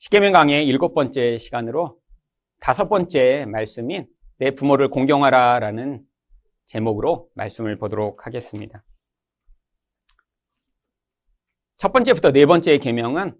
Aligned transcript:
십계명 0.00 0.32
강의 0.32 0.66
일곱 0.66 0.94
번째 0.94 1.36
시간으로 1.36 2.00
다섯 2.58 2.88
번째 2.88 3.44
말씀인 3.44 4.06
내 4.38 4.50
부모를 4.52 4.88
공경하라라는 4.88 6.02
제목으로 6.64 7.28
말씀을 7.34 7.76
보도록 7.76 8.26
하겠습니다. 8.26 8.82
첫 11.76 11.92
번째부터 11.92 12.32
네 12.32 12.46
번째 12.46 12.78
계명은 12.78 13.36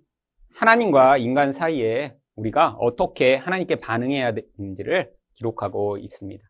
하나님과 0.53 1.17
인간 1.17 1.53
사이에 1.53 2.15
우리가 2.35 2.77
어떻게 2.79 3.37
하나님께 3.37 3.77
반응해야 3.77 4.35
되는지를 4.35 5.11
기록하고 5.37 5.97
있습니다. 5.97 6.47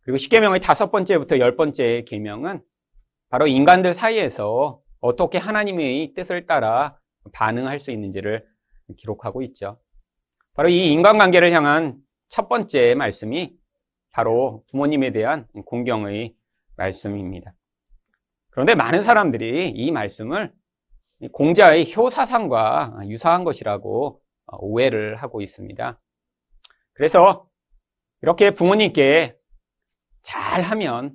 그리고 0.00 0.16
십계명의 0.16 0.62
다섯 0.62 0.90
번째부터 0.90 1.40
열 1.40 1.56
번째 1.56 2.04
계명은 2.08 2.62
바로 3.28 3.48
인간들 3.48 3.92
사이에서 3.92 4.80
어떻게 5.00 5.36
하나님의 5.36 6.14
뜻을 6.14 6.46
따라 6.46 6.98
반응할 7.34 7.78
수 7.80 7.90
있는지를 7.90 8.53
기록하고 8.96 9.42
있죠. 9.42 9.80
바로 10.54 10.68
이 10.68 10.92
인간관계를 10.92 11.52
향한 11.52 11.96
첫 12.28 12.48
번째 12.48 12.94
말씀이 12.94 13.56
바로 14.10 14.64
부모님에 14.70 15.12
대한 15.12 15.46
공경의 15.66 16.34
말씀입니다. 16.76 17.54
그런데 18.50 18.74
많은 18.74 19.02
사람들이 19.02 19.70
이 19.70 19.90
말씀을 19.90 20.52
공자의 21.32 21.92
효사상과 21.94 23.00
유사한 23.06 23.44
것이라고 23.44 24.20
오해를 24.46 25.16
하고 25.16 25.40
있습니다. 25.40 26.00
그래서 26.92 27.48
이렇게 28.22 28.52
부모님께 28.52 29.36
잘하면 30.22 31.14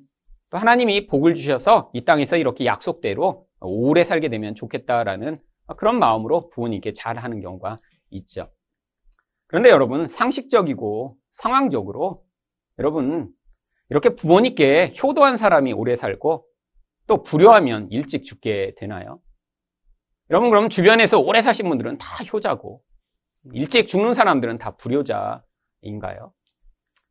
또 0.49 0.57
하나님이 0.57 1.07
복을 1.07 1.35
주셔서 1.35 1.91
이 1.93 2.03
땅에서 2.05 2.37
이렇게 2.37 2.65
약속대로 2.65 3.47
오래 3.61 4.03
살게 4.03 4.29
되면 4.29 4.55
좋겠다라는 4.55 5.39
그런 5.77 5.99
마음으로 5.99 6.49
부모님께 6.49 6.93
잘하는 6.93 7.41
경우가 7.41 7.79
있죠. 8.11 8.51
그런데 9.47 9.69
여러분 9.69 10.07
상식적이고 10.07 11.17
상황적으로 11.31 12.23
여러분 12.77 13.29
이렇게 13.89 14.15
부모님께 14.15 14.93
효도한 15.01 15.37
사람이 15.37 15.73
오래 15.73 15.95
살고 15.95 16.45
또 17.07 17.23
불효하면 17.23 17.87
일찍 17.91 18.23
죽게 18.23 18.75
되나요? 18.77 19.19
여러분 20.29 20.49
그럼 20.49 20.69
주변에서 20.69 21.19
오래 21.19 21.41
사신 21.41 21.67
분들은 21.69 21.97
다 21.97 22.23
효자고 22.23 22.83
일찍 23.53 23.87
죽는 23.87 24.13
사람들은 24.13 24.59
다 24.59 24.75
불효자인가요? 24.77 26.33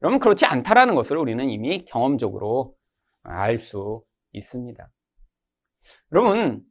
여러분 0.02 0.20
그렇지 0.20 0.46
않다라는 0.46 0.94
것을 0.94 1.16
우리는 1.16 1.50
이미 1.50 1.84
경험적으로 1.84 2.76
알 3.24 3.58
수 3.58 4.04
있습니다. 4.32 4.88
여러분 6.12 6.62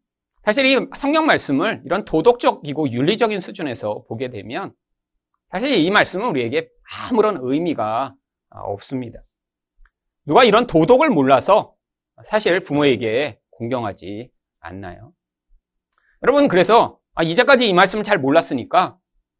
사실 0.47 0.65
이 0.65 0.87
성경 0.95 1.25
말씀을 1.25 1.81
이런 1.83 2.05
도덕적이고 2.05 2.91
윤리적인 2.91 3.41
수준에서 3.41 4.05
보게 4.07 4.29
되면 4.29 4.71
사실 5.51 5.73
이 5.73 5.91
말씀은 5.91 6.29
우리에게 6.29 6.69
아무런 6.89 7.37
의미가 7.41 8.15
없습니다. 8.51 9.19
누가 10.25 10.45
이런 10.45 10.65
도덕을 10.65 11.09
몰라서 11.09 11.73
사실 12.23 12.61
부모에게 12.61 13.39
공경하지 13.49 14.31
않나요? 14.61 15.11
여러분 16.23 16.47
그래서 16.47 16.97
아, 17.13 17.23
이제까지 17.23 17.67
이 17.67 17.73
말씀을 17.73 18.05
잘 18.05 18.17
몰랐으니까 18.17 18.95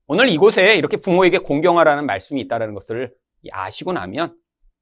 오늘 0.08 0.27
이곳에 0.27 0.75
이렇게 0.75 0.97
부모에게 0.97 1.38
공경하라는 1.38 2.05
말씀이 2.05 2.42
있다는 2.42 2.73
것을 2.73 3.14
아시고 3.49 3.94
나면 3.94 4.36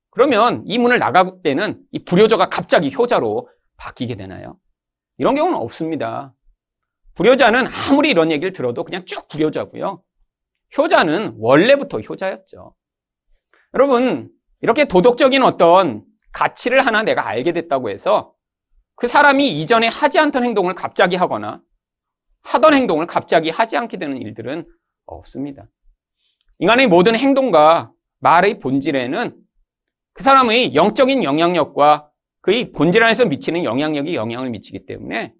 그러면 0.09 0.63
이 0.65 0.79
문을 0.79 0.97
나갈 0.97 1.33
때는 1.43 1.83
이 1.91 2.03
불효자가 2.03 2.49
갑자기 2.49 2.91
효자로 2.91 3.47
바뀌게 3.77 4.15
되나요? 4.15 4.57
이런 5.17 5.35
경우는 5.35 5.57
없습니다. 5.57 6.33
불효자는 7.15 7.67
아무리 7.67 8.09
이런 8.09 8.31
얘기를 8.31 8.51
들어도 8.51 8.83
그냥 8.83 9.05
쭉 9.05 9.27
불효자고요. 9.29 10.03
효자는 10.77 11.35
원래부터 11.39 12.01
효자였죠. 12.01 12.75
여러분, 13.73 14.29
이렇게 14.61 14.85
도덕적인 14.85 15.43
어떤 15.43 16.03
가치를 16.33 16.85
하나 16.85 17.03
내가 17.03 17.27
알게 17.27 17.53
됐다고 17.53 17.89
해서 17.89 18.33
그 18.95 19.07
사람이 19.07 19.59
이전에 19.59 19.87
하지 19.87 20.19
않던 20.19 20.43
행동을 20.43 20.75
갑자기 20.75 21.15
하거나 21.15 21.61
하던 22.43 22.73
행동을 22.73 23.07
갑자기 23.07 23.49
하지 23.49 23.77
않게 23.77 23.97
되는 23.97 24.17
일들은 24.17 24.67
없습니다. 25.05 25.67
인간의 26.59 26.87
모든 26.87 27.15
행동과 27.15 27.91
말의 28.19 28.59
본질에는 28.59 29.35
그 30.13 30.23
사람의 30.23 30.75
영적인 30.75 31.23
영향력과 31.23 32.09
그의 32.45 32.71
본질 32.71 33.03
안에서 33.03 33.25
미치는 33.25 33.63
영향력이 33.63 34.13
영향을 34.13 34.51
미치기 34.51 34.85
때문에 34.85 35.33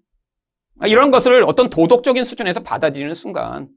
이런 0.86 1.12
것을 1.12 1.44
어떤 1.44 1.70
도덕적인 1.70 2.24
수준에서 2.24 2.64
받아들이는 2.64 3.14
순간 3.14 3.68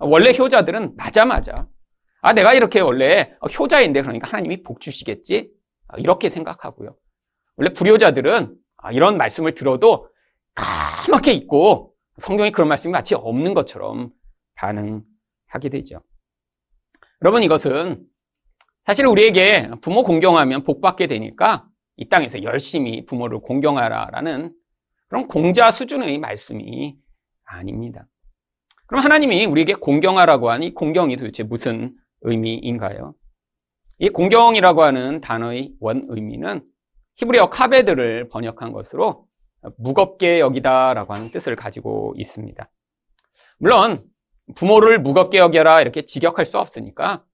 원래 0.00 0.36
효자들은 0.36 0.96
맞아. 1.24 1.54
아 2.22 2.32
내가 2.32 2.54
이렇게 2.54 2.80
원래 2.80 3.36
효자인데 3.56 4.02
그러니까 4.02 4.26
하나님이 4.26 4.64
복 4.64 4.80
주시겠지 4.80 5.48
이렇게 5.98 6.28
생각하고요. 6.28 6.96
원래 7.54 7.72
불효자들은 7.72 8.56
이런 8.90 9.16
말씀을 9.16 9.54
들어도 9.54 10.08
까맣게 10.56 11.32
있고 11.34 11.94
성경에 12.18 12.50
그런 12.50 12.66
말씀이 12.66 12.90
마치 12.90 13.14
없는 13.14 13.54
것처럼 13.54 14.10
반응하게 14.56 15.68
되죠. 15.70 16.00
여러분 17.22 17.44
이것은 17.44 18.04
사실 18.84 19.06
우리에게 19.06 19.70
부모 19.82 20.02
공경하면 20.02 20.64
복 20.64 20.80
받게 20.80 21.06
되니까 21.06 21.68
이 21.96 22.08
땅에서 22.08 22.42
열심히 22.42 23.04
부모를 23.06 23.40
공경하라라는 23.40 24.52
그런 25.08 25.28
공자 25.28 25.70
수준의 25.70 26.18
말씀이 26.18 26.96
아닙니다. 27.44 28.06
그럼 28.86 29.02
하나님이 29.02 29.46
우리에게 29.46 29.74
공경하라고 29.74 30.50
하니 30.50 30.74
공경이 30.74 31.16
도대체 31.16 31.42
무슨 31.42 31.94
의미인가요? 32.22 33.14
이 33.98 34.08
공경이라고 34.10 34.82
하는 34.82 35.20
단어의 35.20 35.74
원 35.80 36.06
의미는 36.08 36.62
히브리어 37.16 37.48
카베드를 37.48 38.28
번역한 38.28 38.72
것으로 38.72 39.26
무겁게 39.78 40.38
여기다라고 40.40 41.14
하는 41.14 41.30
뜻을 41.30 41.56
가지고 41.56 42.14
있습니다. 42.16 42.68
물론 43.58 44.04
부모를 44.54 45.00
무겁게 45.00 45.38
여겨라 45.38 45.80
이렇게 45.80 46.02
직역할 46.02 46.46
수 46.46 46.58
없으니까 46.58 47.24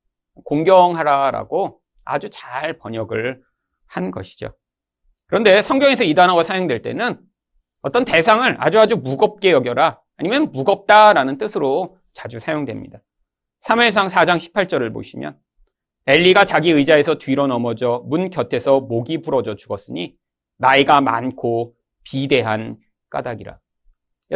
공경하라라고 0.44 1.80
아주 2.04 2.30
잘 2.30 2.78
번역을 2.78 3.42
한 3.92 4.10
것이죠. 4.10 4.54
그런데 5.26 5.60
성경에서 5.62 6.04
이 6.04 6.14
단어가 6.14 6.42
사용될 6.42 6.82
때는 6.82 7.20
어떤 7.82 8.04
대상을 8.04 8.56
아주 8.58 8.80
아주 8.80 8.96
무겁게 8.96 9.52
여겨라 9.52 10.00
아니면 10.16 10.50
무겁다라는 10.52 11.36
뜻으로 11.38 11.98
자주 12.12 12.38
사용됩니다. 12.38 13.00
3회상 13.62 14.08
4장 14.08 14.38
18절을 14.38 14.92
보시면 14.92 15.38
엘리가 16.06 16.44
자기 16.44 16.70
의자에서 16.70 17.16
뒤로 17.16 17.46
넘어져 17.46 18.02
문 18.06 18.30
곁에서 18.30 18.80
목이 18.80 19.22
부러져 19.22 19.56
죽었으니 19.56 20.16
나이가 20.58 21.00
많고 21.00 21.74
비대한 22.02 22.78
까닭이라. 23.10 23.58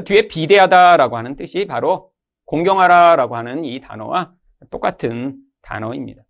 뒤에 0.05 0.29
비대하다라고 0.29 1.17
하는 1.17 1.35
뜻이 1.35 1.67
바로 1.67 2.13
공경하라라고 2.45 3.37
하는 3.37 3.65
이 3.65 3.81
단어와 3.81 4.33
똑같은 4.71 5.39
단어입니다. 5.63 6.26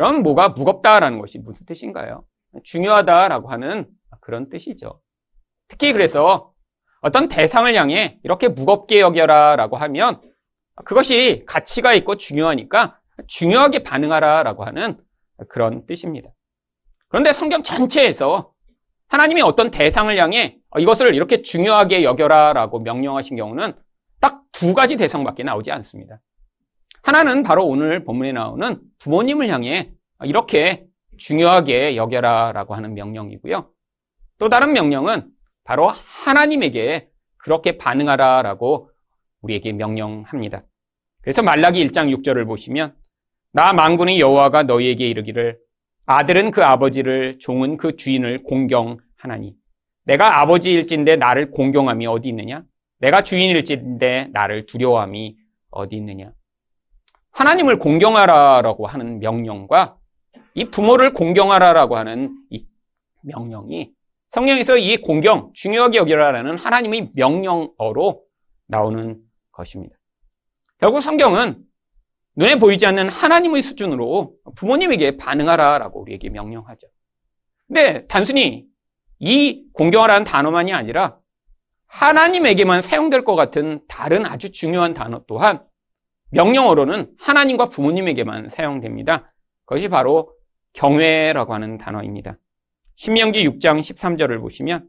그럼 0.00 0.22
뭐가 0.22 0.48
무겁다라는 0.48 1.18
것이 1.18 1.38
무슨 1.40 1.66
뜻인가요? 1.66 2.24
중요하다라고 2.64 3.50
하는 3.50 3.86
그런 4.22 4.48
뜻이죠. 4.48 5.02
특히 5.68 5.92
그래서 5.92 6.54
어떤 7.02 7.28
대상을 7.28 7.74
향해 7.74 8.18
이렇게 8.22 8.48
무겁게 8.48 9.00
여겨라라고 9.00 9.76
하면 9.76 10.22
그것이 10.86 11.44
가치가 11.46 11.92
있고 11.92 12.16
중요하니까 12.16 12.98
중요하게 13.26 13.82
반응하라라고 13.82 14.64
하는 14.64 14.96
그런 15.50 15.84
뜻입니다. 15.84 16.30
그런데 17.08 17.34
성경 17.34 17.62
전체에서 17.62 18.54
하나님이 19.08 19.42
어떤 19.42 19.70
대상을 19.70 20.16
향해 20.16 20.56
이것을 20.78 21.14
이렇게 21.14 21.42
중요하게 21.42 22.04
여겨라라고 22.04 22.78
명령하신 22.78 23.36
경우는 23.36 23.74
딱 24.18 24.40
두 24.60 24.74
가지 24.74 24.98
대상밖에 24.98 25.42
나오지 25.42 25.70
않습니다. 25.70 26.20
하나는 27.02 27.42
바로 27.42 27.66
오늘 27.66 28.04
본문에 28.04 28.32
나오는 28.32 28.80
부모님을 28.98 29.48
향해 29.48 29.90
이렇게 30.24 30.86
중요하게 31.18 31.96
여겨라 31.96 32.52
라고 32.52 32.74
하는 32.74 32.94
명령이고요. 32.94 33.70
또 34.38 34.48
다른 34.48 34.72
명령은 34.72 35.28
바로 35.64 35.88
하나님에게 35.88 37.08
그렇게 37.36 37.78
반응하라 37.78 38.42
라고 38.42 38.90
우리에게 39.42 39.72
명령합니다. 39.72 40.64
그래서 41.22 41.42
말라기 41.42 41.86
1장 41.86 42.14
6절을 42.16 42.46
보시면 42.46 42.94
나 43.52 43.72
만군의 43.72 44.20
여호와가 44.20 44.62
너희에게 44.62 45.08
이르기를 45.08 45.58
아들은 46.06 46.50
그 46.50 46.64
아버지를 46.64 47.38
종은 47.38 47.76
그 47.76 47.96
주인을 47.96 48.42
공경하나니 48.42 49.54
내가 50.04 50.40
아버지일진데 50.40 51.16
나를 51.16 51.50
공경함이 51.50 52.06
어디 52.06 52.28
있느냐? 52.28 52.64
내가 52.98 53.22
주인일진데 53.22 54.30
나를 54.32 54.66
두려워함이 54.66 55.36
어디 55.70 55.96
있느냐? 55.96 56.32
하나님을 57.32 57.78
공경하라라고 57.78 58.86
하는 58.86 59.18
명령과 59.20 59.96
이 60.54 60.64
부모를 60.66 61.12
공경하라라고 61.12 61.96
하는 61.96 62.36
이 62.50 62.66
명령이 63.22 63.92
성령에서 64.30 64.76
이 64.76 64.96
공경, 64.96 65.50
중요하게 65.54 65.98
여기라라는 65.98 66.58
하나님의 66.58 67.10
명령어로 67.14 68.22
나오는 68.66 69.20
것입니다. 69.52 69.96
결국 70.78 71.00
성경은 71.00 71.62
눈에 72.36 72.56
보이지 72.56 72.86
않는 72.86 73.08
하나님의 73.08 73.62
수준으로 73.62 74.34
부모님에게 74.54 75.16
반응하라라고 75.16 76.00
우리에게 76.00 76.30
명령하죠. 76.30 76.86
근데 77.66 78.06
단순히 78.06 78.66
이 79.18 79.64
공경하라는 79.74 80.24
단어만이 80.24 80.72
아니라 80.72 81.18
하나님에게만 81.86 82.82
사용될 82.82 83.24
것 83.24 83.34
같은 83.34 83.82
다른 83.88 84.24
아주 84.24 84.52
중요한 84.52 84.94
단어 84.94 85.22
또한 85.26 85.62
명령어로는 86.30 87.12
하나님과 87.18 87.66
부모님에게만 87.66 88.48
사용됩니다. 88.48 89.32
그것이 89.64 89.88
바로 89.88 90.32
경외라고 90.72 91.54
하는 91.54 91.78
단어입니다. 91.78 92.36
신명기 92.96 93.48
6장 93.48 93.80
13절을 93.80 94.40
보시면 94.40 94.88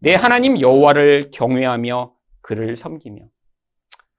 내 0.00 0.14
하나님 0.14 0.60
여호와를 0.60 1.30
경외하며 1.32 2.12
그를 2.42 2.76
섬기며 2.76 3.22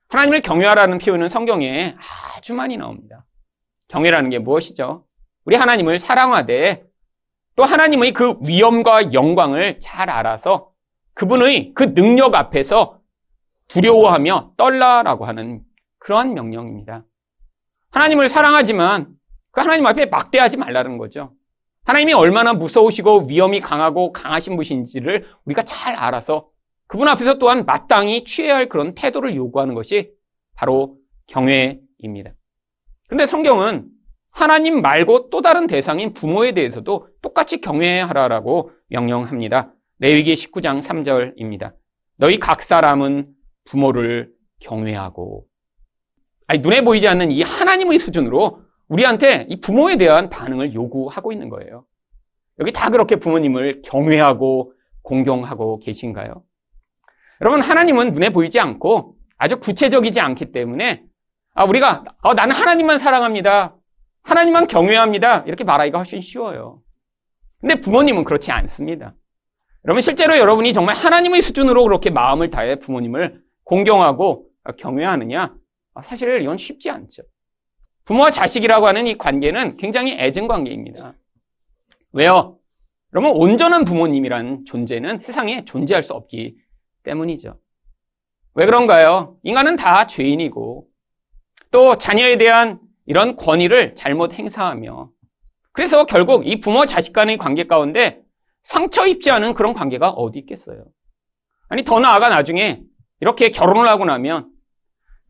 하나님을 0.07 0.41
경외하라는 0.41 0.97
표현은 0.99 1.27
성경에 1.27 1.95
아주 2.35 2.53
많이 2.53 2.77
나옵니다. 2.77 3.25
경외라는 3.87 4.29
게 4.29 4.39
무엇이죠? 4.39 5.05
우리 5.43 5.55
하나님을 5.55 5.99
사랑하되 5.99 6.85
또 7.55 7.63
하나님의 7.63 8.13
그 8.13 8.35
위엄과 8.41 9.13
영광을 9.13 9.79
잘 9.79 10.09
알아서 10.09 10.71
그분의 11.13 11.73
그 11.73 11.93
능력 11.93 12.35
앞에서 12.35 12.99
두려워하며 13.67 14.53
떨라라고 14.57 15.25
하는 15.25 15.64
그러한 16.05 16.35
명령입니다. 16.35 17.03
하나님을 17.89 18.29
사랑하지만 18.29 19.07
그 19.49 19.61
하나님 19.61 19.87
앞에 19.87 20.05
막대하지 20.05 20.55
말라는 20.57 20.99
거죠. 20.99 21.33
하나님이 21.83 22.13
얼마나 22.13 22.53
무서우시고 22.53 23.25
위험이 23.27 23.59
강하고 23.59 24.11
강하신 24.11 24.55
분인지를 24.55 25.25
우리가 25.45 25.63
잘 25.63 25.95
알아서 25.95 26.47
그분 26.85 27.07
앞에서 27.07 27.39
또한 27.39 27.65
마땅히 27.65 28.23
취해야 28.23 28.55
할 28.55 28.69
그런 28.69 28.93
태도를 28.93 29.35
요구하는 29.35 29.73
것이 29.73 30.11
바로 30.53 30.97
경외입니다. 31.25 32.33
그런데 33.07 33.25
성경은 33.25 33.87
하나님 34.29 34.83
말고 34.83 35.31
또 35.31 35.41
다른 35.41 35.65
대상인 35.65 36.13
부모에 36.13 36.51
대해서도 36.51 37.07
똑같이 37.23 37.61
경외하라라고 37.61 38.69
명령합니다. 38.89 39.73
레위기 39.97 40.35
19장 40.35 40.83
3절입니다. 40.83 41.73
너희 42.17 42.37
각 42.37 42.61
사람은 42.61 43.33
부모를 43.63 44.29
경외하고 44.59 45.47
아니 46.47 46.59
눈에 46.59 46.81
보이지 46.81 47.07
않는 47.07 47.31
이 47.31 47.41
하나님의 47.41 47.99
수준으로 47.99 48.61
우리한테 48.87 49.47
이 49.49 49.59
부모에 49.59 49.97
대한 49.97 50.29
반응을 50.29 50.73
요구하고 50.73 51.31
있는 51.31 51.49
거예요. 51.49 51.85
여기 52.59 52.71
다 52.71 52.89
그렇게 52.89 53.15
부모님을 53.17 53.81
경외하고 53.83 54.73
공경하고 55.01 55.79
계신가요? 55.79 56.43
여러분 57.41 57.61
하나님은 57.61 58.13
눈에 58.13 58.29
보이지 58.29 58.59
않고 58.59 59.15
아주 59.37 59.59
구체적이지 59.59 60.19
않기 60.19 60.51
때문에 60.51 61.03
아 61.53 61.65
우리가 61.65 62.03
어, 62.21 62.33
나는 62.33 62.55
하나님만 62.55 62.97
사랑합니다. 62.97 63.75
하나님만 64.23 64.67
경외합니다. 64.67 65.43
이렇게 65.47 65.63
말하기가 65.63 65.97
훨씬 65.97 66.21
쉬워요. 66.21 66.81
근데 67.59 67.81
부모님은 67.81 68.23
그렇지 68.23 68.51
않습니다. 68.51 69.15
여러분 69.85 70.01
실제로 70.01 70.37
여러분이 70.37 70.73
정말 70.73 70.95
하나님의 70.95 71.41
수준으로 71.41 71.83
그렇게 71.83 72.09
마음을 72.09 72.49
다해 72.49 72.79
부모님을 72.79 73.41
공경하고 73.63 74.47
경외하느냐? 74.77 75.53
아, 75.95 76.01
사실 76.01 76.41
이건 76.41 76.57
쉽지 76.57 76.89
않죠. 76.89 77.23
부모와 78.03 78.29
자식이라고 78.29 78.85
하는 78.85 79.07
이 79.07 79.17
관계는 79.17 79.77
굉장히 79.77 80.13
애증 80.13 80.47
관계입니다. 80.47 81.15
왜요? 82.11 82.59
여러분 83.13 83.31
온전한 83.31 83.85
부모님이란 83.85 84.65
존재는 84.65 85.21
세상에 85.21 85.65
존재할 85.65 86.03
수 86.03 86.13
없기 86.13 86.57
때문이죠. 87.03 87.57
왜 88.53 88.65
그런가요? 88.65 89.37
인간은 89.43 89.77
다 89.77 90.05
죄인이고 90.05 90.87
또 91.71 91.97
자녀에 91.97 92.37
대한 92.37 92.79
이런 93.05 93.35
권위를 93.35 93.95
잘못 93.95 94.33
행사하며 94.33 95.09
그래서 95.71 96.05
결국 96.05 96.47
이 96.47 96.59
부모 96.59 96.85
자식 96.85 97.13
간의 97.13 97.37
관계 97.37 97.65
가운데 97.65 98.21
상처 98.63 99.05
입지 99.07 99.31
않은 99.31 99.53
그런 99.53 99.73
관계가 99.73 100.09
어디 100.09 100.39
있겠어요? 100.39 100.85
아니 101.69 101.83
더 101.83 101.99
나아가 101.99 102.29
나중에 102.29 102.81
이렇게 103.19 103.49
결혼을 103.49 103.87
하고 103.87 104.05
나면 104.05 104.54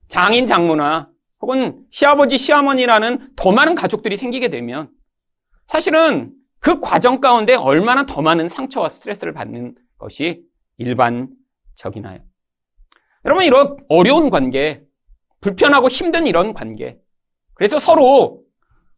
장인 0.07 0.45
장모나 0.45 1.09
혹은 1.41 1.85
시아버지 1.91 2.37
시어머니라는 2.37 3.33
더 3.35 3.51
많은 3.51 3.75
가족들이 3.75 4.17
생기게 4.17 4.49
되면 4.49 4.89
사실은 5.67 6.33
그 6.59 6.79
과정 6.79 7.21
가운데 7.21 7.53
얼마나 7.53 8.05
더 8.05 8.21
많은 8.21 8.49
상처와 8.49 8.89
스트레스를 8.89 9.33
받는 9.33 9.75
것이 9.97 10.43
일반적이나요? 10.77 12.19
여러분 13.25 13.43
이런 13.43 13.77
어려운 13.89 14.29
관계, 14.29 14.83
불편하고 15.41 15.89
힘든 15.89 16.27
이런 16.27 16.53
관계, 16.53 16.97
그래서 17.53 17.79
서로 17.79 18.43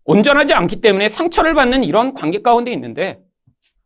온전하지 0.05 0.53
않기 0.53 0.79
때문에 0.81 1.09
상처를 1.09 1.53
받는 1.53 1.83
이런 1.83 2.13
관계 2.13 2.41
가운데 2.41 2.71
있는데 2.71 3.19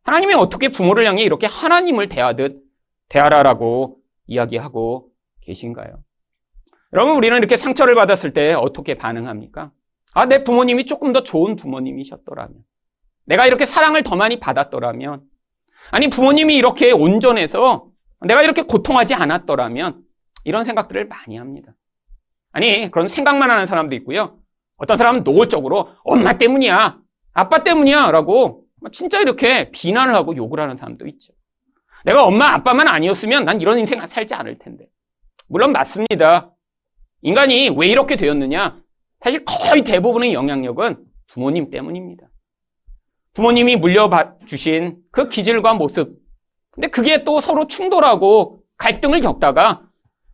하나님이 0.03 0.33
어떻게 0.35 0.69
부모를 0.69 1.05
향해 1.05 1.23
이렇게 1.23 1.47
하나님을 1.47 2.09
대하듯 2.09 2.61
대하라라고 3.09 3.97
이야기하고 4.27 5.09
계신가요? 5.41 6.03
여러분 6.93 7.15
우리는 7.15 7.37
이렇게 7.37 7.57
상처를 7.57 7.95
받았을 7.95 8.33
때 8.33 8.53
어떻게 8.53 8.95
반응합니까? 8.95 9.71
아, 10.13 10.25
내 10.25 10.43
부모님이 10.43 10.85
조금 10.85 11.13
더 11.13 11.23
좋은 11.23 11.55
부모님이셨더라면 11.55 12.53
내가 13.25 13.47
이렇게 13.47 13.65
사랑을 13.65 14.03
더 14.03 14.15
많이 14.15 14.39
받았더라면 14.39 15.21
아니 15.91 16.09
부모님이 16.09 16.55
이렇게 16.55 16.91
온전해서 16.91 17.87
내가 18.21 18.43
이렇게 18.43 18.61
고통하지 18.63 19.13
않았더라면 19.13 20.01
이런 20.43 20.63
생각들을 20.63 21.07
많이 21.07 21.37
합니다. 21.37 21.73
아니 22.51 22.91
그런 22.91 23.07
생각만 23.07 23.49
하는 23.49 23.65
사람도 23.65 23.95
있고요. 23.97 24.37
어떤 24.77 24.97
사람은 24.97 25.23
노골적으로 25.23 25.89
엄마 26.03 26.37
때문이야, 26.37 26.99
아빠 27.33 27.63
때문이야 27.63 28.11
라고 28.11 28.65
진짜 28.91 29.19
이렇게 29.21 29.69
비난을 29.71 30.13
하고 30.15 30.35
욕을 30.35 30.59
하는 30.59 30.75
사람도 30.75 31.07
있죠. 31.07 31.33
내가 32.03 32.25
엄마 32.25 32.53
아빠만 32.53 32.87
아니었으면 32.87 33.45
난 33.45 33.61
이런 33.61 33.79
인생 33.79 34.05
살지 34.05 34.33
않을 34.33 34.57
텐데. 34.57 34.87
물론 35.47 35.71
맞습니다. 35.71 36.51
인간이 37.21 37.69
왜 37.69 37.87
이렇게 37.87 38.15
되었느냐? 38.15 38.79
사실 39.19 39.45
거의 39.45 39.83
대부분의 39.83 40.33
영향력은 40.33 40.97
부모님 41.27 41.69
때문입니다. 41.69 42.27
부모님이 43.33 43.77
물려주신 43.77 44.97
그 45.11 45.29
기질과 45.29 45.75
모습. 45.75 46.19
근데 46.71 46.87
그게 46.87 47.23
또 47.23 47.39
서로 47.39 47.67
충돌하고 47.67 48.63
갈등을 48.77 49.21
겪다가 49.21 49.87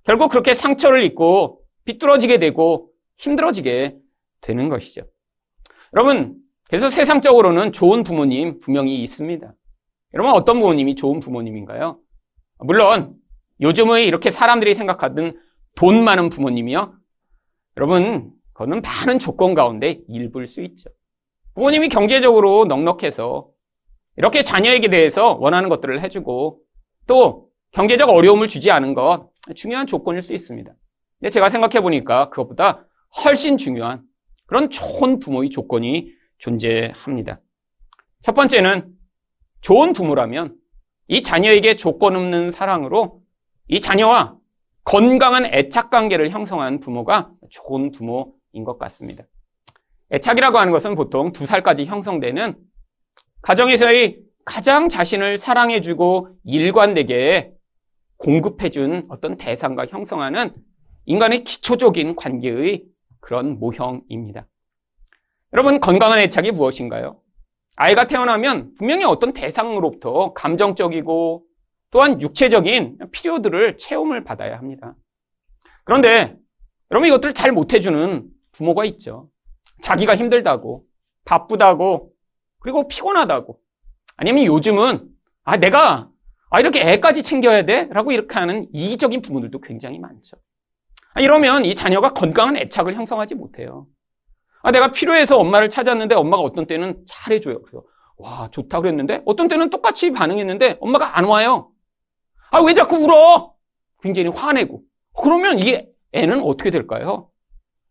결국 0.04 0.32
그렇게 0.32 0.54
상처를 0.54 1.04
입고 1.04 1.62
비뚤어지게 1.86 2.40
되고 2.40 2.90
힘들어지게 3.18 3.98
되는 4.42 4.70
것이죠. 4.70 5.02
여러분, 5.94 6.38
그래서 6.64 6.90
세상적으로는 6.90 7.72
좋은 7.72 8.04
부모님 8.04 8.60
분명히 8.60 9.02
있습니다. 9.04 9.54
여러분, 10.14 10.34
어떤 10.34 10.60
부모님이 10.60 10.96
좋은 10.96 11.20
부모님인가요? 11.20 12.00
물론, 12.60 13.16
요즘의 13.62 14.08
이렇게 14.08 14.32
사람들이 14.32 14.76
생각하던 14.76 15.40
돈 15.78 16.04
많은 16.04 16.30
부모님이요. 16.30 16.94
여러분, 17.78 18.32
그거는 18.54 18.82
많은 18.82 19.20
조건 19.20 19.54
가운데 19.54 20.02
일부일 20.10 20.48
수 20.48 20.62
있죠. 20.64 20.90
부모님이 21.54 21.90
경제적으로 21.90 22.66
넉넉해서 22.66 23.48
이렇게 24.16 24.42
자녀에게 24.42 24.90
대해서 24.90 25.36
원하는 25.40 25.70
것들을 25.70 26.02
해주고 26.02 26.60
또 27.06 27.50
경제적 27.72 28.10
어려움을 28.10 28.48
주지 28.48 28.72
않은 28.72 28.96
것 28.96 29.30
중요한 29.56 29.86
조건일 29.86 30.24
수 30.24 30.34
있습니다. 30.34 30.72
근데 31.20 31.30
제가 31.30 31.50
생각해 31.50 31.82
보니까 31.82 32.32
그것보다 32.32 32.88
훨씬 33.24 33.58
중요한 33.58 34.02
그런 34.48 34.72
좋은 34.72 35.20
부모의 35.20 35.52
조건이 35.52 36.12
존재합니다. 36.40 37.40
첫 38.24 38.34
번째는 38.34 38.92
좋은 39.62 39.94
부모라면 39.94 40.56
이 41.08 41.22
자녀에게 41.22 41.76
조건 41.76 42.16
없는 42.16 42.50
사랑으로 42.50 43.22
이 43.68 43.80
자녀와 43.80 44.37
건강한 44.88 45.46
애착 45.46 45.90
관계를 45.90 46.30
형성한 46.30 46.80
부모가 46.80 47.30
좋은 47.50 47.92
부모인 47.92 48.64
것 48.64 48.80
같습니다. 48.80 49.26
애착이라고 50.14 50.58
하는 50.58 50.72
것은 50.72 50.96
보통 50.96 51.34
두 51.34 51.46
살까지 51.46 51.86
형성되는 51.86 52.56
가정에서의 53.42 54.22
가장 54.46 54.88
자신을 54.88 55.38
사랑해주고 55.38 56.30
일관되게 56.46 57.52
공급해준 58.16 59.08
어떤 59.10 59.36
대상과 59.36 59.88
형성하는 59.88 60.56
인간의 61.06 61.44
기초적인 61.44 62.16
관계의 62.16 62.86
그런 63.20 63.60
모형입니다. 63.60 64.48
여러분, 65.52 65.82
건강한 65.82 66.20
애착이 66.20 66.52
무엇인가요? 66.52 67.20
아이가 67.76 68.08
태어나면 68.08 68.76
분명히 68.76 69.04
어떤 69.04 69.34
대상으로부터 69.34 70.32
감정적이고 70.32 71.47
또한 71.90 72.22
육체적인 72.22 72.98
필요들을 73.12 73.78
체험을 73.78 74.24
받아야 74.24 74.58
합니다. 74.58 74.96
그런데 75.84 76.38
여러분 76.92 77.08
이것들을 77.08 77.34
잘 77.34 77.52
못해주는 77.52 78.28
부모가 78.52 78.86
있죠. 78.86 79.30
자기가 79.82 80.16
힘들다고, 80.16 80.84
바쁘다고, 81.26 82.12
그리고 82.60 82.88
피곤하다고. 82.88 83.60
아니면 84.18 84.46
요즘은, 84.46 85.08
아, 85.44 85.58
내가, 85.58 86.10
아, 86.50 86.60
이렇게 86.60 86.82
애까지 86.82 87.24
챙겨야 87.24 87.64
돼? 87.64 87.88
라고 87.92 88.12
이렇게 88.12 88.34
하는 88.36 88.68
이기적인 88.74 89.22
부모들도 89.22 89.62
굉장히 89.62 90.00
많죠. 90.00 90.38
아, 91.14 91.22
이러면 91.22 91.66
이 91.66 91.76
자녀가 91.76 92.14
건강한 92.14 92.58
애착을 92.58 92.96
형성하지 92.96 93.36
못해요. 93.36 93.88
아, 94.64 94.72
내가 94.72 94.92
필요해서 94.92 95.38
엄마를 95.38 95.70
찾았는데 95.70 96.16
엄마가 96.16 96.42
어떤 96.42 96.66
때는 96.66 97.04
잘해줘요. 97.08 97.62
그래서 97.62 97.84
와 98.18 98.50
좋다 98.52 98.82
그랬는데 98.82 99.22
어떤 99.26 99.48
때는 99.48 99.70
똑같이 99.70 100.12
반응했는데 100.12 100.78
엄마가 100.82 101.18
안 101.18 101.26
와요. 101.26 101.72
아 102.52 102.62
왜 102.62 102.74
자꾸 102.74 102.98
울어? 102.98 103.54
굉장히 104.02 104.30
화내고 104.30 104.82
그러면 105.16 105.60
이 105.60 105.86
애는 106.14 106.42
어떻게 106.42 106.72
될까요? 106.72 107.30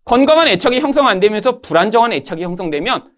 건강한 0.05 0.47
애착이 0.49 0.81
형성 0.81 1.09
안 1.09 1.21
되면서 1.21 1.61
불안정한 1.61 2.13
애착이 2.13 2.43
형성되면 2.43 3.13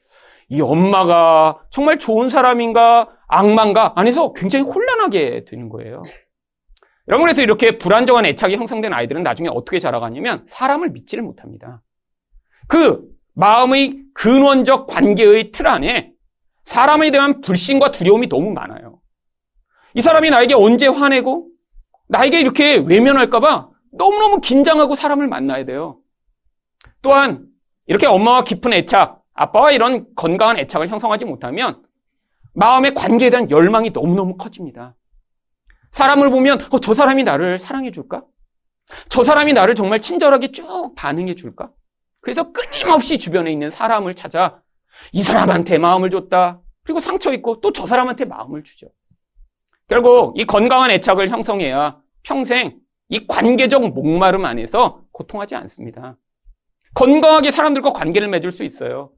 이 0.50 0.60
엄마가 0.60 1.60
정말 1.70 1.98
좋은 1.98 2.28
사람인가 2.30 3.08
악마인가 3.28 3.92
안에서 3.96 4.32
굉장히 4.32 4.64
혼란하게 4.64 5.44
되는 5.44 5.68
거예요. 5.68 6.02
여러분 7.08 7.26
그래서 7.26 7.42
이렇게 7.42 7.78
불안정한 7.78 8.24
애착이 8.26 8.56
형성된 8.56 8.92
아이들은 8.92 9.22
나중에 9.22 9.48
어떻게 9.50 9.78
자라가냐면 9.78 10.44
사람을 10.46 10.90
믿지를 10.90 11.22
못합니다. 11.24 11.82
그 12.66 13.06
마음의 13.34 14.04
근원적 14.14 14.86
관계의 14.88 15.52
틀 15.52 15.66
안에 15.68 16.12
사람에 16.64 17.10
대한 17.10 17.40
불신과 17.40 17.90
두려움이 17.92 18.28
너무 18.28 18.50
많아요. 18.50 19.00
이 19.94 20.02
사람이 20.02 20.30
나에게 20.30 20.54
언제 20.54 20.86
화내고 20.86 21.48
나에게 22.08 22.40
이렇게 22.40 22.76
외면할까봐 22.76 23.68
너무너무 23.92 24.40
긴장하고 24.40 24.94
사람을 24.94 25.28
만나야 25.28 25.64
돼요. 25.64 25.98
또한 27.02 27.46
이렇게 27.86 28.06
엄마와 28.06 28.44
깊은 28.44 28.72
애착, 28.72 29.22
아빠와 29.34 29.72
이런 29.72 30.06
건강한 30.14 30.58
애착을 30.58 30.88
형성하지 30.88 31.24
못하면 31.24 31.82
마음의 32.54 32.94
관계에 32.94 33.30
대한 33.30 33.50
열망이 33.50 33.90
너무너무 33.90 34.36
커집니다. 34.36 34.94
사람을 35.92 36.30
보면 36.30 36.60
어, 36.70 36.80
저 36.80 36.92
사람이 36.92 37.22
나를 37.24 37.58
사랑해 37.58 37.90
줄까? 37.90 38.24
저 39.08 39.22
사람이 39.22 39.52
나를 39.52 39.74
정말 39.74 40.00
친절하게 40.00 40.50
쭉 40.52 40.92
반응해 40.96 41.34
줄까? 41.34 41.70
그래서 42.20 42.52
끊임없이 42.52 43.18
주변에 43.18 43.50
있는 43.52 43.70
사람을 43.70 44.14
찾아 44.14 44.60
이 45.12 45.22
사람한테 45.22 45.78
마음을 45.78 46.10
줬다. 46.10 46.60
그리고 46.82 47.00
상처 47.00 47.32
있고 47.32 47.60
또 47.60 47.70
저 47.72 47.86
사람한테 47.86 48.24
마음을 48.24 48.64
주죠. 48.64 48.88
결국 49.88 50.38
이 50.38 50.44
건강한 50.44 50.90
애착을 50.90 51.30
형성해야 51.30 52.00
평생 52.22 52.78
이 53.08 53.26
관계적 53.26 53.88
목마름 53.94 54.44
안에서 54.44 55.02
고통하지 55.12 55.54
않습니다. 55.54 56.18
건강하게 56.94 57.50
사람들과 57.50 57.92
관계를 57.92 58.28
맺을 58.28 58.52
수 58.52 58.64
있어요. 58.64 59.12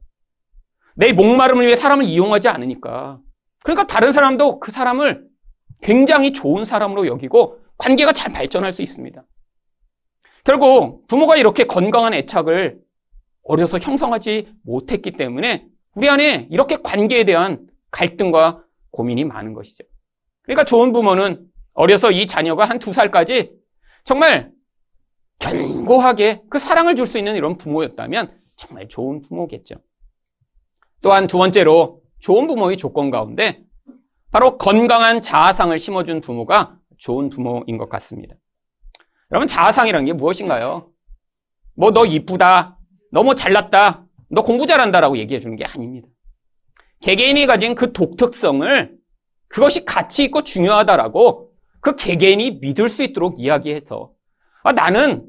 내 0.95 1.11
목마름을 1.13 1.65
위해 1.65 1.75
사람을 1.75 2.05
이용하지 2.05 2.47
않으니까. 2.47 3.19
그러니까 3.63 3.85
다른 3.85 4.13
사람도 4.13 4.59
그 4.59 4.71
사람을 4.71 5.27
굉장히 5.81 6.31
좋은 6.31 6.63
사람으로 6.63 7.05
여기고 7.07 7.59
관계가 7.77 8.13
잘 8.13 8.31
발전할 8.31 8.71
수 8.71 8.81
있습니다. 8.81 9.23
결국 10.43 11.07
부모가 11.07 11.35
이렇게 11.35 11.65
건강한 11.65 12.13
애착을 12.13 12.79
어려서 13.43 13.77
형성하지 13.77 14.53
못했기 14.63 15.11
때문에 15.11 15.67
우리 15.95 16.09
안에 16.09 16.47
이렇게 16.49 16.77
관계에 16.77 17.25
대한 17.25 17.67
갈등과 17.91 18.63
고민이 18.91 19.25
많은 19.25 19.53
것이죠. 19.53 19.83
그러니까 20.43 20.63
좋은 20.65 20.91
부모는 20.93 21.45
어려서 21.73 22.11
이 22.11 22.27
자녀가 22.27 22.65
한 22.65 22.79
두 22.79 22.93
살까지 22.93 23.51
정말 24.03 24.51
견고하게 25.39 26.41
그 26.49 26.59
사랑을 26.59 26.95
줄 26.95 27.07
수 27.07 27.17
있는 27.17 27.35
이런 27.35 27.57
부모였다면 27.57 28.37
정말 28.55 28.87
좋은 28.87 29.21
부모겠죠. 29.21 29.75
또한 31.01 31.27
두 31.27 31.37
번째로 31.37 32.01
좋은 32.19 32.47
부모의 32.47 32.77
조건 32.77 33.09
가운데 33.09 33.63
바로 34.31 34.57
건강한 34.57 35.21
자아상을 35.21 35.77
심어준 35.77 36.21
부모가 36.21 36.77
좋은 36.97 37.29
부모인 37.29 37.77
것 37.77 37.89
같습니다. 37.89 38.35
여러분 39.31 39.47
자아상이라는 39.47 40.05
게 40.05 40.13
무엇인가요? 40.13 40.91
뭐 41.75 41.91
너 41.91 42.05
이쁘다, 42.05 42.77
너무 43.11 43.33
잘났다, 43.33 44.05
너 44.29 44.43
공부 44.43 44.67
잘한다라고 44.67 45.17
얘기해 45.17 45.39
주는 45.39 45.55
게 45.55 45.65
아닙니다. 45.65 46.07
개개인이 47.01 47.45
가진 47.47 47.73
그 47.73 47.93
독특성을 47.93 48.95
그것이 49.51 49.85
가치 49.85 50.23
있고 50.23 50.43
중요하다라고 50.43 51.51
그 51.81 51.95
개개인이 51.95 52.59
믿을 52.61 52.89
수 52.89 53.03
있도록 53.03 53.35
이야기해서 53.37 54.11
아, 54.63 54.71
나는 54.71 55.27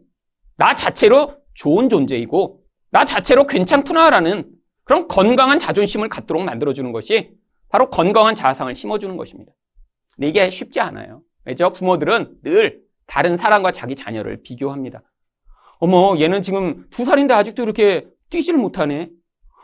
나 0.57 0.75
자체로 0.75 1.37
좋은 1.55 1.89
존재이고 1.89 2.61
나 2.91 3.05
자체로 3.05 3.47
괜찮구나라는 3.47 4.49
그런 4.85 5.09
건강한 5.09 5.59
자존심을 5.59 6.09
갖도록 6.09 6.45
만들어주는 6.45 6.93
것이 6.93 7.33
바로 7.69 7.91
건강한 7.91 8.35
자아상을 8.35 8.75
심어주는 8.75 9.17
것입니다. 9.17 9.53
근데 10.15 10.29
이게 10.29 10.51
쉽지 10.51 10.81
않아요. 10.81 11.23
왜죠? 11.45 11.71
부모들은 11.71 12.43
늘 12.43 12.83
다른 13.07 13.37
사람과 13.37 13.73
자기 13.73 13.97
자녀를 13.97 14.43
비교합니다. 14.43 15.03
어머, 15.79 16.17
얘는 16.21 16.43
지금 16.43 16.87
두 16.91 17.05
살인데 17.05 17.35
아직도 17.35 17.63
이렇게 17.63 18.07
뛰지를 18.31 18.59
못하네. 18.61 19.11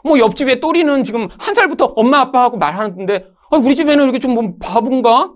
뭐 0.04 0.18
옆집에 0.18 0.60
또리는 0.60 1.04
지금 1.04 1.28
한 1.38 1.54
살부터 1.54 1.92
엄마 1.96 2.20
아빠하고 2.20 2.56
말하는데 2.56 3.26
아, 3.50 3.56
우리 3.56 3.74
집에는 3.74 4.04
이렇게 4.04 4.18
좀 4.18 4.34
뭐 4.34 4.54
바본가? 4.60 5.34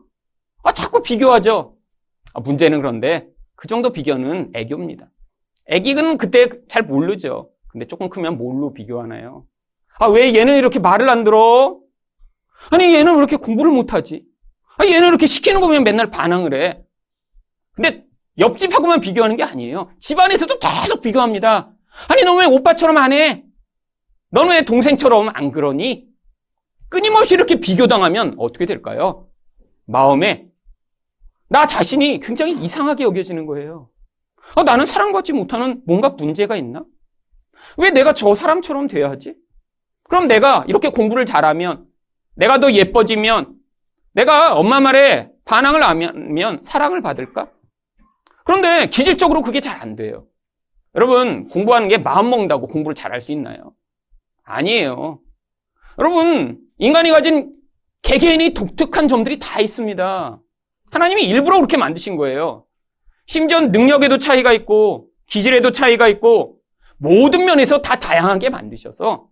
아, 0.65 0.73
자꾸 0.73 1.03
비교하죠. 1.03 1.77
아, 2.35 2.41
문제는 2.41 2.79
그런데 2.81 3.29
그 3.57 3.69
정도 3.69 3.91
비교는 3.93 4.53
애교입니다. 4.55 5.11
애기는 5.67 6.19
그때 6.19 6.49
잘 6.69 6.83
모르죠. 6.83 7.51
근데 7.69 7.87
조금 7.87 8.09
크면 8.11 8.37
뭘로 8.39 8.75
비교하나요? 8.75 9.47
아, 9.99 10.07
왜 10.09 10.35
얘는 10.35 10.57
이렇게 10.57 10.79
말을 10.79 11.09
안 11.09 11.25
들어? 11.25 11.79
아니, 12.71 12.95
얘는 12.95 13.13
왜 13.13 13.19
이렇게 13.19 13.37
공부를 13.37 13.73
못하지? 13.73 14.25
아, 14.79 14.85
얘는 14.85 15.09
이렇게 15.09 15.27
시키는 15.27 15.61
거 15.61 15.67
보면 15.67 15.85
맨날 15.85 16.11
반항을 16.11 16.55
해. 16.55 16.83
근데 17.75 18.05
옆집하고만 18.39 19.01
비교하는 19.01 19.37
게 19.37 19.43
아니에요. 19.43 19.91
집안에서도 20.01 20.59
계속 20.59 21.01
비교합니다. 21.03 21.73
아니, 22.09 22.23
너 22.25 22.35
왜 22.37 22.47
오빠처럼 22.47 22.97
안 22.99 23.13
해? 23.13 23.45
너는 24.31 24.55
왜 24.55 24.65
동생처럼 24.65 25.31
안 25.35 25.51
그러니? 25.51 26.07
끊임없이 26.93 27.33
이렇게 27.33 27.59
비교당하면 27.59 28.35
어떻게 28.37 28.67
될까요? 28.67 29.27
마음에 29.87 30.47
나 31.49 31.67
자신이 31.67 32.21
굉장히 32.21 32.53
이상하게 32.53 33.05
여겨지는 33.05 33.47
거예요. 33.47 33.89
아, 34.57 34.63
나는 34.63 34.85
사랑받지 34.85 35.33
못하는 35.33 35.81
뭔가 35.87 36.11
문제가 36.11 36.55
있나? 36.55 36.85
왜 37.79 37.89
내가 37.89 38.13
저 38.13 38.35
사람처럼 38.35 38.89
돼야지? 38.89 39.35
그럼 40.05 40.27
내가 40.27 40.67
이렇게 40.69 40.91
공부를 40.91 41.25
잘하면, 41.25 41.87
내가 42.35 42.61
더 42.61 42.71
예뻐지면, 42.71 43.55
내가 44.13 44.55
엄마 44.55 44.79
말에 44.81 45.31
반항을 45.47 45.83
하면 45.83 46.61
사랑을 46.63 47.01
받을까? 47.01 47.51
그런데 48.45 48.91
기질적으로 48.91 49.41
그게 49.41 49.61
잘 49.61 49.81
안 49.81 49.97
돼요. 49.97 50.27
여러분, 50.95 51.49
공부하는 51.49 51.89
게 51.89 51.97
마음 51.97 52.29
먹는다고 52.29 52.69
공부를 52.69 52.95
잘할 52.95 53.23
수 53.23 53.33
있나요? 53.33 53.73
아니에요. 54.45 55.21
여러분, 55.99 56.59
인간이 56.83 57.13
가진 57.13 57.55
개개인이 58.03 58.55
독특한 58.55 59.07
점들이 59.07 59.39
다 59.39 59.61
있습니다. 59.61 60.41
하나님이 60.91 61.23
일부러 61.23 61.59
그렇게 61.59 61.77
만드신 61.77 62.17
거예요. 62.17 62.67
심지어 63.27 63.61
능력에도 63.61 64.19
차이가 64.19 64.53
있고, 64.53 65.07
기질에도 65.27 65.71
차이가 65.71 66.09
있고, 66.09 66.59
모든 66.97 67.45
면에서 67.45 67.83
다 67.83 68.01
다양하게 68.01 68.51
만드셔서 68.51 69.29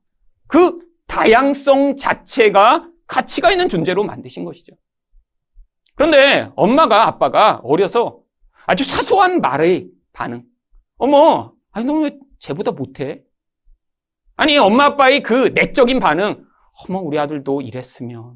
그 0.47 0.79
다양성 1.09 1.97
자체가 1.97 2.89
가치가 3.09 3.51
있는 3.51 3.69
존재로 3.69 4.05
만드신 4.05 4.45
것이죠. 4.45 4.75
그런데 5.97 6.53
엄마가 6.55 7.09
아빠가 7.09 7.61
어려서 7.65 8.21
아주 8.65 8.85
사소한 8.85 9.41
말의 9.41 9.89
반응. 10.13 10.45
어머, 10.99 11.53
아니, 11.73 11.85
너왜 11.85 12.17
쟤보다 12.39 12.71
못해? 12.71 13.25
아니, 14.37 14.57
엄마 14.57 14.85
아빠의 14.85 15.25
그 15.25 15.51
내적인 15.53 15.99
반응. 15.99 16.49
어머, 16.89 16.99
우리 16.99 17.19
아들도 17.19 17.61
이랬으면. 17.61 18.35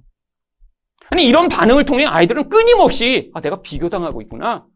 아니, 1.11 1.27
이런 1.27 1.49
반응을 1.49 1.85
통해 1.85 2.05
아이들은 2.05 2.49
끊임없이, 2.49 3.31
아, 3.35 3.41
내가 3.41 3.61
비교당하고 3.63 4.23
있구나. 4.23 4.67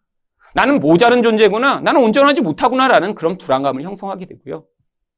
나는 0.55 0.81
모자른 0.81 1.23
존재구나. 1.23 1.81
나는 1.81 2.03
온전하지 2.03 2.41
못하구나라는 2.41 3.15
그런 3.15 3.39
불안감을 3.39 3.83
형성하게 3.83 4.27
되고요. 4.27 4.65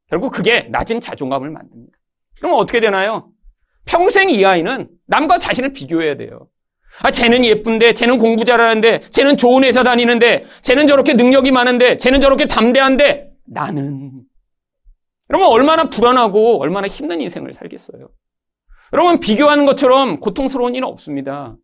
결국 0.09 0.33
그게 0.33 0.63
낮은 0.71 1.01
자존감을 1.01 1.51
만듭니다. 1.51 1.97
그럼 2.39 2.55
어떻게 2.57 2.81
되나요? 2.81 3.31
평생 3.85 4.31
이 4.31 4.45
아이는 4.45 4.89
남과 5.07 5.39
자신을 5.39 5.73
비교해야 5.73 6.17
돼요. 6.17 6.49
아, 7.03 7.11
쟤는 7.11 7.45
예쁜데, 7.45 7.93
쟤는 7.93 8.19
공부 8.19 8.45
잘하는데, 8.45 9.03
쟤는 9.11 9.37
좋은 9.37 9.63
회사 9.63 9.85
다니는데, 9.85 10.45
쟤는 10.63 10.87
저렇게 10.87 11.15
능력이 11.15 11.53
많은데, 11.53 11.97
쟤는 11.97 12.21
저렇게 12.21 12.47
담대한데, 12.47 13.31
나는. 13.47 14.23
여러분, 15.31 15.49
얼마나 15.49 15.85
불안하고, 15.85 16.61
얼마나 16.61 16.89
힘든 16.89 17.21
인생을 17.21 17.55
살겠어요. 17.55 18.09
여러분, 18.93 19.21
비교하는 19.21 19.67
것처럼 19.67 20.21
고통스러운 20.21 20.75
일은 20.75 20.87
없습니다. 20.89 21.57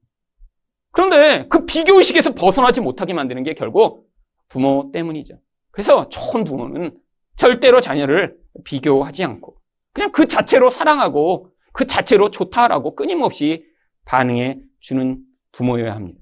그런데 0.93 1.47
그 1.49 1.67
비교의식에서 1.67 2.35
벗어나지 2.35 2.81
못하게 2.81 3.13
만드는 3.13 3.43
게 3.43 3.55
결국 3.55 4.09
부모 4.49 4.91
때문이죠. 4.93 5.39
그래서 5.71 6.09
좋은 6.09 6.45
부모는 6.45 6.97
절대로 7.37 7.81
자녀를 7.81 8.37
비교하지 8.65 9.25
않고 9.25 9.57
그냥 9.93 10.11
그 10.13 10.27
자체로 10.27 10.71
사랑하고 10.71 11.51
그 11.73 11.87
자체로 11.87 12.31
좋다라고 12.31 12.95
끊임없이 12.95 13.67
반응해 14.07 14.61
주는 14.81 15.19
부모여야 15.53 15.95
합니다. 15.95 16.19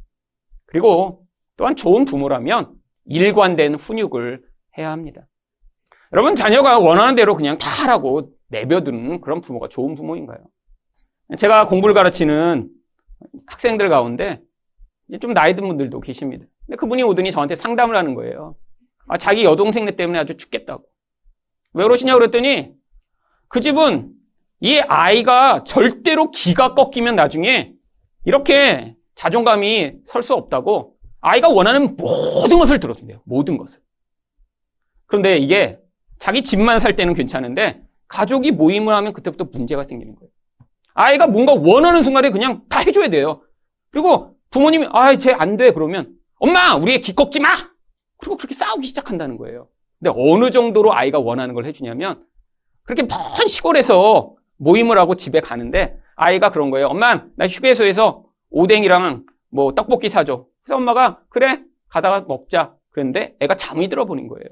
그리고 0.66 1.24
또한 1.56 1.76
좋은 1.76 2.04
부모라면 2.04 2.74
일관된 3.06 3.76
훈육을 3.76 4.42
해야 4.78 4.90
합니다. 4.90 5.28
여러분, 6.12 6.34
자녀가 6.34 6.78
원하는 6.78 7.14
대로 7.14 7.36
그냥 7.36 7.58
다 7.58 7.70
하라고 7.70 8.32
내버두는 8.48 9.20
그런 9.20 9.40
부모가 9.40 9.68
좋은 9.68 9.94
부모인가요? 9.94 10.38
제가 11.38 11.68
공부를 11.68 11.94
가르치는 11.94 12.68
학생들 13.46 13.88
가운데 13.88 14.40
좀 15.20 15.34
나이 15.34 15.54
든 15.54 15.66
분들도 15.66 16.00
계십니다. 16.00 16.46
근데 16.66 16.76
그분이 16.76 17.02
오더니 17.02 17.30
저한테 17.32 17.56
상담을 17.56 17.96
하는 17.96 18.14
거예요. 18.14 18.56
아, 19.06 19.18
자기 19.18 19.44
여동생네 19.44 19.92
때문에 19.96 20.18
아주 20.18 20.36
죽겠다고. 20.36 20.84
왜 21.74 21.82
그러시냐고 21.84 22.20
그랬더니 22.20 22.72
그 23.48 23.60
집은 23.60 24.12
이 24.60 24.78
아이가 24.78 25.64
절대로 25.64 26.30
기가 26.30 26.74
꺾이면 26.74 27.16
나중에 27.16 27.74
이렇게 28.24 28.96
자존감이 29.14 29.98
설 30.06 30.22
수 30.22 30.34
없다고 30.34 30.96
아이가 31.20 31.48
원하는 31.48 31.96
모든 31.96 32.58
것을 32.58 32.80
들어준대요. 32.80 33.22
모든 33.24 33.58
것을. 33.58 33.80
그런데 35.06 35.38
이게 35.38 35.78
자기 36.18 36.42
집만 36.42 36.78
살 36.78 36.96
때는 36.96 37.14
괜찮은데 37.14 37.82
가족이 38.08 38.52
모임을 38.52 38.94
하면 38.94 39.12
그때부터 39.12 39.46
문제가 39.52 39.84
생기는 39.84 40.14
거예요. 40.14 40.30
아이가 40.94 41.26
뭔가 41.26 41.52
원하는 41.54 42.02
순간에 42.02 42.30
그냥 42.30 42.62
다 42.68 42.80
해줘야 42.80 43.08
돼요. 43.08 43.42
그리고 43.90 44.36
부모님이 44.50 44.88
아, 44.92 45.16
쟤안 45.18 45.56
돼. 45.56 45.72
그러면 45.72 46.14
엄마, 46.38 46.76
우리 46.76 46.94
애 46.94 46.98
기꺾지 46.98 47.40
마. 47.40 47.48
그리고 48.18 48.36
그렇게 48.36 48.54
싸우기 48.54 48.86
시작한다는 48.86 49.36
거예요. 49.36 49.68
근데 49.98 50.12
어느 50.16 50.50
정도로 50.50 50.94
아이가 50.94 51.18
원하는 51.18 51.54
걸 51.54 51.66
해주냐면 51.66 52.24
그렇게 52.84 53.02
먼 53.02 53.46
시골에서 53.46 54.34
모임을 54.56 54.98
하고 54.98 55.16
집에 55.16 55.40
가는데 55.40 55.96
아이가 56.16 56.50
그런 56.50 56.70
거예요. 56.70 56.86
엄마, 56.86 57.24
나 57.36 57.46
휴게소에서 57.46 58.24
오뎅이랑 58.50 59.24
뭐 59.50 59.74
떡볶이 59.74 60.08
사줘. 60.08 60.46
그래서 60.62 60.76
엄마가 60.76 61.20
그래 61.28 61.60
가다가 61.88 62.24
먹자. 62.26 62.74
그랬는데 62.90 63.34
애가 63.40 63.56
잠이 63.56 63.88
들어버린 63.88 64.28
거예요. 64.28 64.44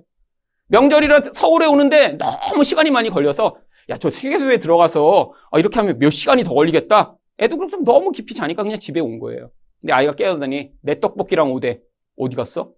명절이라 0.68 1.20
서울에 1.34 1.66
오는데 1.66 2.18
너무 2.18 2.64
시간이 2.64 2.90
많이 2.90 3.10
걸려서 3.10 3.56
야, 3.88 3.98
저 3.98 4.08
휴게소에 4.08 4.58
들어가서 4.58 5.32
아, 5.50 5.58
이렇게 5.58 5.78
하면 5.80 5.98
몇 5.98 6.10
시간이 6.10 6.44
더 6.44 6.54
걸리겠다. 6.54 7.16
애도 7.40 7.56
그럼 7.56 7.84
너무 7.84 8.12
깊이 8.12 8.34
자니까 8.34 8.62
그냥 8.62 8.78
집에 8.78 9.00
온 9.00 9.18
거예요. 9.18 9.50
근데 9.80 9.92
아이가 9.92 10.14
깨어나더니 10.14 10.70
내 10.80 11.00
떡볶이랑 11.00 11.52
오뎅 11.52 11.80
어디 12.16 12.36
갔어? 12.36 12.72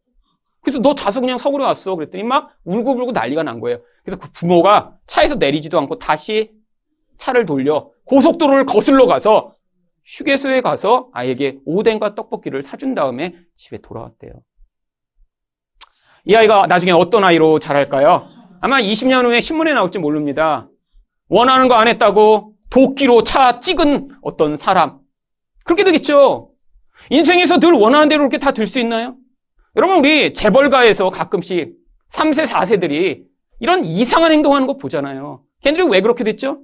그래서 0.62 0.78
너 0.78 0.94
자서 0.94 1.20
그냥 1.20 1.36
서울에 1.36 1.64
왔어. 1.64 1.94
그랬더니 1.94 2.24
막 2.24 2.56
울고불고 2.64 3.12
난리가 3.12 3.42
난 3.42 3.60
거예요. 3.60 3.80
그래서 4.02 4.18
그 4.18 4.30
부모가 4.32 4.96
차에서 5.06 5.36
내리지도 5.36 5.78
않고 5.78 5.98
다시 5.98 6.52
차를 7.18 7.44
돌려 7.44 7.90
고속도로를 8.06 8.64
거슬러 8.64 9.06
가서 9.06 9.54
휴게소에 10.06 10.62
가서 10.62 11.10
아이에게 11.12 11.58
오뎅과 11.64 12.14
떡볶이를 12.14 12.62
사준 12.62 12.94
다음에 12.94 13.34
집에 13.56 13.78
돌아왔대요. 13.78 14.32
이 16.26 16.34
아이가 16.34 16.66
나중에 16.66 16.92
어떤 16.92 17.24
아이로 17.24 17.58
자랄까요? 17.58 18.26
아마 18.62 18.80
20년 18.80 19.26
후에 19.26 19.42
신문에 19.42 19.74
나올지 19.74 19.98
모릅니다. 19.98 20.68
원하는 21.28 21.68
거 21.68 21.74
안 21.74 21.88
했다고 21.88 22.54
도끼로 22.70 23.22
차 23.22 23.60
찍은 23.60 24.16
어떤 24.22 24.56
사람. 24.56 24.98
그렇게 25.64 25.84
되겠죠. 25.84 26.50
인생에서 27.10 27.58
늘 27.58 27.72
원하는 27.72 28.08
대로 28.08 28.22
이렇게 28.22 28.38
다 28.38 28.52
될 28.52 28.66
수 28.66 28.78
있나요? 28.78 29.16
여러분, 29.76 29.98
우리 29.98 30.32
재벌가에서 30.34 31.10
가끔씩 31.10 31.74
3세, 32.12 32.46
4세들이 32.46 33.24
이런 33.60 33.84
이상한 33.84 34.32
행동하는 34.32 34.66
거 34.66 34.76
보잖아요. 34.76 35.42
걔네들이 35.62 35.88
왜 35.88 36.00
그렇게 36.00 36.24
됐죠? 36.24 36.60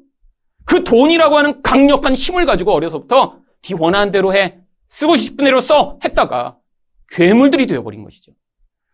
그 0.65 0.85
돈이라고 0.85 1.37
하는 1.37 1.63
강력한 1.63 2.15
힘을 2.15 2.47
가지고 2.47 2.73
어려서부터 2.73 3.39
네 3.63 3.75
원하는 3.79 4.13
대로 4.13 4.35
해, 4.35 4.59
쓰고 4.89 5.17
싶은 5.17 5.45
대로 5.45 5.61
써 5.61 5.99
했다가 6.05 6.57
괴물들이 7.11 7.67
되어버린 7.67 8.05
것이죠. 8.05 8.33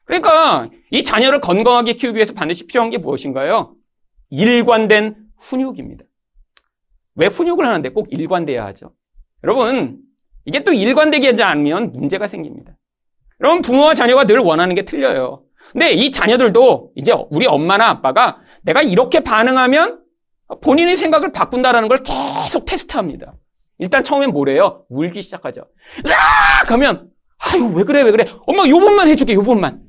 그러니까 0.04 0.70
이 0.90 1.02
자녀를 1.02 1.40
건강하게 1.40 1.94
키우기 1.94 2.16
위해서 2.16 2.32
반드시 2.32 2.66
필요한 2.66 2.90
게 2.90 2.98
무엇인가요? 2.98 3.74
일관된 4.30 5.16
훈육입니다. 5.38 6.04
왜 7.16 7.26
훈육을 7.26 7.66
하는데 7.66 7.88
꼭 7.90 8.08
일관돼야 8.10 8.64
하죠? 8.66 8.92
여러분, 9.42 10.00
이게 10.44 10.62
또 10.64 10.72
일관되게 10.72 11.28
하지 11.28 11.42
않으면 11.42 11.92
문제가 11.92 12.28
생깁니다. 12.28 12.76
여러분, 13.40 13.62
부모와 13.62 13.94
자녀가 13.94 14.24
늘 14.24 14.38
원하는 14.38 14.74
게 14.74 14.82
틀려요. 14.82 15.44
근데 15.72 15.92
이 15.92 16.10
자녀들도 16.10 16.92
이제 16.94 17.12
우리 17.30 17.46
엄마나 17.46 17.88
아빠가 17.88 18.38
내가 18.62 18.82
이렇게 18.82 19.20
반응하면 19.20 20.02
본인의 20.60 20.96
생각을 20.96 21.32
바꾼다라는 21.32 21.88
걸 21.88 22.02
계속 22.02 22.64
테스트합니다. 22.66 23.34
일단 23.78 24.04
처음엔 24.04 24.30
뭐래요? 24.30 24.84
울기 24.88 25.22
시작하죠. 25.22 25.66
으악! 26.06 26.70
하면 26.70 27.10
아유 27.38 27.72
왜 27.74 27.84
그래 27.84 28.02
왜 28.02 28.10
그래 28.10 28.26
엄마 28.46 28.66
요번만 28.66 29.08
해줄게 29.08 29.34
요번만 29.34 29.82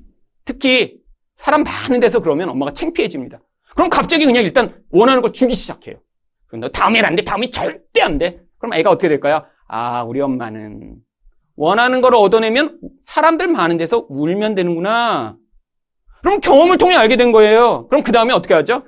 특히 0.45 0.97
사람 1.37 1.63
많은 1.63 1.99
데서 1.99 2.19
그러면 2.19 2.49
엄마가 2.49 2.73
창피해집니다. 2.73 3.39
그럼 3.77 3.89
갑자기 3.89 4.25
그냥 4.25 4.43
일단 4.43 4.73
원하는 4.89 5.21
걸 5.21 5.31
주기 5.33 5.53
시작해요. 5.53 5.97
그럼 6.47 6.61
너 6.61 6.69
다음엔 6.69 7.05
안 7.05 7.15
돼. 7.15 7.23
다음에 7.23 7.49
절대 7.51 8.01
안 8.01 8.17
돼. 8.17 8.41
그럼 8.57 8.73
애가 8.73 8.89
어떻게 8.89 9.07
될까요? 9.07 9.45
아, 9.67 10.03
우리 10.03 10.19
엄마는 10.19 10.95
원하는 11.55 12.01
걸 12.01 12.15
얻어내면 12.15 12.79
사람들 13.03 13.47
많은 13.47 13.77
데서 13.77 14.05
울면 14.09 14.55
되는구나. 14.55 15.35
그럼 16.21 16.39
경험을 16.39 16.77
통해 16.77 16.95
알게 16.95 17.17
된 17.17 17.31
거예요. 17.31 17.87
그럼 17.87 18.03
그 18.03 18.11
다음에 18.11 18.33
어떻게 18.33 18.53
하죠? 18.55 18.83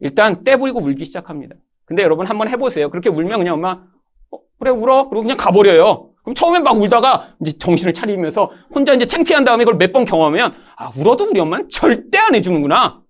일단 0.00 0.44
떼부리고 0.44 0.80
울기 0.80 1.04
시작합니다. 1.04 1.56
근데 1.84 2.02
여러분 2.04 2.26
한번 2.26 2.48
해보세요. 2.48 2.90
그렇게 2.90 3.08
울면 3.08 3.38
그냥 3.38 3.54
엄마, 3.54 3.82
어, 4.30 4.38
그래, 4.60 4.70
울어. 4.70 5.08
그리고 5.08 5.22
그냥 5.22 5.36
가버려요. 5.36 6.10
그럼 6.22 6.34
처음엔 6.34 6.62
막 6.62 6.76
울다가 6.80 7.30
이제 7.40 7.58
정신을 7.58 7.92
차리면서 7.94 8.52
혼자 8.72 8.92
이제 8.94 9.04
창피한 9.06 9.42
다음에 9.44 9.64
그걸 9.64 9.78
몇 9.78 9.92
번 9.92 10.04
경험하면, 10.04 10.54
아, 10.76 10.90
울어도 10.96 11.24
우리 11.24 11.40
엄마는 11.40 11.68
절대 11.70 12.18
안 12.18 12.34
해주는구나. 12.34 13.00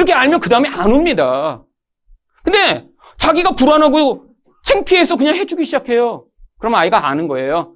이렇게 0.00 0.14
알면 0.14 0.40
그 0.40 0.48
다음에 0.48 0.66
안 0.70 0.90
웁니다. 0.90 1.62
근데 2.42 2.88
자기가 3.18 3.54
불안하고 3.54 4.28
창피해서 4.64 5.16
그냥 5.16 5.34
해주기 5.34 5.66
시작해요. 5.66 6.24
그럼 6.58 6.74
아이가 6.74 7.06
아는 7.06 7.28
거예요. 7.28 7.74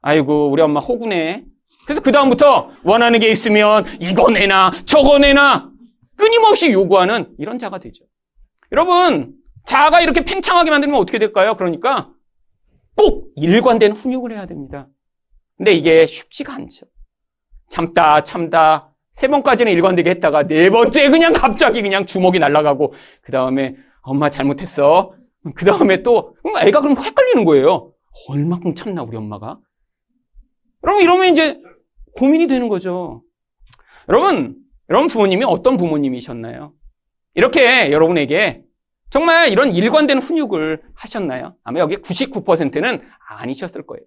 아이고, 0.00 0.50
우리 0.50 0.62
엄마 0.62 0.80
호구네. 0.80 1.44
그래서 1.84 2.00
그 2.00 2.12
다음부터 2.12 2.70
원하는 2.82 3.20
게 3.20 3.30
있으면 3.30 3.84
이거 4.00 4.30
내놔, 4.30 4.72
저거 4.86 5.18
내놔. 5.18 5.68
끊임없이 6.16 6.72
요구하는 6.72 7.34
이런 7.38 7.58
자가 7.58 7.78
되죠. 7.78 8.04
여러분, 8.72 9.34
자가 9.66 10.00
이렇게 10.00 10.24
팽창하게 10.24 10.70
만들면 10.70 10.98
어떻게 10.98 11.18
될까요? 11.18 11.56
그러니까 11.56 12.10
꼭 12.96 13.32
일관된 13.36 13.92
훈육을 13.92 14.32
해야 14.32 14.46
됩니다. 14.46 14.88
근데 15.58 15.74
이게 15.74 16.06
쉽지가 16.06 16.54
않죠. 16.54 16.86
참다, 17.68 18.22
참다, 18.22 18.94
세 19.16 19.28
번까지는 19.28 19.72
일관되게 19.72 20.10
했다가 20.10 20.46
네 20.46 20.68
번째 20.68 21.08
그냥 21.08 21.32
갑자기 21.32 21.80
그냥 21.80 22.04
주먹이 22.04 22.38
날아가고 22.38 22.92
그 23.22 23.32
다음에 23.32 23.74
엄마 24.02 24.28
잘못했어. 24.28 25.14
그 25.54 25.64
다음에 25.64 26.02
또 26.02 26.36
애가 26.60 26.82
그럼 26.82 26.98
헷갈리는 26.98 27.46
거예요. 27.46 27.92
얼마큼 28.28 28.74
참나 28.74 29.02
우리 29.02 29.16
엄마가? 29.16 29.58
여러분 30.84 31.02
이러면 31.02 31.32
이제 31.32 31.58
고민이 32.18 32.46
되는 32.46 32.68
거죠. 32.68 33.22
여러분, 34.10 34.54
여러분 34.90 35.08
부모님이 35.08 35.44
어떤 35.46 35.78
부모님이셨나요? 35.78 36.74
이렇게 37.34 37.90
여러분에게 37.92 38.64
정말 39.08 39.48
이런 39.48 39.72
일관된 39.72 40.18
훈육을 40.18 40.82
하셨나요? 40.94 41.54
아마 41.64 41.78
여기 41.78 41.96
99%는 41.96 43.00
아니셨을 43.30 43.86
거예요. 43.86 44.04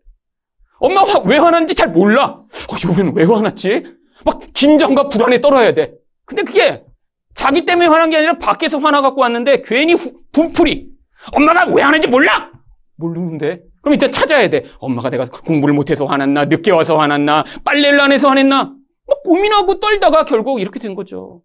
엄마가 0.78 1.22
왜 1.22 1.38
화났는지 1.40 1.74
잘 1.74 1.90
몰라. 1.90 2.44
어, 2.70 2.76
이번엔 2.84 3.16
왜 3.16 3.26
화났지? 3.26 3.99
막 4.26 4.42
긴장과 4.54 5.10
불안에 5.10 5.42
떨어야 5.42 5.74
돼. 5.74 5.94
근데 6.26 6.44
그게 6.44 6.84
자기 7.34 7.66
때문에 7.66 7.88
화난 7.88 8.10
게 8.10 8.18
아니라 8.18 8.38
밖에서 8.38 8.80
화나 8.80 9.02
갖고 9.02 9.22
왔는데 9.22 9.62
괜히 9.62 9.94
후, 9.94 10.22
분풀이. 10.32 10.90
엄마가 11.34 11.66
왜 11.74 11.84
화는지 11.84 12.08
몰라! 12.08 12.52
모르는데. 12.96 13.62
그럼 13.82 13.94
일단 13.94 14.12
찾아야 14.12 14.50
돼. 14.50 14.66
엄마가 14.80 15.10
내가 15.10 15.26
공부를 15.26 15.74
못해서 15.74 16.06
화났나? 16.06 16.46
늦게 16.46 16.72
와서 16.72 16.98
화났나? 16.98 17.46
빨래를 17.64 18.00
안 18.02 18.12
해서 18.12 18.30
화냈나? 18.30 18.74
막 19.08 19.24
고민하고 19.24 19.80
떨다가 19.80 20.26
결국 20.26 20.60
이렇게 20.62 20.80
된 20.80 20.96
거죠. 20.96 21.42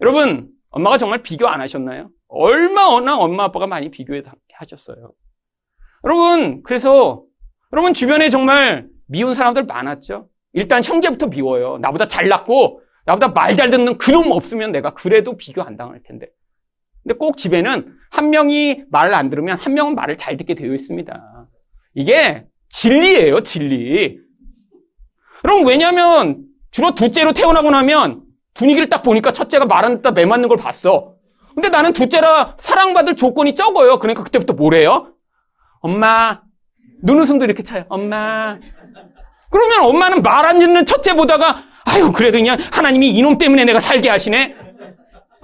여러분, 0.00 0.48
엄마가 0.70 0.98
정말 0.98 1.22
비교 1.22 1.48
안 1.48 1.60
하셨나요? 1.60 2.10
얼마나 2.28 3.18
엄마 3.18 3.44
아빠가 3.44 3.66
많이 3.66 3.90
비교해 3.90 4.22
하셨어요. 4.54 5.12
여러분, 6.04 6.62
그래서 6.62 7.24
여러분 7.72 7.92
주변에 7.92 8.28
정말 8.28 8.88
미운 9.06 9.34
사람들 9.34 9.64
많았죠? 9.64 10.28
일단 10.52 10.82
형제부터 10.84 11.26
미워요. 11.28 11.78
나보다 11.78 12.06
잘났고 12.06 12.82
나보다 13.06 13.28
말 13.28 13.54
잘 13.56 13.70
듣는 13.70 13.98
그놈 13.98 14.30
없으면 14.30 14.72
내가 14.72 14.94
그래도 14.94 15.36
비교 15.36 15.62
안 15.62 15.76
당할 15.76 16.02
텐데. 16.02 16.26
근데 17.02 17.16
꼭 17.18 17.36
집에는 17.36 17.94
한 18.10 18.30
명이 18.30 18.84
말을 18.90 19.14
안 19.14 19.28
들으면 19.30 19.58
한 19.58 19.74
명은 19.74 19.94
말을 19.94 20.16
잘 20.16 20.36
듣게 20.36 20.54
되어 20.54 20.72
있습니다. 20.72 21.48
이게 21.94 22.46
진리예요, 22.70 23.40
진리. 23.42 24.18
그럼 25.42 25.66
왜냐면 25.66 26.44
주로 26.70 26.94
둘째로 26.94 27.32
태어나고 27.32 27.70
나면 27.70 28.22
분위기를 28.54 28.88
딱 28.88 29.02
보니까 29.02 29.32
첫째가 29.32 29.66
말 29.66 29.84
안 29.84 29.96
듣다 29.96 30.12
매 30.12 30.24
맞는 30.24 30.48
걸 30.48 30.58
봤어. 30.58 31.16
근데 31.54 31.68
나는 31.68 31.92
둘째라 31.92 32.54
사랑받을 32.58 33.16
조건이 33.16 33.54
적어요. 33.54 33.98
그러니까 33.98 34.22
그때부터 34.22 34.54
뭐래요? 34.54 35.12
엄마, 35.80 36.40
눈웃음도 37.02 37.44
이렇게 37.44 37.62
차요. 37.64 37.84
엄마, 37.88 38.58
그러면 39.52 39.84
엄마는 39.84 40.22
말 40.22 40.46
안 40.46 40.58
듣는 40.58 40.84
첫째 40.86 41.14
보다가 41.14 41.64
아유, 41.84 42.10
그래도 42.10 42.38
그냥 42.38 42.58
하나님이 42.72 43.10
이놈 43.10 43.38
때문에 43.38 43.64
내가 43.64 43.78
살게 43.78 44.08
하시네? 44.08 44.56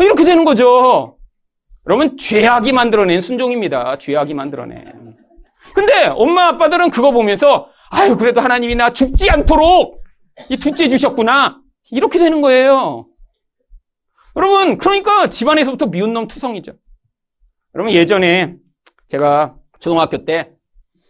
이렇게 0.01 0.25
되는 0.25 0.45
거죠. 0.45 1.19
여러분, 1.87 2.17
죄악이 2.17 2.73
만들어낸 2.73 3.21
순종입니다. 3.21 3.99
죄악이 3.99 4.35
만들어낸. 4.35 5.17
근데 5.75 6.07
엄마 6.07 6.49
아빠들은 6.49 6.91
그거 6.91 7.13
보면서 7.13 7.69
아유, 7.91 8.17
그래도 8.17 8.41
하나님이 8.41 8.75
나 8.75 8.93
죽지 8.93 9.31
않도록 9.31 10.03
이 10.49 10.57
둘째 10.57 10.89
주셨구나. 10.89 11.61
이렇게 11.91 12.19
되는 12.19 12.41
거예요. 12.41 13.07
여러분, 14.37 14.79
그러니까 14.79 15.29
집안에서부터 15.29 15.87
미운 15.87 16.13
놈 16.13 16.29
투성이죠. 16.29 16.73
여러분, 17.75 17.93
예전에 17.93 18.57
제가 19.09 19.57
초등학교 19.81 20.25
때 20.25 20.51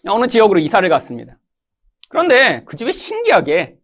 어느 0.07 0.27
지역으로 0.27 0.59
이사를 0.61 0.89
갔습니다. 0.89 1.37
그런데 2.09 2.65
그 2.65 2.77
집에 2.77 2.93
신기하게 2.93 3.77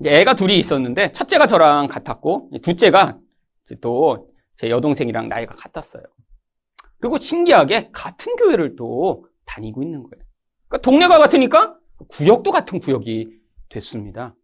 이제 0.00 0.20
애가 0.20 0.34
둘이 0.34 0.58
있었는데 0.58 1.12
첫째가 1.12 1.46
저랑 1.46 1.88
같았고 1.88 2.50
둘째가 2.62 3.18
또 3.80 4.28
제 4.58 4.70
여동생이랑 4.70 5.28
나이가 5.28 5.54
같았어요. 5.54 6.02
그리고 6.98 7.16
신기하게 7.16 7.90
같은 7.92 8.34
교회를 8.34 8.74
또 8.74 9.26
다니고 9.46 9.84
있는 9.84 10.02
거예요. 10.02 10.24
그러니까 10.66 10.82
동네가 10.82 11.16
같으니까 11.16 11.78
구역도 12.08 12.50
같은 12.50 12.80
구역이 12.80 13.38
됐습니다. 13.68 14.34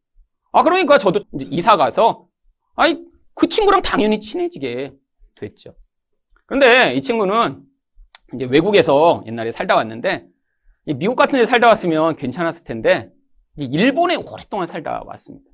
아 0.52 0.62
그러니까 0.62 0.98
저도 0.98 1.24
이사 1.32 1.76
가서 1.76 2.28
아이 2.76 3.02
그 3.34 3.48
친구랑 3.48 3.82
당연히 3.82 4.20
친해지게 4.20 4.92
됐죠. 5.34 5.74
그런데 6.46 6.94
이 6.94 7.02
친구는 7.02 7.64
이제 8.34 8.44
외국에서 8.44 9.24
옛날에 9.26 9.50
살다 9.50 9.74
왔는데 9.74 10.28
미국 10.86 11.16
같은 11.16 11.38
데 11.38 11.46
살다 11.46 11.68
왔으면 11.68 12.16
괜찮았을 12.16 12.64
텐데 12.64 13.10
일본에 13.56 14.16
오랫동안 14.16 14.66
살다 14.66 15.02
왔습니다. 15.06 15.50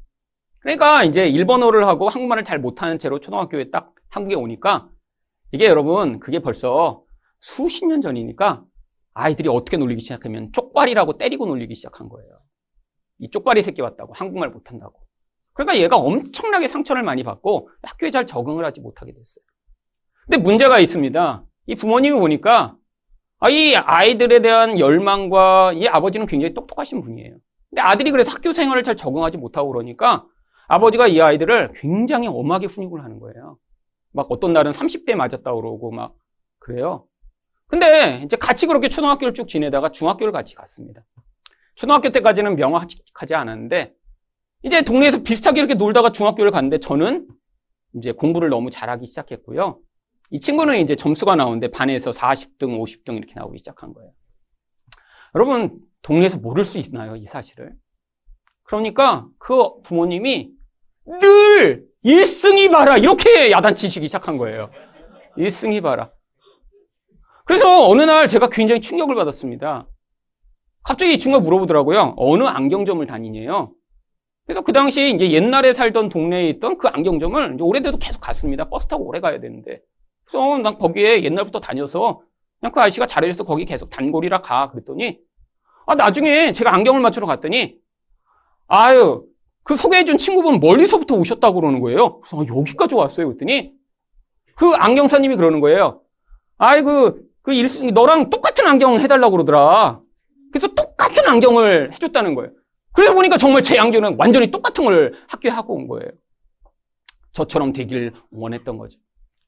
그러니까 0.59 1.05
이제 1.05 1.29
일본어를 1.29 1.87
하고 1.87 2.09
한국말을 2.09 2.45
잘 2.45 2.59
못하는 2.59 2.99
채로 2.99 3.21
초등학교에 3.21 3.71
딱 3.71 3.95
한국에 4.09 4.35
오니까 4.35 4.91
이게 5.53 5.67
여러분 5.67 6.19
그게 6.19 6.41
벌써 6.41 7.05
수십 7.39 7.87
년 7.87 8.03
전이니까 8.03 8.65
아이들이 9.15 9.49
어떻게 9.49 9.77
놀리기 9.77 10.01
시작하면 10.01 10.53
쪽발이라고 10.53 11.17
때리고 11.17 11.47
놀리기 11.47 11.75
시작한 11.75 12.09
거예요. 12.09 12.41
이 13.19 13.31
쪽발이 13.31 13.63
새끼 13.63 13.83
왔다고 13.83 14.15
한국말 14.15 14.51
못한다고. 14.51 15.01
그러니까 15.53 15.79
얘가 15.79 15.97
엄청나게 15.97 16.69
상처를 16.69 17.03
많이 17.03 17.23
받고 17.23 17.71
학교에 17.83 18.11
잘 18.11 18.27
적응을 18.27 18.65
하지 18.65 18.81
못하게 18.81 19.13
됐어요. 19.13 19.45
근데 20.25 20.39
문제가 20.39 20.79
있습니다. 20.81 21.45
이 21.67 21.75
부모님이 21.75 22.19
보니까 22.19 22.61
아, 22.61 22.80
이 23.49 23.75
아이들에 23.75 24.41
대한 24.41 24.79
열망과 24.79 25.73
이 25.73 25.87
아버지는 25.87 26.27
굉장히 26.27 26.53
똑똑하신 26.53 27.01
분이에요. 27.01 27.37
근데 27.71 27.81
아들이 27.81 28.11
그래서 28.11 28.31
학교 28.33 28.53
생활을 28.53 28.83
잘 28.83 28.97
적응하지 28.97 29.39
못하고 29.39 29.73
그러니까 29.73 30.27
아버지가 30.69 31.07
이 31.07 31.21
아이들을 31.21 31.73
굉장히 31.77 32.29
엄하게 32.29 32.67
훈육을 32.67 33.03
하는 33.03 33.19
거예요. 33.19 33.59
막 34.13 34.27
어떤 34.31 34.53
날은 34.53 34.73
30대 34.73 35.15
맞았다 35.15 35.55
그러고 35.55 35.91
막 35.91 36.15
그래요. 36.59 37.07
근데 37.67 38.23
이제 38.25 38.37
같이 38.37 38.67
그렇게 38.67 38.89
초등학교를 38.89 39.33
쭉 39.33 39.49
지내다가 39.49 39.91
중학교를 39.91 40.33
같이 40.33 40.55
갔습니다. 40.57 41.03
초등학교 41.77 42.11
때까지는 42.11 42.57
명확하지 42.57 43.35
않았는데 43.35 43.95
이제 44.65 44.83
동네에서 44.83 45.23
비슷하게 45.23 45.61
이렇게 45.61 45.75
놀다가 45.75 46.11
중학교를 46.11 46.51
갔는데 46.51 46.79
저는 46.81 47.27
이제 47.95 48.13
공부를 48.13 48.51
너무 48.51 48.71
잘하기 48.71 49.07
시작했고요. 49.07 49.79
이 50.31 50.41
친구는 50.41 50.79
이제 50.79 50.97
점수가 50.97 51.35
나오는데 51.37 51.71
반에서 51.71 52.11
40등, 52.11 52.79
50등 52.79 53.17
이렇게 53.17 53.35
나오기 53.35 53.59
시작한 53.59 53.93
거예요. 53.93 54.13
여러분, 55.35 55.79
동네에서 56.03 56.39
모를 56.39 56.65
수 56.65 56.79
있나요? 56.79 57.17
이 57.17 57.27
사실을. 57.27 57.75
그러니까 58.63 59.27
그 59.39 59.81
부모님이 59.83 60.53
늘 61.21 61.85
1승이 62.05 62.71
봐라 62.71 62.97
이렇게 62.97 63.51
야단치시기 63.51 64.07
시작한 64.07 64.39
거예요. 64.39 64.71
1승이 65.37 65.83
봐라. 65.83 66.13
그래서 67.45 67.89
어느 67.89 68.03
날 68.03 68.29
제가 68.29 68.49
굉장히 68.49 68.81
충격을 68.81 69.15
받았습니다. 69.17 69.89
갑자기 70.85 71.15
이 71.15 71.19
친구가 71.19 71.43
물어보더라고요. 71.43 72.15
어느 72.17 72.45
안경점을 72.45 73.05
다니냐요? 73.07 73.75
그래서 74.47 74.63
그 74.63 74.73
당시 74.73 75.15
이제 75.15 75.33
옛날에 75.33 75.73
살던 75.73 76.09
동네에 76.09 76.49
있던 76.51 76.79
그 76.79 76.89
안경점을 76.89 77.59
오래돼도 77.61 77.99
계속 77.99 78.21
갔습니다. 78.21 78.69
버스 78.69 78.87
타고 78.87 79.05
오래 79.05 79.21
가야 79.21 79.41
되는데. 79.41 79.81
그래서 80.31 80.59
난 80.59 80.79
거기에 80.79 81.25
옛날부터 81.25 81.59
다녀서 81.59 82.23
그냥 82.61 82.73
그 82.73 82.81
아저씨가 82.81 83.07
잘해줘서 83.07 83.45
거기 83.45 83.65
계속 83.65 83.91
단골이라 83.91 84.43
가. 84.43 84.71
그랬더니 84.71 85.19
아, 85.87 85.97
나중에 85.97 86.53
제가 86.53 86.73
안경을 86.73 87.01
맞추러 87.01 87.27
갔더니 87.27 87.77
아유, 88.69 89.27
그 89.65 89.77
소개해준 89.77 90.19
친구분 90.19 90.61
멀리서부터 90.61 91.17
오셨다고 91.17 91.61
그러는 91.61 91.81
거예요. 91.81 92.21
그래서 92.21 92.43
아, 92.43 92.47
여기까지 92.47 92.95
왔어요. 92.95 93.27
그랬더니 93.27 93.73
그 94.55 94.71
안경사님이 94.71 95.35
그러는 95.35 95.61
거예요. 95.61 96.03
아이고, 96.59 97.19
그 97.43 97.53
일, 97.53 97.67
너랑 97.93 98.31
똑같은 98.31 98.67
안경 98.67 99.01
해달라고 99.01 99.33
그러더라. 99.33 100.01
그래서 100.53 100.69
똑같은 100.69 101.27
안경을 101.27 101.95
해줬다는 101.95 102.35
거예요. 102.35 102.53
그래서 102.93 103.15
보니까 103.15 103.37
정말 103.37 103.63
제 103.63 103.79
안경은 103.79 104.17
완전히 104.19 104.51
똑같은 104.51 104.85
걸 104.85 105.15
학교에 105.27 105.51
하고 105.51 105.75
온 105.75 105.89
거예요. 105.89 106.11
저처럼 107.33 107.73
되길 107.73 108.13
원했던 108.31 108.77
거죠. 108.77 108.99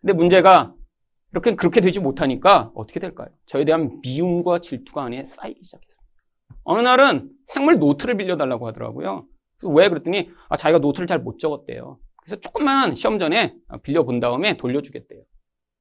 근데 0.02 0.12
문제가 0.12 0.74
이렇게 1.32 1.54
그렇게 1.54 1.80
되지 1.80 2.00
못하니까 2.00 2.70
어떻게 2.74 3.00
될까요? 3.00 3.28
저에 3.46 3.64
대한 3.64 4.00
미움과 4.02 4.58
질투가 4.60 5.04
안에 5.04 5.24
쌓이기 5.24 5.60
시작했어요. 5.64 5.96
어느 6.64 6.80
날은 6.82 7.30
생물 7.46 7.78
노트를 7.78 8.16
빌려달라고 8.16 8.66
하더라고요. 8.68 9.26
왜 9.62 9.88
그랬더니 9.88 10.30
아, 10.48 10.56
자기가 10.56 10.80
노트를 10.80 11.06
잘 11.06 11.20
못 11.20 11.38
적었대요. 11.38 11.98
그래서 12.16 12.36
조금만 12.40 12.94
시험 12.94 13.18
전에 13.18 13.54
빌려본 13.82 14.20
다음에 14.20 14.56
돌려주겠대요. 14.56 15.22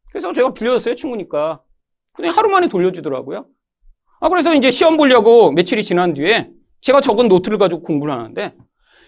그래서 0.10 0.34
제가 0.34 0.54
빌려줬어요, 0.54 0.96
친구니까. 0.96 1.62
근데 2.14 2.30
하루 2.30 2.50
만에 2.50 2.68
돌려주더라고요. 2.68 3.46
아, 4.20 4.30
그래서 4.30 4.54
이제 4.54 4.70
시험 4.72 4.98
보려고 4.98 5.52
며칠이 5.52 5.84
지난 5.84 6.14
뒤에 6.14 6.52
제가 6.82 7.02
적은 7.02 7.28
노트를 7.28 7.58
가지고 7.58 7.82
공부를 7.84 8.14
하는데 8.14 8.56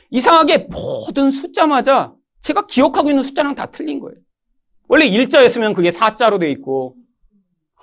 이상하게 0.10 0.69
모든 0.69 1.32
숫자마다 1.32 2.15
제가 2.41 2.65
기억하고 2.67 3.10
있는 3.10 3.23
숫자랑 3.23 3.56
다 3.56 3.67
틀린 3.67 3.99
거예요. 3.99 4.17
원래 4.88 5.10
1자였으면 5.10 5.74
그게 5.76 5.89
4자로 5.91 6.39
돼 6.39 6.50
있고 6.52 6.96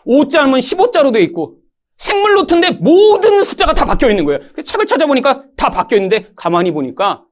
5자면 0.06 0.58
15자로 0.58 1.12
돼 1.12 1.22
있고 1.22 1.56
생물 1.98 2.34
노트인데 2.34 2.70
모든 2.80 3.44
숫자가 3.44 3.74
다 3.74 3.84
바뀌어 3.84 4.08
있는 4.08 4.24
거예요. 4.24 4.40
책을 4.64 4.86
찾아보니까 4.86 5.44
다 5.56 5.68
바뀌어 5.68 5.98
있는데 5.98 6.30
가만히 6.34 6.72
보니까 6.72 7.24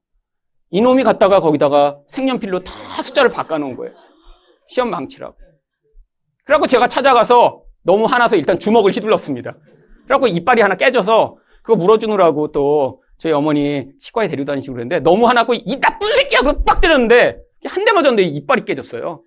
이놈이 0.70 1.02
갔다가 1.04 1.40
거기다가 1.40 1.98
색연필로 2.08 2.64
다 2.64 3.02
숫자를 3.02 3.30
바꿔놓은 3.30 3.76
거예요. 3.76 3.94
시험 4.68 4.90
망치라고. 4.90 5.34
그래갖고 6.44 6.66
제가 6.66 6.88
찾아가서 6.88 7.62
너무 7.82 8.04
화나서 8.04 8.36
일단 8.36 8.58
주먹을 8.58 8.92
휘둘렀습니다. 8.92 9.56
그래갖고 10.04 10.26
이빨이 10.26 10.60
하나 10.60 10.74
깨져서 10.76 11.36
그거 11.62 11.76
물어주느라고 11.76 12.52
또 12.52 13.02
저희 13.18 13.32
어머니 13.32 13.88
치과에 13.98 14.28
데리고 14.28 14.44
다니시고 14.44 14.74
그랬는데 14.74 15.00
너무 15.00 15.26
화나고 15.26 15.54
이 15.54 15.80
나쁜 15.80 16.14
새끼야! 16.14 16.40
그거 16.40 16.62
빡 16.64 16.80
때렸는데 16.80 17.38
한 17.64 17.84
대 17.84 17.92
맞았는데 17.92 18.22
이빨이 18.24 18.64
깨졌어요. 18.66 19.22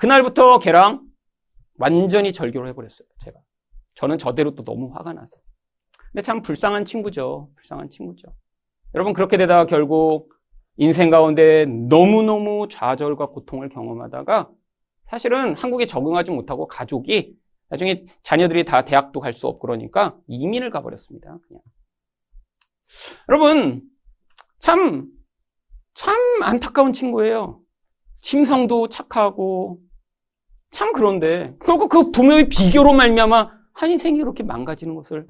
그날부터 0.00 0.58
걔랑 0.60 1.02
완전히 1.78 2.32
절교를 2.32 2.68
해버렸어요. 2.70 3.06
제가. 3.22 3.38
저는 3.96 4.16
저대로 4.16 4.54
또 4.54 4.64
너무 4.64 4.90
화가 4.94 5.12
나서. 5.12 5.36
근데 6.10 6.22
참 6.22 6.40
불쌍한 6.40 6.86
친구죠. 6.86 7.50
불쌍한 7.56 7.90
친구죠. 7.90 8.28
여러분, 8.94 9.12
그렇게 9.12 9.36
되다가 9.36 9.66
결국 9.66 10.32
인생 10.78 11.10
가운데 11.10 11.66
너무너무 11.66 12.66
좌절과 12.70 13.26
고통을 13.26 13.68
경험하다가 13.68 14.50
사실은 15.10 15.54
한국에 15.54 15.84
적응하지 15.84 16.30
못하고 16.30 16.66
가족이 16.66 17.36
나중에 17.68 18.06
자녀들이 18.22 18.64
다 18.64 18.86
대학도 18.86 19.20
갈 19.20 19.34
수 19.34 19.46
없고 19.48 19.60
그러니까 19.60 20.16
이민을 20.28 20.70
가버렸습니다. 20.70 21.38
그냥. 21.46 21.62
여러분, 23.28 23.82
참, 24.60 25.08
참 25.92 26.16
안타까운 26.42 26.94
친구예요. 26.94 27.60
심성도 28.22 28.88
착하고, 28.88 29.78
참 30.70 30.92
그런데, 30.92 31.54
그리고 31.58 31.88
그 31.88 32.10
부모의 32.10 32.48
비교로 32.48 32.92
말미암아 32.92 33.50
한 33.72 33.90
인생이 33.90 34.18
그렇게 34.18 34.42
망가지는 34.42 34.94
것을 34.94 35.26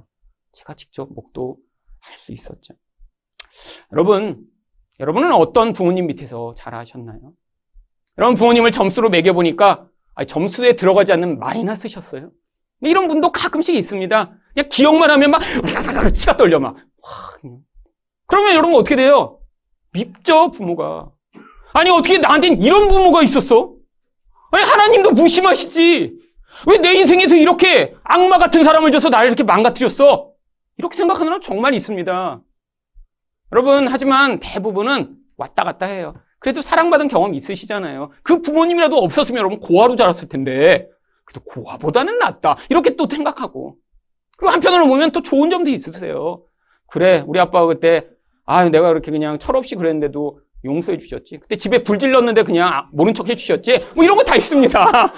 제가 0.53 0.75
직접 0.75 1.09
목도할 1.13 2.17
수 2.17 2.33
있었죠. 2.33 2.75
여러분, 3.93 4.45
여러분은 4.99 5.33
어떤 5.33 5.73
부모님 5.73 6.07
밑에서 6.09 6.55
자라셨나요? 6.57 7.33
여러분 8.19 8.37
부모님을 8.37 8.71
점수로 8.71 9.09
매겨보니까 9.09 9.89
점수에 10.29 10.75
들어가지 10.75 11.13
않는 11.13 11.39
마이너스셨어요. 11.39 12.31
이런 12.83 13.09
분도 13.09 13.33
가끔씩 13.33 13.75
있습니다. 13.75 14.37
그냥 14.53 14.69
기억만 14.69 15.11
하면 15.11 15.31
막 15.31 15.41
치가 16.15 16.37
떨려 16.37 16.61
막. 16.61 16.77
그러면 18.27 18.55
여러분 18.55 18.75
어떻게 18.75 18.97
돼요? 18.97 19.41
밉죠 19.93 20.51
부모가. 20.51 21.11
아니 21.73 21.89
어떻게 21.91 22.19
나한테는 22.19 22.61
이런 22.61 22.89
부모가 22.89 23.23
있었어? 23.23 23.75
아니 24.51 24.65
하나님도 24.65 25.13
무심하시지. 25.13 26.19
왜 26.67 26.79
내 26.79 26.93
인생에서 26.95 27.37
이렇게 27.37 27.95
악마 28.03 28.39
같은 28.39 28.63
사람을 28.63 28.91
줘서 28.93 29.09
나를 29.09 29.29
이렇게 29.29 29.43
망가뜨렸어? 29.45 30.31
이렇게 30.79 30.97
생각하는 30.97 31.27
사람 31.27 31.41
정말 31.41 31.75
있습니다. 31.75 32.41
여러분, 33.53 33.89
하지만 33.89 34.41
대부분은 34.41 35.17
왔다 35.37 35.65
갔다 35.65 35.87
해요. 35.87 36.15
그래도 36.39 36.61
사랑받은 36.63 37.09
경험 37.09 37.35
있으시잖아요. 37.35 38.11
그 38.23 38.43
부모님이라도 38.43 38.97
없었으면 38.97 39.39
여러분 39.39 39.61
고아로 39.61 39.97
자랐을 39.97 40.29
텐데, 40.29 40.89
그래도 41.25 41.45
고아보다는 41.45 42.19
낫다. 42.19 42.57
이렇게 42.69 42.97
또 42.97 43.07
생각하고. 43.11 43.77
그리고 44.37 44.53
한편으로 44.53 44.87
보면 44.87 45.13
또 45.13 45.23
좋은 45.23 45.51
점도 45.51 45.71
있으세요. 45.71 46.43
그래, 46.89 47.23
우리 47.27 47.39
아빠가 47.41 47.67
그때, 47.67 48.07
아, 48.47 48.69
내가 48.69 48.89
그렇게 48.89 49.11
그냥 49.11 49.39
철없이 49.39 49.75
그랬는데도 49.77 50.41
용서해 50.65 50.99
주셨지. 50.99 51.39
그때 51.39 51.57
집에 51.57 51.83
불 51.83 51.99
질렀는데 51.99 52.43
그냥 52.43 52.89
모른 52.93 53.15
척 53.15 53.29
해 53.29 53.35
주셨지. 53.37 53.87
뭐 53.95 54.05
이런 54.05 54.17
거 54.17 54.25
다 54.25 54.37
있습니다. 54.37 54.79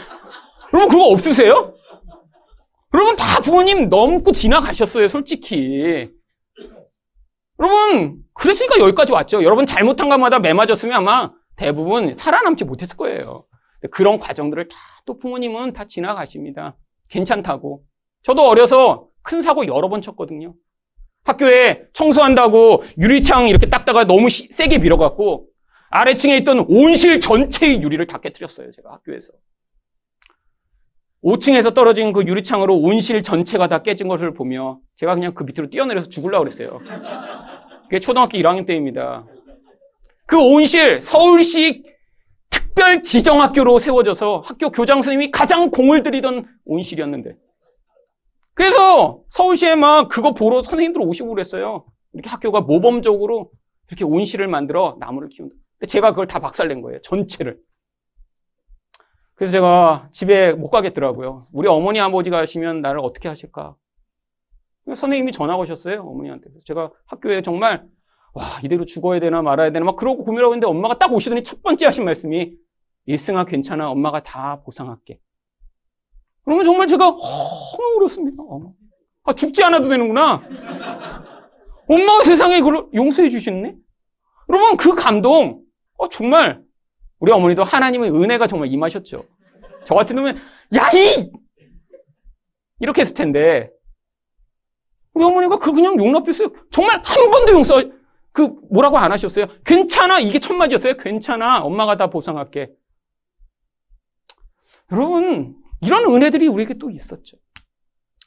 여러분, 0.74 0.88
그거 0.88 1.08
없으세요? 1.08 1.74
여러분, 2.94 3.16
다 3.16 3.40
부모님 3.40 3.88
넘고 3.88 4.32
지나가셨어요, 4.32 5.08
솔직히. 5.08 6.10
여러분, 7.60 8.22
그랬으니까 8.34 8.78
여기까지 8.80 9.12
왔죠. 9.12 9.42
여러분 9.42 9.66
잘못한 9.66 10.08
것마다 10.08 10.38
매 10.38 10.52
맞았으면 10.52 10.94
아마 10.96 11.30
대부분 11.56 12.14
살아남지 12.14 12.64
못했을 12.64 12.96
거예요. 12.96 13.44
그런 13.90 14.18
과정들을 14.18 14.68
다 14.68 14.76
또 15.04 15.18
부모님은 15.18 15.72
다 15.72 15.84
지나가십니다. 15.84 16.76
괜찮다고. 17.08 17.82
저도 18.22 18.46
어려서 18.48 19.08
큰 19.22 19.42
사고 19.42 19.66
여러 19.66 19.88
번 19.88 20.00
쳤거든요. 20.00 20.54
학교에 21.24 21.84
청소한다고 21.92 22.82
유리창 22.98 23.48
이렇게 23.48 23.66
닦다가 23.66 24.04
너무 24.04 24.28
시, 24.28 24.48
세게 24.48 24.78
밀어갖고 24.78 25.46
아래층에 25.90 26.36
있던 26.38 26.66
온실 26.68 27.20
전체의 27.20 27.82
유리를 27.82 28.06
다 28.06 28.18
깨뜨렸어요. 28.18 28.72
제가 28.72 28.92
학교에서. 28.92 29.32
5층에서 31.22 31.72
떨어진 31.74 32.12
그 32.12 32.24
유리창으로 32.26 32.76
온실 32.76 33.22
전체가 33.22 33.68
다 33.68 33.82
깨진 33.82 34.08
것을 34.08 34.34
보며 34.34 34.80
제가 34.96 35.14
그냥 35.14 35.34
그 35.34 35.44
밑으로 35.44 35.70
뛰어내려서 35.70 36.08
죽으려고 36.08 36.44
그랬어요. 36.44 36.80
그게 37.84 38.00
초등학교 38.00 38.38
1학년 38.38 38.66
때입니다. 38.66 39.24
그 40.26 40.36
온실 40.36 41.00
서울시 41.00 41.84
특별 42.50 43.02
지정학교로 43.02 43.78
세워져서 43.78 44.42
학교 44.44 44.70
교장 44.70 45.02
선생님이 45.02 45.30
가장 45.30 45.70
공을 45.70 46.02
들이던 46.02 46.46
온실이었는데 46.64 47.36
그래서 48.62 49.24
서울시에 49.30 49.74
막 49.74 50.06
그거 50.06 50.34
보러 50.34 50.62
선생님들 50.62 51.02
오시고 51.02 51.30
그랬어요. 51.30 51.84
이렇게 52.12 52.30
학교가 52.30 52.60
모범적으로 52.60 53.50
이렇게 53.88 54.04
온실을 54.04 54.46
만들어 54.46 54.96
나무를 55.00 55.30
키운다. 55.30 55.52
제가 55.88 56.10
그걸 56.10 56.28
다 56.28 56.38
박살낸 56.38 56.80
거예요. 56.80 57.00
전체를. 57.00 57.58
그래서 59.34 59.50
제가 59.50 60.10
집에 60.12 60.52
못 60.52 60.70
가겠더라고요. 60.70 61.48
우리 61.50 61.66
어머니 61.66 61.98
아버지가 61.98 62.38
하시면 62.38 62.82
나를 62.82 63.00
어떻게 63.00 63.28
하실까? 63.28 63.74
선생님이 64.86 65.32
전화 65.32 65.56
오셨어요. 65.56 66.02
어머니한테. 66.02 66.50
제가 66.64 66.92
학교에 67.06 67.42
정말 67.42 67.84
와 68.32 68.44
이대로 68.62 68.84
죽어야 68.84 69.18
되나 69.18 69.42
말아야 69.42 69.72
되나 69.72 69.84
막 69.84 69.96
그러고 69.96 70.22
고민하고 70.22 70.54
있는데 70.54 70.68
엄마가 70.68 71.00
딱 71.00 71.12
오시더니 71.12 71.42
첫 71.42 71.64
번째 71.64 71.86
하신 71.86 72.04
말씀이 72.04 72.52
일승아 73.06 73.44
괜찮아 73.44 73.90
엄마가 73.90 74.22
다 74.22 74.62
보상할게. 74.62 75.18
그러면 76.44 76.64
정말 76.64 76.86
제가 76.86 77.04
너무 77.04 77.96
울었습니다. 77.98 78.42
아, 79.24 79.32
죽지 79.32 79.62
않아도 79.64 79.88
되는구나. 79.88 80.42
엄마가 81.88 82.24
세상에 82.24 82.60
그걸 82.60 82.86
용서해 82.94 83.28
주셨네? 83.28 83.76
여러분, 84.48 84.76
그 84.76 84.94
감동, 84.94 85.62
어, 85.98 86.08
정말, 86.08 86.62
우리 87.20 87.30
어머니도 87.30 87.62
하나님의 87.62 88.10
은혜가 88.10 88.46
정말 88.48 88.72
임하셨죠. 88.72 89.24
저 89.84 89.94
같은 89.94 90.16
놈은, 90.16 90.36
야, 90.74 90.90
이! 90.90 91.30
이렇게 92.80 93.02
했을 93.02 93.14
텐데, 93.14 93.70
우리 95.14 95.24
어머니가 95.24 95.58
그 95.58 95.72
그냥 95.72 95.96
용납했어요. 95.98 96.48
정말 96.70 97.00
한 97.04 97.30
번도 97.30 97.52
용서, 97.52 97.82
그, 98.32 98.56
뭐라고 98.70 98.98
안 98.98 99.12
하셨어요? 99.12 99.46
괜찮아. 99.64 100.18
이게 100.18 100.40
첫 100.40 100.54
마디였어요. 100.54 100.94
괜찮아. 100.94 101.60
엄마가 101.62 101.96
다 101.96 102.08
보상할게. 102.08 102.70
여러분, 104.90 105.61
이런 105.82 106.04
은혜들이 106.04 106.48
우리에게 106.48 106.74
또 106.74 106.90
있었죠. 106.90 107.36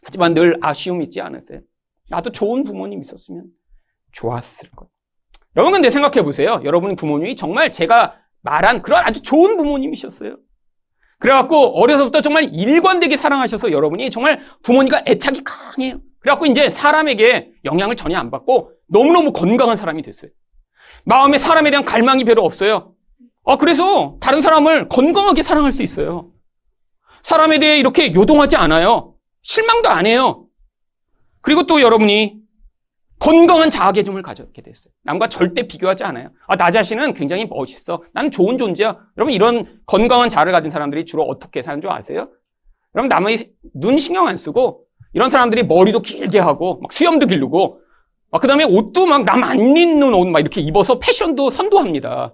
하지만 0.04 0.34
늘 0.34 0.58
아쉬움 0.62 1.02
있지 1.02 1.22
않으세요? 1.22 1.62
나도 2.10 2.32
좋은 2.32 2.64
부모님 2.64 3.02
있었으면 3.02 3.46
좋았을 4.12 4.70
것. 4.72 4.88
여러분 5.56 5.72
근데 5.74 5.90
생각해 5.90 6.22
보세요. 6.24 6.62
여러분 6.64 6.96
부모님이 6.96 7.36
정말 7.36 7.72
제가 7.72 8.16
말한 8.42 8.82
그런 8.82 9.04
아주 9.04 9.22
좋은 9.22 9.58
부모님이셨어요. 9.58 10.38
그래갖고 11.20 11.80
어려서부터 11.82 12.22
정말 12.22 12.54
일관되게 12.54 13.18
사랑하셔서 13.18 13.72
여러분이 13.72 14.10
정말 14.10 14.42
부모니까 14.62 15.04
애착이 15.08 15.42
강해요. 15.44 16.00
그래갖고 16.20 16.46
이제 16.46 16.70
사람에게 16.70 17.54
영향을 17.64 17.96
전혀 17.96 18.18
안 18.18 18.30
받고 18.32 18.72
너무너무 18.88 19.32
건강한 19.32 19.78
사람이 19.78 20.02
됐어요. 20.02 20.30
마음에 21.06 21.38
사람에 21.38 21.72
대한 21.72 21.86
갈망이 21.86 22.26
별로 22.26 22.44
없어요. 22.44 22.94
아, 23.46 23.58
그래서 23.58 24.18
다른 24.20 24.42
사람을 24.42 24.90
건강하게 24.90 25.42
사랑할 25.42 25.72
수 25.72 25.84
있어요. 25.84 26.32
사람에 27.26 27.58
대해 27.58 27.80
이렇게 27.80 28.14
요동하지 28.14 28.56
않아요. 28.56 29.16
실망도 29.42 29.90
안 29.90 30.06
해요. 30.06 30.46
그리고 31.42 31.66
또 31.66 31.82
여러분이 31.82 32.38
건강한 33.18 33.72
자아개념을 33.72 34.22
가졌게 34.22 34.62
됐어요. 34.62 34.94
남과 35.04 35.30
절대 35.30 35.66
비교하지 35.68 36.04
않아요. 36.04 36.30
아, 36.46 36.56
나 36.56 36.70
자신은 36.70 37.16
굉장히 37.16 37.48
멋있어. 37.48 38.04
나는 38.14 38.30
좋은 38.30 38.60
존재야. 38.60 38.96
여러분, 39.18 39.34
이런 39.34 39.80
건강한 39.88 40.30
자아를 40.30 40.52
가진 40.52 40.70
사람들이 40.70 41.06
주로 41.06 41.24
어떻게 41.24 41.64
사는 41.64 41.82
줄 41.82 41.90
아세요? 41.90 42.30
여러분, 42.94 43.10
남의 43.10 43.50
눈 43.74 43.98
신경 43.98 44.28
안 44.28 44.38
쓰고, 44.38 44.86
이런 45.14 45.32
사람들이 45.32 45.64
머리도 45.64 46.04
길게 46.04 46.38
하고, 46.38 46.80
막 46.82 46.94
수염도 46.94 47.26
기르고, 47.26 47.82
그 48.40 48.48
다음에 48.48 48.66
옷도 48.66 49.08
막 49.08 49.24
남 49.24 49.44
안 49.44 49.76
입는 49.76 50.14
옷 50.14 50.28
막 50.28 50.42
이렇게 50.42 50.62
입어서 50.62 51.00
패션도 51.00 51.50
선도합니다. 51.50 52.34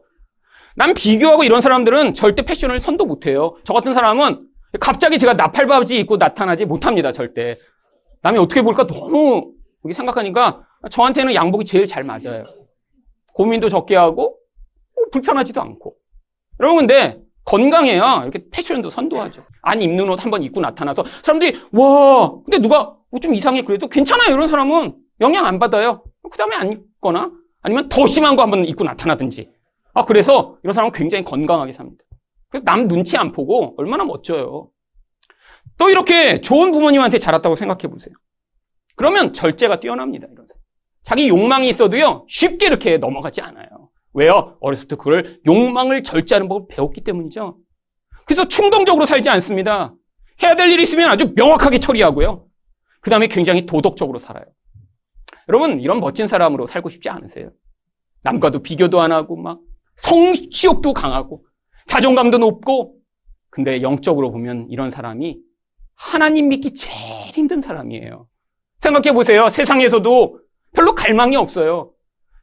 남 0.76 0.94
비교하고 0.94 1.46
이런 1.46 1.62
사람들은 1.62 2.14
절대 2.14 2.42
패션을 2.42 2.82
선도 2.82 3.06
못 3.06 3.26
해요. 3.28 3.56
저 3.64 3.74
같은 3.74 3.94
사람은 3.94 4.48
갑자기 4.80 5.20
제가 5.20 5.34
나팔바지 5.34 6.00
입고 6.00 6.18
나타나지 6.18 6.66
못합니다, 6.66 7.12
절대. 7.12 7.58
남이 8.22 8.38
어떻게 8.40 8.62
볼까 8.62 8.86
너무 8.88 9.52
여기 9.84 9.94
생각하니까 9.94 10.66
저한테는 10.90 11.34
양복이 11.34 11.66
제일 11.66 11.88
잘 11.88 12.04
맞아요. 12.04 12.46
고민도 13.34 13.70
적게 13.70 13.96
하고 13.96 14.38
뭐 14.96 15.06
불편하지도 15.12 15.62
않고. 15.62 15.96
여러분 16.60 16.80
근데 16.80 17.22
건강해야 17.44 18.22
이렇게 18.24 18.46
패션도 18.52 18.90
선도하죠. 18.90 19.42
안 19.64 19.82
입는 19.82 20.10
옷 20.10 20.24
한번 20.24 20.44
입고 20.44 20.62
나타나서 20.62 21.04
사람들이 21.24 21.60
와 21.72 22.32
근데 22.46 22.60
누가 22.60 22.96
뭐좀 23.10 23.34
이상해 23.34 23.64
그래도 23.64 23.88
괜찮아요 23.88 24.34
이런 24.34 24.48
사람은 24.48 24.96
영향 25.22 25.46
안 25.46 25.60
받아요. 25.60 26.04
그 26.30 26.38
다음에 26.38 26.56
안 26.56 26.72
입거나 26.72 27.32
아니면 27.62 27.90
더 27.90 28.06
심한 28.06 28.36
거 28.36 28.44
한번 28.44 28.66
입고 28.66 28.84
나타나든지. 28.84 29.50
아 29.94 30.06
그래서 30.06 30.58
이런 30.64 30.74
사람은 30.74 30.92
굉장히 30.92 31.24
건강하게 31.24 31.74
삽니다. 31.74 32.04
남 32.64 32.88
눈치 32.88 33.18
안 33.18 33.32
보고 33.32 33.76
얼마나 33.78 34.04
멋져요. 34.04 34.70
또 35.78 35.90
이렇게 35.90 36.42
좋은 36.42 36.72
부모님한테 36.72 37.18
자랐다고 37.18 37.56
생각해 37.56 37.92
보세요. 37.92 38.14
그러면 38.96 39.34
절제가 39.34 39.80
뛰어납니다. 39.80 40.28
이런 40.32 40.46
사람. 40.48 40.62
자기 41.04 41.30
욕망이 41.30 41.70
있어도요, 41.70 42.26
쉽게 42.28 42.68
이렇게 42.68 42.98
넘어가지 42.98 43.42
않아요. 43.42 43.90
왜요? 44.14 44.58
어렸을 44.60 44.88
때 44.88 44.96
그걸 44.96 45.40
욕망을 45.48 46.04
절제하는 46.04 46.48
법을 46.50 46.68
배웠기 46.70 47.02
때문이죠. 47.02 47.58
그래서 48.26 48.48
충동적으로 48.48 49.06
살지 49.06 49.30
않습니다. 49.30 49.96
해야 50.44 50.56
될 50.56 50.70
일이 50.70 50.84
있으면 50.84 51.10
아주 51.10 51.34
명확하게 51.36 51.80
처리하고요. 51.80 52.46
그 53.00 53.10
다음에 53.10 53.28
굉장히 53.28 53.66
도덕적으로 53.66 54.20
살아요. 54.20 54.46
여러분, 55.50 55.80
이런 55.80 56.00
멋진 56.00 56.28
사람으로 56.28 56.68
살고 56.68 56.90
싶지 56.90 57.10
않으세요? 57.10 57.52
남과도 58.22 58.62
비교도 58.62 59.02
안 59.02 59.12
하고, 59.12 59.36
막, 59.38 59.60
성취욕도 59.96 60.94
강하고, 60.94 61.46
자존감도 61.92 62.38
높고, 62.38 62.94
근데 63.50 63.82
영적으로 63.82 64.32
보면 64.32 64.68
이런 64.70 64.90
사람이 64.92 65.40
하나님 65.94 66.48
믿기 66.48 66.74
제일 66.74 66.96
힘든 67.34 67.60
사람이에요. 67.60 68.28
생각해 68.80 69.12
보세요. 69.12 69.50
세상에서도 69.50 70.40
별로 70.72 70.96
갈망이 70.96 71.36
없어요. 71.36 71.92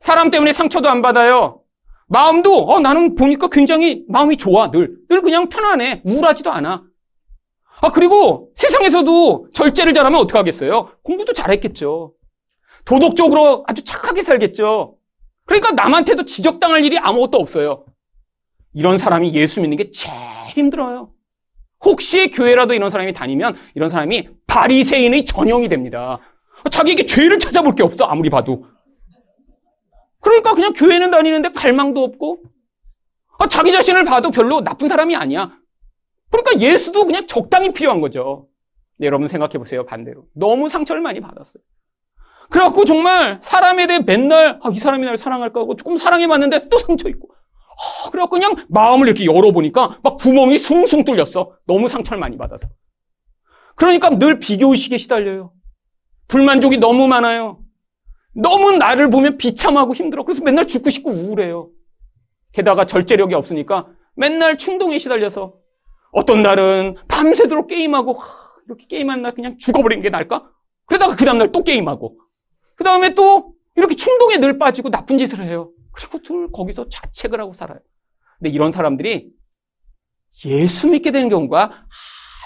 사람 0.00 0.28
때문에 0.28 0.52
상처도 0.52 0.90
안 0.90 1.00
받아요. 1.00 1.62
마음도, 2.08 2.58
어, 2.58 2.78
나는 2.80 3.14
보니까 3.14 3.48
굉장히 3.48 4.04
마음이 4.06 4.36
좋아, 4.36 4.70
늘. 4.70 4.98
늘 5.08 5.22
그냥 5.22 5.48
편안해. 5.48 6.02
우울하지도 6.04 6.52
않아. 6.52 6.84
아, 7.80 7.92
그리고 7.92 8.50
세상에서도 8.54 9.48
절제를 9.54 9.94
잘하면 9.94 10.20
어떡하겠어요? 10.20 10.90
공부도 11.02 11.32
잘했겠죠. 11.32 12.12
도덕적으로 12.84 13.64
아주 13.66 13.82
착하게 13.82 14.24
살겠죠. 14.24 14.98
그러니까 15.46 15.72
남한테도 15.72 16.26
지적당할 16.26 16.84
일이 16.84 16.98
아무것도 16.98 17.38
없어요. 17.38 17.86
이런 18.74 18.98
사람이 18.98 19.34
예수 19.34 19.60
믿는 19.60 19.76
게 19.76 19.90
제일 19.90 20.14
힘들어요. 20.54 21.12
혹시 21.84 22.30
교회라도 22.30 22.74
이런 22.74 22.90
사람이 22.90 23.12
다니면 23.12 23.56
이런 23.74 23.88
사람이 23.88 24.28
바리새인의 24.46 25.24
전형이 25.24 25.68
됩니다. 25.68 26.18
자기에게 26.70 27.06
죄를 27.06 27.38
찾아볼 27.38 27.74
게 27.74 27.82
없어 27.82 28.04
아무리 28.04 28.30
봐도. 28.30 28.66
그러니까 30.20 30.54
그냥 30.54 30.72
교회는 30.72 31.10
다니는데 31.10 31.52
갈망도 31.52 32.02
없고 32.02 32.42
아, 33.38 33.46
자기 33.46 33.70
자신을 33.70 34.04
봐도 34.04 34.30
별로 34.30 34.62
나쁜 34.62 34.88
사람이 34.88 35.14
아니야. 35.14 35.56
그러니까 36.30 36.60
예수도 36.60 37.06
그냥 37.06 37.26
적당히 37.26 37.72
필요한 37.72 38.00
거죠. 38.00 38.48
네, 38.98 39.06
여러분 39.06 39.28
생각해 39.28 39.52
보세요 39.52 39.86
반대로. 39.86 40.24
너무 40.34 40.68
상처를 40.68 41.00
많이 41.00 41.20
받았어요. 41.20 41.62
그래갖고 42.50 42.84
정말 42.84 43.38
사람에 43.42 43.86
대해 43.86 44.00
맨날 44.00 44.58
아, 44.62 44.70
이 44.70 44.78
사람이 44.78 45.06
날 45.06 45.16
사랑할까 45.16 45.60
하고 45.60 45.76
조금 45.76 45.96
사랑해 45.96 46.26
봤는데 46.26 46.68
또 46.68 46.78
상처 46.78 47.08
있고 47.08 47.28
아, 47.78 48.10
그래갖고 48.10 48.34
그냥 48.34 48.56
마음을 48.68 49.06
이렇게 49.06 49.24
열어보니까 49.24 50.00
막 50.02 50.18
구멍이 50.18 50.58
숭숭 50.58 51.04
뚫렸어. 51.04 51.52
너무 51.66 51.88
상처를 51.88 52.18
많이 52.18 52.36
받아서. 52.36 52.68
그러니까 53.76 54.10
늘 54.10 54.40
비교의식에 54.40 54.98
시달려요. 54.98 55.52
불만족이 56.26 56.78
너무 56.78 57.06
많아요. 57.06 57.60
너무 58.34 58.72
나를 58.72 59.10
보면 59.10 59.38
비참하고 59.38 59.94
힘들어. 59.94 60.24
그래서 60.24 60.42
맨날 60.42 60.66
죽고 60.66 60.90
싶고 60.90 61.10
우울해요. 61.10 61.70
게다가 62.52 62.86
절제력이 62.86 63.34
없으니까 63.34 63.88
맨날 64.16 64.58
충동에 64.58 64.98
시달려서 64.98 65.54
어떤 66.10 66.42
날은 66.42 66.96
밤새도록 67.06 67.68
게임하고 67.68 68.20
이렇게 68.66 68.86
게임하는 68.86 69.22
날 69.22 69.32
그냥 69.32 69.56
죽어버리는 69.58 70.02
게 70.02 70.10
나을까? 70.10 70.50
그러다가 70.86 71.14
그 71.14 71.24
다음날 71.24 71.52
또 71.52 71.62
게임하고 71.62 72.18
그 72.74 72.84
다음에 72.84 73.14
또 73.14 73.52
이렇게 73.76 73.94
충동에 73.94 74.38
늘 74.38 74.58
빠지고 74.58 74.90
나쁜 74.90 75.18
짓을 75.18 75.44
해요. 75.44 75.70
그리고 75.98 76.22
늘 76.22 76.52
거기서 76.52 76.88
자책을 76.88 77.40
하고 77.40 77.52
살아요. 77.52 77.80
근데 78.38 78.50
이런 78.50 78.70
사람들이 78.70 79.32
예수 80.44 80.88
믿게 80.88 81.10
되는 81.10 81.28
경우가 81.28 81.86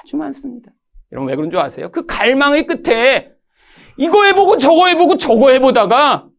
아주 0.01 0.17
많습니다. 0.17 0.73
여러분 1.13 1.29
왜 1.29 1.37
그런 1.37 1.51
줄 1.51 1.61
아세요? 1.61 1.93
그 1.93 2.07
갈망의 2.07 2.67
끝에 2.67 3.31
이거 3.99 4.25
해보고 4.25 4.57
저거 4.57 4.87
해보고 4.87 5.19
저거 5.19 5.51
해보다가 5.51 6.31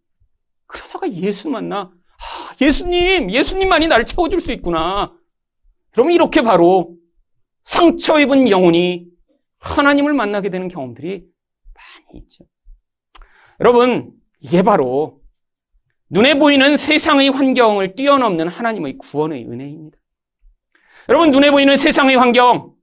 그러다가 0.65 1.11
예수 1.11 1.51
만나 1.51 1.91
아, 2.17 2.55
예수님 2.59 3.29
예수님만이 3.29 3.87
나를 3.89 4.05
채워줄 4.05 4.41
수 4.41 4.51
있구나. 4.51 5.13
그러면 5.91 6.13
이렇게 6.13 6.41
바로 6.41 6.95
상처 7.63 8.19
입은 8.19 8.49
영혼이 8.49 9.05
하나님을 9.59 10.13
만나게 10.13 10.49
되는 10.49 10.67
경험들이 10.67 11.27
많이 11.75 12.23
있죠. 12.23 12.43
여러분 13.59 14.13
이게 14.39 14.63
바로 14.63 15.22
눈에 16.13 16.37
보이는 16.37 16.77
세상의 16.77 17.29
환경을 17.29 17.95
뛰어넘는 17.95 18.47
하나님의 18.47 18.99
구원의 18.99 19.45
은혜입니다. 19.45 19.97
여러분 21.09 21.31
눈에 21.31 21.49
보이는 21.49 21.75
세상의 21.75 22.15
환경 22.17 22.73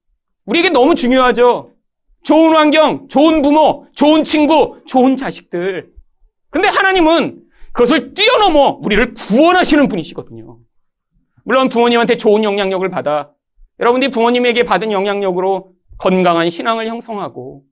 우리에게 0.46 0.70
너무 0.70 0.96
중요하죠. 0.96 1.70
좋은 2.24 2.56
환경, 2.56 3.06
좋은 3.06 3.40
부모, 3.40 3.86
좋은 3.94 4.24
친구, 4.24 4.80
좋은 4.84 5.14
자식들. 5.14 5.92
근데 6.50 6.66
하나님은 6.66 7.44
그것을 7.70 8.14
뛰어넘어 8.14 8.80
우리를 8.82 9.14
구원하시는 9.14 9.86
분이시거든요. 9.86 10.58
물론 11.44 11.68
부모님한테 11.68 12.16
좋은 12.16 12.42
영향력을 12.42 12.90
받아 12.90 13.30
여러분들이 13.78 14.10
부모님에게 14.10 14.64
받은 14.64 14.90
영향력으로 14.90 15.70
건강한 15.98 16.50
신앙을 16.50 16.88
형성하고 16.88 17.62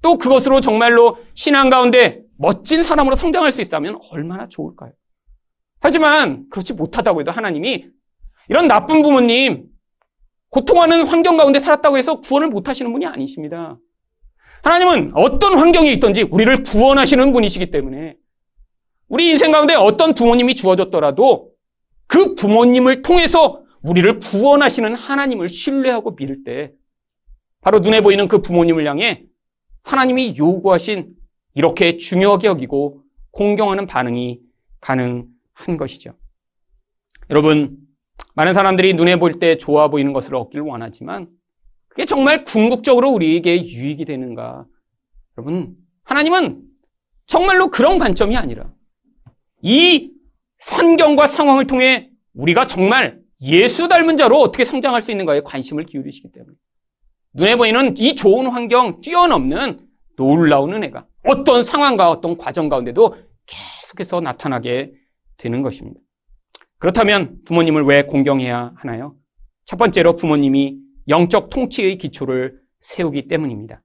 또 0.00 0.16
그것으로 0.16 0.62
정말로 0.62 1.18
신앙 1.34 1.68
가운데 1.68 2.22
멋진 2.38 2.82
사람으로 2.82 3.14
성장할 3.14 3.52
수 3.52 3.60
있다면 3.60 3.98
얼마나 4.10 4.48
좋을까요? 4.48 4.92
하지만 5.82 6.46
그렇지 6.48 6.74
못하다고 6.74 7.20
해도 7.20 7.32
하나님이 7.32 7.86
이런 8.48 8.68
나쁜 8.68 9.02
부모님 9.02 9.64
고통하는 10.50 11.06
환경 11.06 11.36
가운데 11.36 11.58
살았다고 11.58 11.98
해서 11.98 12.20
구원을 12.20 12.48
못 12.48 12.68
하시는 12.68 12.90
분이 12.92 13.04
아니십니다. 13.04 13.78
하나님은 14.62 15.12
어떤 15.14 15.58
환경에 15.58 15.90
있든지 15.92 16.22
우리를 16.30 16.62
구원하시는 16.62 17.32
분이시기 17.32 17.72
때문에 17.72 18.16
우리 19.08 19.30
인생 19.30 19.50
가운데 19.50 19.74
어떤 19.74 20.14
부모님이 20.14 20.54
주어졌더라도 20.54 21.50
그 22.06 22.36
부모님을 22.36 23.02
통해서 23.02 23.62
우리를 23.82 24.20
구원하시는 24.20 24.94
하나님을 24.94 25.48
신뢰하고 25.48 26.12
믿을 26.12 26.44
때 26.44 26.72
바로 27.60 27.80
눈에 27.80 28.02
보이는 28.02 28.28
그 28.28 28.40
부모님을 28.40 28.86
향해 28.86 29.24
하나님이 29.82 30.36
요구하신 30.38 31.14
이렇게 31.54 31.96
중요하게 31.96 32.46
여기고 32.46 33.02
공경하는 33.32 33.86
반응이 33.86 34.40
가능 34.80 35.31
한 35.54 35.76
것이죠. 35.76 36.14
여러분, 37.30 37.76
많은 38.34 38.54
사람들이 38.54 38.94
눈에 38.94 39.16
보일 39.16 39.38
때 39.38 39.58
좋아 39.58 39.88
보이는 39.88 40.12
것을 40.12 40.34
얻기를 40.34 40.64
원하지만 40.64 41.28
그게 41.88 42.06
정말 42.06 42.44
궁극적으로 42.44 43.10
우리에게 43.10 43.64
유익이 43.66 44.04
되는가? 44.04 44.66
여러분, 45.36 45.76
하나님은 46.04 46.62
정말로 47.26 47.68
그런 47.68 47.98
관점이 47.98 48.36
아니라 48.36 48.72
이 49.62 50.10
환경과 50.60 51.26
상황을 51.26 51.66
통해 51.66 52.10
우리가 52.34 52.66
정말 52.66 53.20
예수 53.42 53.88
닮은 53.88 54.16
자로 54.16 54.40
어떻게 54.40 54.64
성장할 54.64 55.02
수 55.02 55.10
있는가에 55.10 55.40
관심을 55.40 55.84
기울이시기 55.84 56.32
때문에 56.32 56.56
눈에 57.34 57.56
보이는 57.56 57.94
이 57.98 58.14
좋은 58.14 58.46
환경 58.46 59.00
뛰어넘는 59.00 59.86
놀라운 60.16 60.74
은혜가 60.74 61.06
어떤 61.24 61.62
상황과 61.62 62.10
어떤 62.10 62.36
과정 62.36 62.68
가운데도 62.68 63.16
계속해서 63.46 64.20
나타나게 64.20 64.92
되는 65.42 65.62
것입니다. 65.62 66.00
그렇다면 66.78 67.42
부모님을 67.44 67.82
왜 67.82 68.04
공경해야 68.04 68.74
하나요? 68.76 69.16
첫 69.64 69.76
번째로 69.76 70.14
부모님이 70.14 70.78
영적 71.08 71.50
통치의 71.50 71.98
기초를 71.98 72.60
세우기 72.80 73.26
때문입니다. 73.26 73.82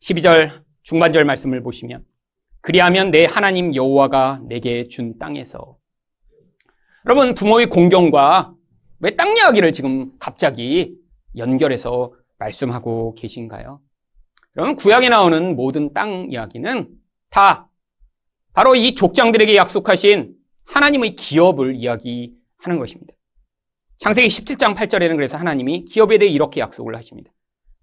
12절 0.00 0.62
중반절 0.82 1.24
말씀을 1.24 1.62
보시면 1.62 2.04
그리하면 2.60 3.10
내 3.10 3.24
하나님 3.24 3.74
여호와가 3.74 4.40
내게 4.46 4.86
준 4.88 5.18
땅에서 5.18 5.76
여러분 7.06 7.34
부모의 7.34 7.66
공경과 7.66 8.54
왜 9.00 9.16
땅 9.16 9.36
이야기를 9.36 9.72
지금 9.72 10.16
갑자기 10.18 10.94
연결해서 11.36 12.12
말씀하고 12.38 13.14
계신가요? 13.14 13.80
여러분 14.56 14.76
구약에 14.76 15.08
나오는 15.08 15.56
모든 15.56 15.92
땅 15.92 16.28
이야기는 16.30 16.88
다 17.30 17.68
바로 18.52 18.76
이 18.76 18.94
족장들에게 18.94 19.56
약속하신 19.56 20.34
하나님의 20.66 21.16
기업을 21.16 21.74
이야기하는 21.74 22.78
것입니다. 22.78 23.14
창세기 23.98 24.28
17장 24.28 24.76
8절에는 24.76 25.16
그래서 25.16 25.36
하나님이 25.36 25.84
기업에 25.86 26.18
대해 26.18 26.30
이렇게 26.30 26.60
약속을 26.60 26.94
하십니다. 26.96 27.32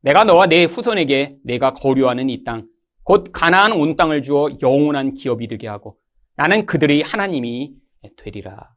내가 0.02 0.24
너와 0.24 0.48
내 0.48 0.64
후손에게 0.64 1.38
내가 1.44 1.74
거류하는 1.74 2.30
이 2.30 2.44
땅, 2.44 2.68
곧 3.04 3.32
가나안 3.34 3.74
온 3.74 3.96
땅을 3.96 4.24
주어 4.24 4.50
영원한 4.62 5.14
기업이 5.14 5.48
되게 5.48 5.68
하고 5.68 5.98
나는 6.36 6.66
그들의 6.66 7.02
하나님이 7.02 7.74
되리라. 8.18 8.74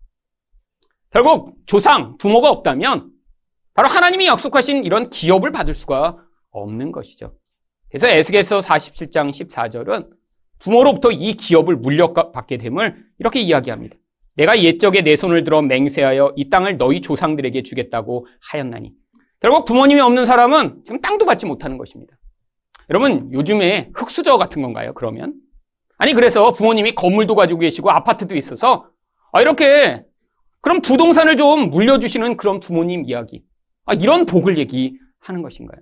결국 1.10 1.54
조상, 1.66 2.18
부모가 2.18 2.50
없다면 2.50 3.10
바로 3.74 3.88
하나님이 3.88 4.26
약속하신 4.26 4.84
이런 4.84 5.10
기업을 5.10 5.52
받을 5.52 5.74
수가 5.74 6.18
없는 6.50 6.90
것이죠. 6.90 7.34
그래서 7.94 8.08
에스겔서 8.08 8.58
47장 8.58 9.30
14절은 9.30 10.08
부모로부터 10.58 11.12
이 11.12 11.34
기업을 11.34 11.76
물려받게 11.76 12.56
됨을 12.56 12.96
이렇게 13.20 13.38
이야기합니다. 13.38 13.94
내가 14.34 14.60
옛적에 14.60 15.02
내 15.02 15.14
손을 15.14 15.44
들어 15.44 15.62
맹세하여 15.62 16.32
이 16.34 16.50
땅을 16.50 16.76
너희 16.76 17.00
조상들에게 17.00 17.62
주겠다고 17.62 18.26
하였나니. 18.50 18.90
결국 19.38 19.64
부모님이 19.64 20.00
없는 20.00 20.24
사람은 20.24 20.82
지금 20.84 21.00
땅도 21.02 21.24
받지 21.24 21.46
못하는 21.46 21.78
것입니다. 21.78 22.18
여러분, 22.90 23.32
요즘에 23.32 23.92
흙수저 23.94 24.38
같은 24.38 24.60
건가요, 24.60 24.92
그러면? 24.94 25.34
아니, 25.96 26.14
그래서 26.14 26.50
부모님이 26.52 26.96
건물도 26.96 27.36
가지고 27.36 27.60
계시고 27.60 27.92
아파트도 27.92 28.34
있어서, 28.34 28.88
아, 29.30 29.40
이렇게, 29.40 30.02
그럼 30.62 30.80
부동산을 30.80 31.36
좀 31.36 31.70
물려주시는 31.70 32.38
그런 32.38 32.58
부모님 32.58 33.04
이야기. 33.06 33.44
아, 33.84 33.94
이런 33.94 34.26
복을 34.26 34.58
얘기하는 34.58 35.42
것인가요? 35.44 35.80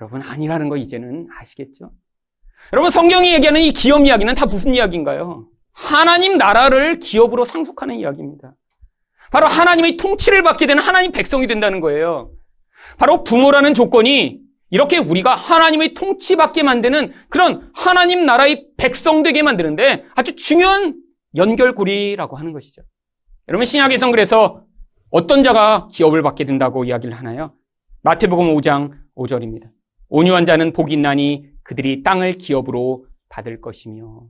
여러분, 0.00 0.22
아니라는 0.22 0.68
거 0.68 0.76
이제는 0.76 1.28
아시겠죠? 1.38 1.92
여러분 2.72 2.90
성경이 2.90 3.32
얘기하는 3.34 3.60
이 3.60 3.72
기업 3.72 4.06
이야기는 4.06 4.34
다 4.34 4.46
무슨 4.46 4.74
이야기인가요? 4.74 5.46
하나님 5.72 6.38
나라를 6.38 6.98
기업으로 6.98 7.44
상속하는 7.44 7.96
이야기입니다. 7.96 8.54
바로 9.30 9.48
하나님의 9.48 9.96
통치를 9.96 10.42
받게 10.42 10.66
되는 10.66 10.82
하나님 10.82 11.12
백성이 11.12 11.46
된다는 11.46 11.80
거예요. 11.80 12.30
바로 12.98 13.24
부모라는 13.24 13.74
조건이 13.74 14.40
이렇게 14.70 14.98
우리가 14.98 15.34
하나님의 15.34 15.94
통치받게 15.94 16.62
만드는 16.62 17.12
그런 17.28 17.70
하나님 17.74 18.24
나라의 18.26 18.68
백성 18.76 19.22
되게 19.22 19.42
만드는데 19.42 20.04
아주 20.14 20.36
중요한 20.36 20.94
연결고리라고 21.36 22.36
하는 22.36 22.52
것이죠. 22.52 22.82
여러분 23.48 23.66
신약에선 23.66 24.10
그래서 24.10 24.64
어떤 25.10 25.42
자가 25.42 25.88
기업을 25.92 26.22
받게 26.22 26.44
된다고 26.44 26.84
이야기를 26.84 27.14
하나요? 27.16 27.54
마태복음 28.02 28.54
5장 28.54 28.92
5절입니다. 29.16 29.70
온유한 30.14 30.46
자는 30.46 30.72
복이 30.72 30.92
있나니 30.92 31.44
그들이 31.64 32.04
땅을 32.04 32.34
기업으로 32.34 33.06
받을 33.28 33.60
것이며. 33.60 34.22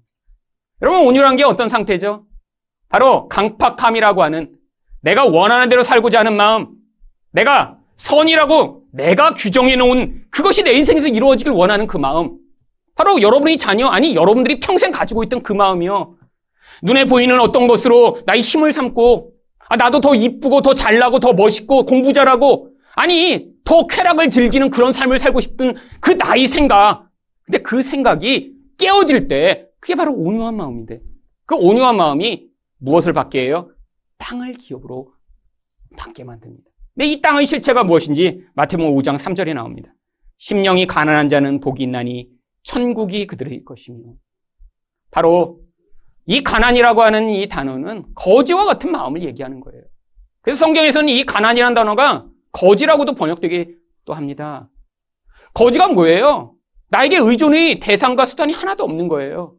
여러분, 0.81 1.07
온유란 1.07 1.37
게 1.37 1.45
어떤 1.45 1.69
상태죠? 1.69 2.25
바로 2.89 3.29
강팍함이라고 3.29 4.23
하는 4.23 4.55
내가 5.03 5.27
원하는 5.27 5.69
대로 5.69 5.83
살고자 5.83 6.21
하는 6.21 6.37
마음, 6.37 6.69
내가 7.33 7.77
선이라고 7.99 8.85
내가 8.95 9.35
규정해 9.35 9.77
놓은 9.77 10.25
그것이 10.31 10.63
내 10.63 10.73
인생에서 10.73 11.09
이루어지길 11.09 11.53
원하는 11.53 11.87
그 11.87 11.99
마음. 11.99 12.39
바로 12.95 13.21
여러분의 13.21 13.59
자녀, 13.59 13.89
아니, 13.89 14.15
여러분들이 14.15 14.61
평생 14.61 14.91
가지고 14.91 15.23
있던 15.25 15.43
그 15.43 15.53
마음이요. 15.53 16.17
눈에 16.83 17.05
보이는 17.05 17.39
어떤 17.41 17.67
것으로 17.67 18.21
나의 18.25 18.41
힘을 18.41 18.73
삼고, 18.73 19.33
아, 19.69 19.77
나도 19.77 20.01
더 20.01 20.15
이쁘고, 20.15 20.63
더 20.63 20.73
잘나고, 20.73 21.19
더 21.19 21.35
멋있고, 21.35 21.85
공부 21.85 22.15
잘하고, 22.15 22.71
아니, 22.95 23.54
더 23.65 23.87
쾌락을 23.87 24.31
즐기는 24.31 24.71
그런 24.71 24.93
삶을 24.93 25.19
살고 25.19 25.41
싶은 25.41 25.75
그 26.01 26.13
나의 26.13 26.47
생각. 26.47 27.09
근데 27.45 27.59
그 27.59 27.83
생각이 27.83 28.55
깨어질 28.79 29.29
때 29.29 29.69
그게 29.81 29.95
바로 29.95 30.13
온유한 30.13 30.57
마음인데 30.57 31.01
그 31.47 31.57
온유한 31.57 31.97
마음이 31.97 32.49
무엇을 32.79 33.13
받게 33.13 33.41
해요? 33.43 33.71
땅을 34.19 34.55
기업으로 34.55 35.13
받게 35.97 36.25
만듭니다. 36.25 36.71
근데 36.95 37.07
이 37.07 37.21
땅의 37.21 37.47
실체가 37.47 37.85
무엇인지 37.85 38.45
마태복음 38.55 38.95
5장 38.97 39.19
3절에 39.19 39.55
나옵니다. 39.55 39.93
심령이 40.39 40.87
가난한 40.87 41.29
자는 41.29 41.61
복이 41.61 41.83
있나니 41.83 42.29
천국이 42.63 43.27
그들의 43.27 43.65
것이며 43.65 44.15
바로 45.11 45.61
이 46.27 46.43
가난이라고 46.43 47.03
하는 47.03 47.29
이 47.29 47.49
단어는 47.49 48.07
거지와 48.15 48.65
같은 48.65 48.91
마음을 48.91 49.23
얘기하는 49.23 49.61
거예요. 49.61 49.83
그래서 50.41 50.61
성경에서는 50.61 51.09
이 51.09 51.25
가난이라는 51.25 51.75
단어가 51.75 52.27
거지라고도 52.55 53.15
번역되기도 53.15 54.15
합니다. 54.15 54.69
거지가 55.53 55.89
뭐예요? 55.89 56.55
나에게 56.89 57.19
의존의 57.19 57.81
대상과 57.81 58.25
수단이 58.25 58.53
하나도 58.53 58.85
없는 58.85 59.09
거예요. 59.09 59.55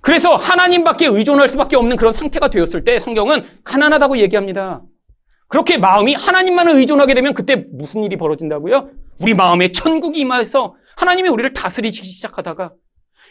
그래서 0.00 0.36
하나님밖에 0.36 1.06
의존할 1.06 1.48
수밖에 1.48 1.76
없는 1.76 1.96
그런 1.96 2.12
상태가 2.12 2.48
되었을 2.48 2.84
때 2.84 2.98
성경은 2.98 3.44
가난하다고 3.64 4.18
얘기합니다. 4.18 4.82
그렇게 5.48 5.78
마음이 5.78 6.14
하나님만을 6.14 6.74
의존하게 6.76 7.14
되면 7.14 7.32
그때 7.32 7.64
무슨 7.72 8.04
일이 8.04 8.16
벌어진다고요? 8.16 8.90
우리 9.20 9.34
마음에 9.34 9.72
천국이 9.72 10.20
임하여서 10.20 10.74
하나님이 10.96 11.28
우리를 11.28 11.52
다스리기 11.52 12.04
시작하다가 12.04 12.72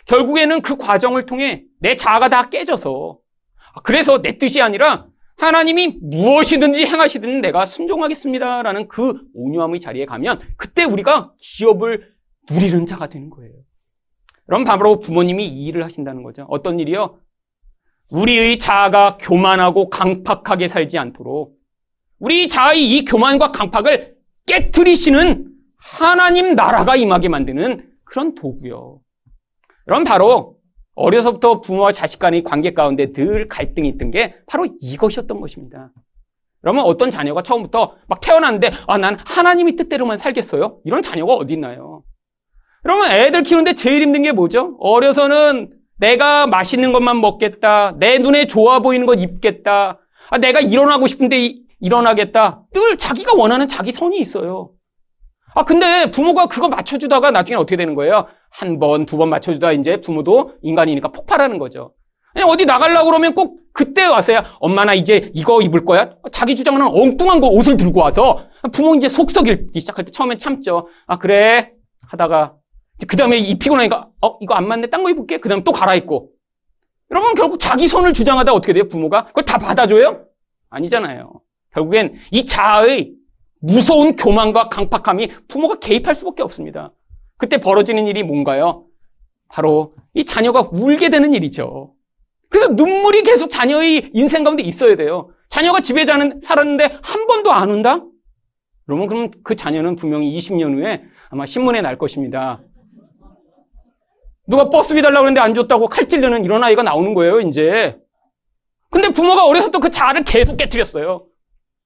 결국에는 0.05 0.61
그 0.61 0.77
과정을 0.77 1.25
통해 1.25 1.63
내 1.79 1.95
자아가 1.95 2.29
다 2.29 2.49
깨져서 2.49 3.19
그래서 3.83 4.21
내 4.21 4.37
뜻이 4.37 4.61
아니라 4.61 5.05
하나님이 5.37 5.99
무엇이든지 6.01 6.85
행하시든 6.85 7.41
내가 7.41 7.65
순종하겠습니다라는 7.65 8.87
그 8.87 9.21
온유함의 9.33 9.79
자리에 9.79 10.05
가면 10.05 10.39
그때 10.57 10.83
우리가 10.83 11.33
기업을 11.39 12.13
누리는 12.49 12.85
자가 12.85 13.09
되는 13.09 13.29
거예요. 13.29 13.53
그럼 14.45 14.63
바로 14.63 14.99
부모님이 14.99 15.45
이 15.47 15.65
일을 15.65 15.83
하신다는 15.83 16.23
거죠. 16.23 16.45
어떤 16.49 16.79
일이요? 16.79 17.17
우리의 18.09 18.59
자아가 18.59 19.17
교만하고 19.19 19.89
강팍하게 19.89 20.67
살지 20.67 20.97
않도록 20.97 21.57
우리 22.19 22.47
자아의 22.47 22.89
이 22.89 23.05
교만과 23.05 23.51
강팍을 23.51 24.15
깨뜨리시는 24.45 25.49
하나님 25.77 26.55
나라가 26.55 26.95
임하게 26.95 27.29
만드는 27.29 27.89
그런 28.03 28.35
도구요. 28.35 29.01
그럼 29.85 30.03
바로 30.03 30.57
어려서부터 30.95 31.61
부모와 31.61 31.91
자식 31.91 32.19
간의 32.19 32.43
관계 32.43 32.73
가운데 32.73 33.11
늘 33.13 33.47
갈등이 33.47 33.87
있던 33.89 34.11
게 34.11 34.35
바로 34.47 34.67
이것이었던 34.79 35.39
것입니다. 35.39 35.91
그러면 36.61 36.85
어떤 36.85 37.11
자녀가 37.11 37.43
처음부터 37.43 37.95
막 38.07 38.21
태어났는데 38.21 38.71
아, 38.87 38.97
난 38.97 39.17
하나님의 39.25 39.75
뜻대로만 39.75 40.17
살겠어요? 40.17 40.79
이런 40.85 41.01
자녀가 41.01 41.33
어디 41.33 41.53
있나요? 41.53 42.03
그러면 42.83 43.11
애들 43.11 43.43
키우는데 43.43 43.73
제일 43.73 44.01
힘든 44.01 44.21
게 44.21 44.31
뭐죠? 44.31 44.77
어려서는 44.79 45.71
내가 45.97 46.47
맛있는 46.47 46.91
것만 46.91 47.21
먹겠다. 47.21 47.95
내 47.97 48.17
눈에 48.17 48.45
좋아 48.45 48.79
보이는 48.79 49.05
것 49.05 49.15
입겠다. 49.15 49.99
아, 50.29 50.37
내가 50.37 50.59
일어나고 50.59 51.07
싶은데 51.07 51.55
일어나겠다. 51.79 52.63
늘 52.73 52.97
자기가 52.97 53.33
원하는 53.33 53.67
자기 53.67 53.91
선이 53.91 54.17
있어요. 54.19 54.71
아, 55.53 55.65
근데 55.65 56.11
부모가 56.11 56.47
그거 56.47 56.67
맞춰주다가 56.69 57.31
나중에 57.31 57.57
어떻게 57.57 57.75
되는 57.75 57.93
거예요? 57.93 58.27
한 58.55 58.79
번, 58.79 59.05
두 59.05 59.17
번 59.17 59.29
맞춰주다 59.29 59.71
이제 59.73 59.99
부모도 60.01 60.53
인간이니까 60.61 61.09
폭발하는 61.11 61.57
거죠. 61.57 61.93
그냥 62.33 62.49
어디 62.49 62.65
나가려고 62.65 63.05
그러면 63.07 63.33
꼭 63.35 63.59
그때 63.73 64.05
와서야 64.05 64.55
엄마 64.59 64.85
나 64.85 64.93
이제 64.93 65.31
이거 65.33 65.61
입을 65.61 65.85
거야? 65.85 66.11
자기 66.31 66.55
주장은 66.55 66.81
엉뚱한 66.81 67.39
거 67.39 67.47
옷을 67.47 67.77
들고 67.77 67.99
와서 68.01 68.45
부모 68.71 68.95
이제 68.95 69.09
속 69.09 69.31
썩이기 69.31 69.79
시작할 69.79 70.05
때 70.05 70.11
처음엔 70.11 70.37
참죠. 70.37 70.87
아, 71.07 71.17
그래. 71.17 71.71
하다가 72.07 72.53
그 73.07 73.17
다음에 73.17 73.37
입히고 73.37 73.75
나니까 73.75 74.07
어, 74.21 74.37
이거 74.41 74.53
안 74.53 74.67
맞네. 74.67 74.87
딴 74.89 75.03
거 75.03 75.09
입을게. 75.09 75.37
그 75.39 75.49
다음에 75.49 75.63
또 75.63 75.71
갈아입고. 75.71 76.29
여러분 77.11 77.33
결국 77.35 77.59
자기 77.59 77.87
선을 77.87 78.13
주장하다 78.13 78.53
어떻게 78.53 78.73
돼요? 78.73 78.87
부모가? 78.87 79.25
그걸 79.25 79.45
다 79.45 79.57
받아줘요? 79.57 80.25
아니잖아요. 80.69 81.33
결국엔 81.73 82.15
이 82.31 82.45
자아의 82.45 83.11
무서운 83.59 84.15
교만과 84.15 84.69
강팍함이 84.69 85.29
부모가 85.47 85.75
개입할 85.75 86.15
수밖에 86.15 86.43
없습니다. 86.43 86.91
그때 87.37 87.57
벌어지는 87.57 88.07
일이 88.07 88.23
뭔가요? 88.23 88.85
바로 89.49 89.93
이 90.13 90.25
자녀가 90.25 90.69
울게 90.71 91.09
되는 91.09 91.33
일이죠. 91.33 91.93
그래서 92.49 92.69
눈물이 92.69 93.23
계속 93.23 93.49
자녀의 93.49 94.11
인생 94.13 94.43
가운데 94.43 94.63
있어야 94.63 94.95
돼요. 94.95 95.29
자녀가 95.49 95.81
집에 95.81 96.05
자는, 96.05 96.39
살았는데 96.41 96.99
한 97.01 97.27
번도 97.27 97.51
안 97.51 97.69
운다? 97.71 98.01
그러면 98.85 99.07
그럼 99.07 99.31
그 99.43 99.55
자녀는 99.55 99.95
분명히 99.95 100.35
20년 100.37 100.75
후에 100.75 101.03
아마 101.29 101.45
신문에 101.45 101.81
날 101.81 101.97
것입니다. 101.97 102.61
누가 104.47 104.69
버스비 104.69 105.01
달라고 105.01 105.21
그러는데 105.21 105.41
안 105.41 105.53
줬다고 105.53 105.87
칼 105.87 106.07
찔르는 106.07 106.43
이런 106.43 106.63
아이가 106.63 106.83
나오는 106.83 107.13
거예요, 107.13 107.39
이제. 107.41 107.97
근데 108.89 109.09
부모가 109.09 109.45
어려서 109.45 109.71
또그 109.71 109.89
자아를 109.89 110.23
계속 110.23 110.57
깨뜨렸어요. 110.57 111.25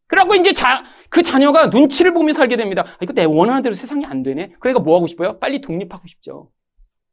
그래갖고 0.07 0.35
이제 0.35 0.53
자, 0.53 0.83
그 1.09 1.23
자녀가 1.23 1.67
눈치를 1.67 2.13
보며 2.13 2.33
살게 2.33 2.57
됩니다. 2.57 2.83
아, 2.85 2.97
이거 3.01 3.13
내 3.13 3.23
원하는 3.23 3.61
대로 3.61 3.75
세상이 3.75 4.05
안 4.05 4.23
되네? 4.23 4.53
그러니까 4.59 4.83
뭐 4.83 4.95
하고 4.95 5.07
싶어요? 5.07 5.39
빨리 5.39 5.61
독립하고 5.61 6.07
싶죠. 6.07 6.49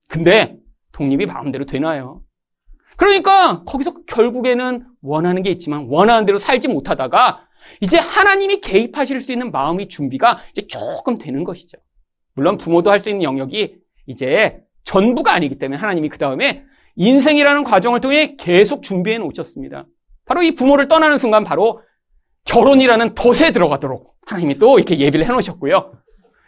근데 0.09 0.57
독립이 0.93 1.27
마음대로 1.27 1.65
되나요? 1.65 2.23
그러니까 2.97 3.63
거기서 3.65 4.05
결국에는 4.07 4.85
원하는 5.03 5.43
게 5.43 5.51
있지만 5.51 5.87
원하는 5.89 6.27
대로 6.27 6.39
살지 6.39 6.69
못하다가 6.69 7.47
이제 7.81 7.99
하나님이 7.99 8.61
개입하실 8.61 9.21
수 9.21 9.33
있는 9.33 9.51
마음의 9.51 9.89
준비가 9.89 10.41
이제 10.53 10.67
조금 10.67 11.19
되는 11.19 11.45
것이죠. 11.45 11.79
물론 12.35 12.59
부모도 12.59 12.91
할 12.91 13.01
수 13.01 13.09
있는 13.09 13.23
영역이 13.23 13.77
이제 14.07 14.61
전부가 14.85 15.33
아니기 15.33 15.59
때문에 15.59 15.79
하나님이 15.81 16.09
그 16.09 16.19
다음에 16.19 16.65
인생이라는 16.97 17.65
과정을 17.65 18.01
통해 18.01 18.37
계속 18.37 18.83
준비해 18.83 19.19
놓으셨습니다. 19.19 19.87
바로 20.27 20.43
이 20.43 20.55
부모를 20.55 20.87
떠나는 20.89 21.19
순간 21.19 21.43
바로 21.45 21.81
결혼이라는 22.45 23.15
덫에 23.15 23.53
들어가도록 23.53 24.15
하나님이 24.27 24.59
또 24.59 24.79
이렇게 24.79 24.99
예비를 24.99 25.27
해 25.27 25.33
놓으셨고요. 25.33 25.93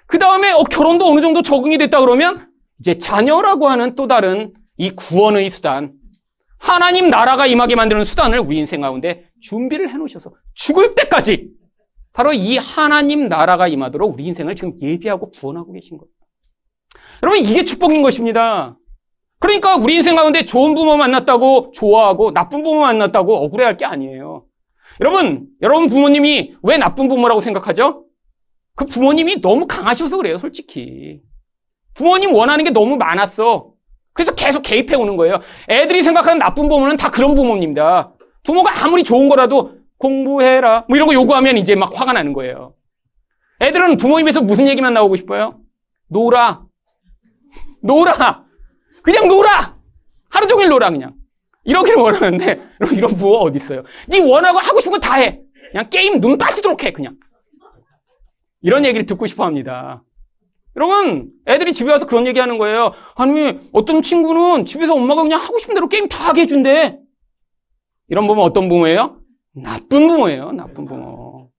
그 0.07 0.19
다음에 0.19 0.53
어, 0.53 0.63
결혼도 0.65 1.07
어느 1.07 1.21
정도 1.21 1.43
적응이 1.43 1.79
됐다 1.79 2.01
그러면 2.01 2.49
이제 2.79 2.99
자녀라고 2.99 3.69
하는 3.69 3.95
또 3.95 4.07
다른 4.07 4.53
이 4.77 4.91
구원의 4.91 5.51
수단, 5.51 5.93
하나님 6.59 7.11
나라가 7.11 7.47
임하게 7.47 7.77
만드는 7.77 8.05
수단을 8.05 8.39
우리 8.39 8.59
인생 8.59 8.81
가운데 8.81 9.27
준비를 9.41 9.91
해 9.91 9.97
놓으셔서 9.97 10.33
죽을 10.55 10.95
때까지 10.95 11.51
바로 12.13 12.33
이 12.33 12.57
하나님 12.57 13.29
나라가 13.29 13.69
임하도록 13.69 14.15
우리 14.15 14.25
인생을 14.27 14.55
지금 14.55 14.73
예비하고 14.81 15.31
구원하고 15.33 15.73
계신 15.73 15.99
거예요. 15.99 16.09
여러분, 17.23 17.45
이게 17.45 17.65
축복인 17.65 18.03
것입니다. 18.03 18.77
그러니까 19.39 19.77
우리 19.77 19.97
인생 19.97 20.17
가운데 20.17 20.45
좋은 20.45 20.75
부모 20.75 20.97
만났다고 20.97 21.73
좋아하고 21.73 22.33
나쁜 22.33 22.63
부모 22.63 22.81
만났다고 22.81 23.37
억울해할 23.45 23.77
게 23.77 23.85
아니에요. 23.85 24.46
여러분, 25.01 25.49
여러분 25.63 25.89
부모님이 25.89 26.57
왜 26.63 26.79
나쁜 26.79 27.09
부모라고 27.09 27.41
생각하죠? 27.41 28.05
그 28.75 28.87
부모님이 28.87 29.41
너무 29.41 29.67
강하셔서 29.67 30.17
그래요, 30.17 30.39
솔직히. 30.39 31.21
부모님 31.95 32.35
원하는 32.35 32.65
게 32.65 32.71
너무 32.71 32.97
많았어. 32.97 33.73
그래서 34.13 34.35
계속 34.35 34.63
개입해 34.63 34.95
오는 34.97 35.17
거예요. 35.17 35.41
애들이 35.69 36.03
생각하는 36.03 36.39
나쁜 36.39 36.69
부모는 36.69 36.97
다 36.97 37.11
그런 37.11 37.35
부모입니다. 37.35 38.13
부모가 38.45 38.85
아무리 38.85 39.03
좋은 39.03 39.29
거라도 39.29 39.77
공부해라. 39.99 40.85
뭐 40.89 40.97
이런 40.97 41.07
거 41.07 41.15
요구하면 41.15 41.59
이제 41.59 41.75
막 41.75 41.91
화가 41.99 42.13
나는 42.13 42.33
거예요. 42.33 42.75
애들은 43.61 43.97
부모님에서 43.97 44.43
무슨 44.43 44.69
얘기만 44.69 44.95
나오고 44.95 45.17
싶어요? 45.17 45.59
놀아. 46.09 46.63
놀아! 47.83 48.45
그냥 49.03 49.29
놀아! 49.29 49.77
하루 50.31 50.47
종일 50.47 50.69
놀아, 50.69 50.91
그냥. 50.91 51.15
이러기를 51.67 51.99
원하는데, 51.99 52.63
이런 52.93 53.11
부모가 53.15 53.39
어디 53.41 53.57
있어요? 53.59 53.83
네 54.09 54.21
원하고 54.21 54.59
하고 54.59 54.81
싶은 54.81 54.93
거 54.93 54.99
다 54.99 55.15
해. 55.17 55.41
그냥 55.73 55.91
게임 55.91 56.21
눈 56.21 56.39
빠지도록 56.39 56.85
해, 56.85 56.93
그냥. 56.93 57.17
이런 58.63 58.85
얘기를 58.85 59.05
듣고 59.05 59.27
싶어 59.27 59.45
합니다. 59.45 60.03
여러분, 60.77 61.31
애들이 61.47 61.73
집에 61.73 61.91
와서 61.91 62.07
그런 62.07 62.27
얘기 62.27 62.39
하는 62.39 62.59
거예요. 62.59 62.93
아니, 63.15 63.59
어떤 63.73 64.03
친구는 64.03 64.67
집에서 64.67 64.95
엄마가 64.95 65.23
그냥 65.23 65.41
하고 65.41 65.59
싶은 65.59 65.75
대로 65.75 65.89
게임 65.89 66.09
다 66.09 66.29
하게 66.29 66.43
해준대. 66.43 66.99
이런 68.09 68.27
부모 68.27 68.43
어떤 68.43 68.69
부모예요? 68.69 69.21
나쁜 69.55 70.07
부모예요, 70.07 70.53
나쁜 70.53 70.85
부모. 70.85 71.51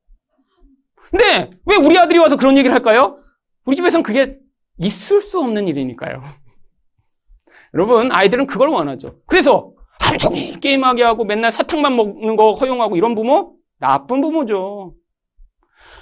근데 1.09 1.49
왜 1.65 1.75
우리 1.77 1.97
아들이 1.97 2.19
와서 2.19 2.35
그런 2.37 2.57
얘기를 2.57 2.73
할까요? 2.73 3.19
우리 3.65 3.75
집에서는 3.75 4.03
그게 4.03 4.37
있을 4.77 5.21
수 5.21 5.39
없는 5.39 5.67
일이니까요. 5.67 6.21
여러분, 7.73 8.11
아이들은 8.11 8.45
그걸 8.47 8.69
원하죠. 8.69 9.19
그래서 9.25 9.71
하루 10.07 10.17
종일 10.17 10.59
게임하게 10.59 11.03
하고 11.03 11.25
맨날 11.25 11.51
사탕만 11.51 11.95
먹는 11.95 12.35
거 12.37 12.53
허용하고 12.53 12.95
이런 12.95 13.13
부모? 13.13 13.55
나쁜 13.79 14.21
부모죠. 14.21 14.93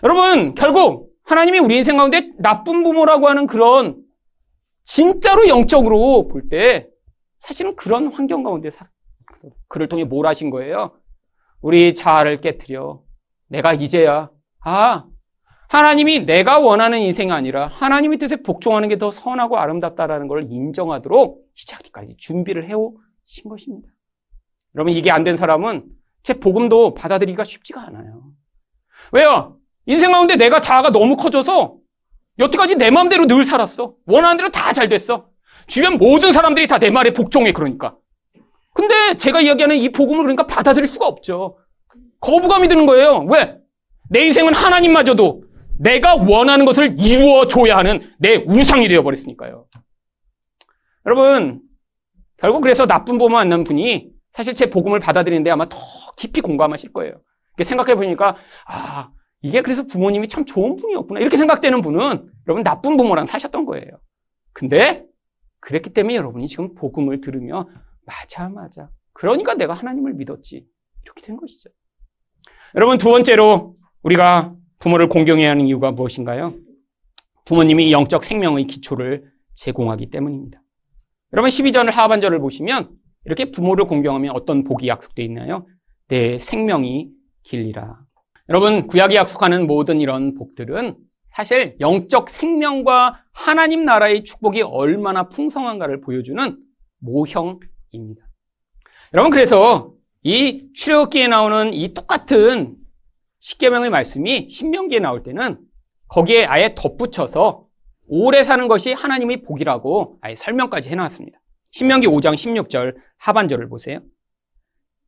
여러분, 0.03 0.53
결국 0.53 1.09
하나님이 1.23 1.57
우리 1.59 1.77
인생 1.77 1.97
가운데 1.97 2.29
나쁜 2.37 2.83
부모라고 2.83 3.27
하는 3.27 3.47
그런 3.47 3.97
진짜로 4.83 5.47
영적으로 5.47 6.27
볼 6.27 6.47
때 6.49 6.87
사실은 7.39 7.75
그런 7.75 8.11
환경 8.13 8.43
가운데 8.43 8.69
살 8.69 8.87
그를 9.67 9.87
통해 9.87 10.03
뭘 10.03 10.27
하신 10.27 10.49
거예요? 10.51 10.99
우리 11.61 11.93
자아를 11.93 12.41
깨뜨려. 12.41 13.01
내가 13.47 13.73
이제야, 13.73 14.29
아, 14.63 15.05
하나님이 15.69 16.25
내가 16.25 16.59
원하는 16.59 16.99
인생이 16.99 17.31
아니라 17.31 17.67
하나님의 17.67 18.19
뜻에 18.19 18.37
복종하는 18.37 18.87
게 18.89 18.97
더 18.97 19.09
선하고 19.11 19.57
아름답다라는 19.57 20.27
걸 20.27 20.43
인정하도록 20.51 21.43
이 21.55 21.65
자리까지 21.65 22.15
준비를 22.17 22.69
해오신 22.69 23.49
것입니다. 23.49 23.89
여러분 24.75 24.93
이게 24.93 25.11
안 25.11 25.23
된 25.23 25.37
사람은 25.37 25.85
제 26.23 26.33
복음도 26.33 26.93
받아들이기가 26.93 27.43
쉽지가 27.43 27.81
않아요. 27.87 28.23
왜요? 29.11 29.57
인생 29.85 30.11
가운데 30.11 30.35
내가 30.35 30.59
자아가 30.59 30.89
너무 30.89 31.15
커져서 31.15 31.77
여태까지 32.39 32.75
내 32.75 32.89
마음대로 32.91 33.27
늘 33.27 33.45
살았어. 33.45 33.93
원하는 34.05 34.37
대로 34.37 34.49
다 34.49 34.73
잘 34.73 34.89
됐어. 34.89 35.27
주변 35.67 35.97
모든 35.97 36.31
사람들이 36.31 36.67
다 36.67 36.77
내 36.79 36.89
말에 36.89 37.11
복종해 37.13 37.53
그러니까. 37.53 37.95
근데 38.73 39.17
제가 39.17 39.41
이야기하는 39.41 39.77
이 39.77 39.89
복음을 39.91 40.23
그러니까 40.23 40.45
받아들일 40.47 40.87
수가 40.87 41.07
없죠. 41.07 41.57
거부감이 42.19 42.67
드는 42.67 42.85
거예요. 42.85 43.25
왜? 43.29 43.57
내 44.09 44.25
인생은 44.25 44.53
하나님마저도 44.53 45.43
내가 45.79 46.15
원하는 46.15 46.65
것을 46.65 46.99
이루어줘야 46.99 47.77
하는 47.77 48.01
내 48.19 48.43
우상이 48.47 48.87
되어버렸으니까요. 48.87 49.65
여러분, 51.05 51.61
결국 52.37 52.61
그래서 52.61 52.85
나쁜 52.87 53.17
부모 53.17 53.29
만난 53.29 53.63
분이 53.63 54.09
사실 54.35 54.53
제 54.53 54.69
복음을 54.69 54.99
받아들이는데 54.99 55.49
아마 55.49 55.67
더 55.69 55.77
깊이 56.17 56.41
공감하실 56.41 56.91
거예요. 56.91 57.21
생각해 57.63 57.95
보니까, 57.95 58.35
아, 58.67 59.11
이게 59.41 59.61
그래서 59.61 59.83
부모님이 59.87 60.27
참 60.27 60.43
좋은 60.45 60.75
분이었구나. 60.75 61.21
이렇게 61.21 61.37
생각되는 61.37 61.81
분은 61.81 62.29
여러분 62.47 62.63
나쁜 62.63 62.97
부모랑 62.97 63.27
사셨던 63.27 63.65
거예요. 63.65 63.87
근데 64.51 65.05
그랬기 65.61 65.91
때문에 65.91 66.15
여러분이 66.15 66.47
지금 66.47 66.75
복음을 66.75 67.21
들으며 67.21 67.67
맞아, 68.05 68.49
맞아. 68.49 68.89
그러니까 69.13 69.53
내가 69.53 69.73
하나님을 69.73 70.13
믿었지. 70.13 70.67
이렇게 71.03 71.21
된 71.21 71.37
것이죠. 71.37 71.69
여러분 72.75 72.97
두 72.97 73.09
번째로 73.09 73.77
우리가 74.03 74.53
부모를 74.79 75.07
공경해야 75.07 75.51
하는 75.51 75.65
이유가 75.65 75.91
무엇인가요? 75.91 76.55
부모님이 77.45 77.93
영적 77.93 78.23
생명의 78.23 78.67
기초를 78.67 79.31
제공하기 79.53 80.09
때문입니다. 80.09 80.61
여러분 81.31 81.49
12절을 81.49 81.91
하반절을 81.91 82.39
보시면 82.39 82.89
이렇게 83.25 83.51
부모를 83.51 83.85
공경하면 83.85 84.31
어떤 84.35 84.63
복이 84.63 84.87
약속되어 84.87 85.25
있나요? 85.25 85.67
내 86.07 86.39
생명이 86.39 87.09
길리라. 87.43 87.99
여러분 88.49 88.87
구약이 88.87 89.15
약속하는 89.15 89.65
모든 89.67 89.99
이런 89.99 90.35
복들은 90.35 90.97
사실 91.29 91.75
영적 91.79 92.29
생명과 92.29 93.23
하나님 93.33 93.83
나라의 93.83 94.23
축복이 94.23 94.61
얼마나 94.61 95.27
풍성한가를 95.29 96.01
보여주는 96.01 96.57
모형입니다. 96.99 98.25
여러분 99.13 99.31
그래서 99.31 99.93
이 100.23 100.69
출애굽기에 100.73 101.27
나오는 101.27 101.73
이 101.73 101.93
똑같은 101.93 102.75
십계명의 103.39 103.89
말씀이 103.89 104.49
신명기에 104.49 104.99
나올 104.99 105.23
때는 105.23 105.59
거기에 106.07 106.45
아예 106.45 106.73
덧붙여서 106.75 107.65
오래 108.07 108.43
사는 108.43 108.67
것이 108.67 108.93
하나님의 108.93 109.41
복이라고 109.41 110.19
아예 110.21 110.35
설명까지 110.35 110.89
해놨습니다. 110.89 111.39
신명기 111.75 112.07
5장 112.07 112.35
16절 112.35 112.95
하반절을 113.17 113.67
보세요. 113.67 113.99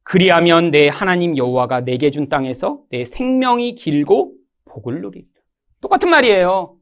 그리하면 0.03 0.69
내 0.69 0.89
하나님 0.89 1.37
여호와가 1.37 1.85
내게 1.85 2.11
준 2.11 2.27
땅에서 2.27 2.81
내 2.89 3.05
생명이 3.05 3.75
길고 3.75 4.33
복을 4.65 4.99
누리리라. 4.99 5.29
똑같은 5.79 6.09
말이에요. 6.09 6.75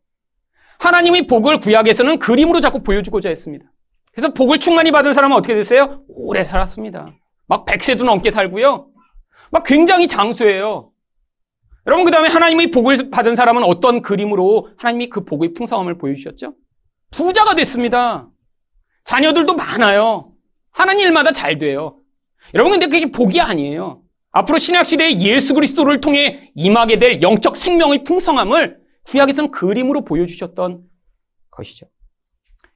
하나님의 0.79 1.27
복을 1.27 1.59
구약에서는 1.59 2.17
그림으로 2.17 2.61
자꾸 2.61 2.81
보여주고자 2.81 3.29
했습니다. 3.29 3.71
그래서 4.11 4.33
복을 4.33 4.57
충만히 4.57 4.89
받은 4.89 5.13
사람은 5.13 5.37
어떻게 5.37 5.53
됐어요? 5.53 6.01
오래 6.07 6.43
살았습니다. 6.43 7.15
막 7.45 7.65
100세도 7.67 8.05
넘게 8.05 8.31
살고요. 8.31 8.87
막 9.51 9.63
굉장히 9.63 10.07
장수예요. 10.07 10.89
여러분, 11.85 12.05
그 12.05 12.11
다음에 12.11 12.27
하나님의 12.27 12.71
복을 12.71 13.11
받은 13.11 13.35
사람은 13.35 13.63
어떤 13.63 14.01
그림으로 14.01 14.69
하나님이 14.77 15.09
그 15.09 15.25
복의 15.25 15.53
풍성함을 15.53 15.99
보여주셨죠? 15.99 16.55
부자가 17.11 17.53
됐습니다. 17.53 18.31
자녀들도 19.05 19.55
많아요. 19.55 20.31
하나님 20.71 21.07
일마다 21.07 21.31
잘 21.31 21.57
돼요. 21.57 21.97
여러분, 22.53 22.71
근데 22.71 22.87
그게 22.87 23.11
복이 23.11 23.39
아니에요. 23.39 24.01
앞으로 24.31 24.57
신약 24.57 24.85
시대에 24.85 25.17
예수 25.19 25.53
그리스도를 25.53 26.01
통해 26.01 26.51
임하게 26.55 26.97
될 26.97 27.21
영적 27.21 27.55
생명의 27.55 28.03
풍성함을 28.03 28.79
구약에서는 29.05 29.51
그림으로 29.51 30.03
보여주셨던 30.03 30.83
것이죠. 31.51 31.85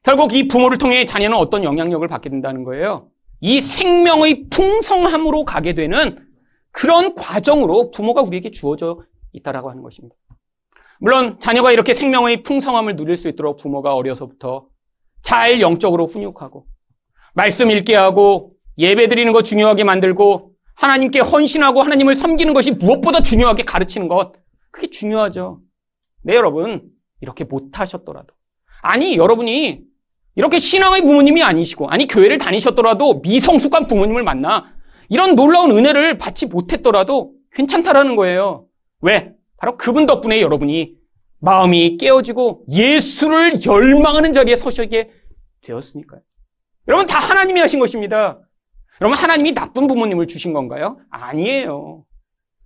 결국 0.03 0.33
이 0.33 0.47
부모를 0.47 0.77
통해 0.77 1.03
자녀는 1.05 1.35
어떤 1.35 1.65
영향력을 1.65 2.07
받게 2.07 2.29
된다는 2.29 2.63
거예요. 2.63 3.09
이 3.41 3.59
생명의 3.59 4.47
풍성함으로 4.49 5.43
가게 5.43 5.73
되는 5.73 6.25
그런 6.71 7.15
과정으로 7.15 7.91
부모가 7.91 8.21
우리에게 8.21 8.51
주어져 8.51 9.01
있다라고 9.33 9.69
하는 9.69 9.83
것입니다. 9.83 10.15
물론 10.99 11.39
자녀가 11.39 11.71
이렇게 11.71 11.93
생명의 11.93 12.43
풍성함을 12.43 12.95
누릴 12.95 13.17
수 13.17 13.27
있도록 13.27 13.57
부모가 13.57 13.95
어려서부터 13.95 14.68
잘 15.21 15.61
영적으로 15.61 16.07
훈육하고 16.07 16.65
말씀 17.33 17.69
읽게 17.71 17.95
하고 17.95 18.53
예배 18.77 19.07
드리는 19.07 19.31
거 19.33 19.43
중요하게 19.43 19.83
만들고 19.83 20.53
하나님께 20.75 21.19
헌신하고 21.19 21.81
하나님을 21.81 22.15
섬기는 22.15 22.53
것이 22.53 22.71
무엇보다 22.71 23.21
중요하게 23.21 23.63
가르치는 23.63 24.07
것 24.07 24.33
그게 24.71 24.89
중요하죠. 24.89 25.59
네 26.23 26.35
여러분 26.35 26.89
이렇게 27.21 27.43
못하셨더라도 27.43 28.33
아니 28.81 29.17
여러분이 29.17 29.81
이렇게 30.35 30.57
신앙의 30.57 31.01
부모님이 31.01 31.43
아니시고 31.43 31.89
아니 31.89 32.07
교회를 32.07 32.37
다니셨더라도 32.37 33.19
미성숙한 33.21 33.87
부모님을 33.87 34.23
만나 34.23 34.73
이런 35.09 35.35
놀라운 35.35 35.71
은혜를 35.71 36.17
받지 36.17 36.45
못했더라도 36.45 37.33
괜찮다라는 37.53 38.15
거예요. 38.15 38.67
왜? 39.01 39.33
바로 39.57 39.75
그분 39.77 40.05
덕분에 40.05 40.39
여러분이 40.41 40.93
마음이 41.39 41.97
깨어지고 41.97 42.65
예수를 42.69 43.65
열망하는 43.65 44.33
자리에 44.33 44.55
서시게 44.55 45.09
되었으니까요. 45.61 46.21
여러분 46.87 47.07
다 47.07 47.19
하나님이 47.19 47.59
하신 47.61 47.79
것입니다. 47.79 48.39
여러분 49.01 49.17
하나님이 49.17 49.53
나쁜 49.53 49.87
부모님을 49.87 50.27
주신 50.27 50.53
건가요? 50.53 50.97
아니에요. 51.09 52.03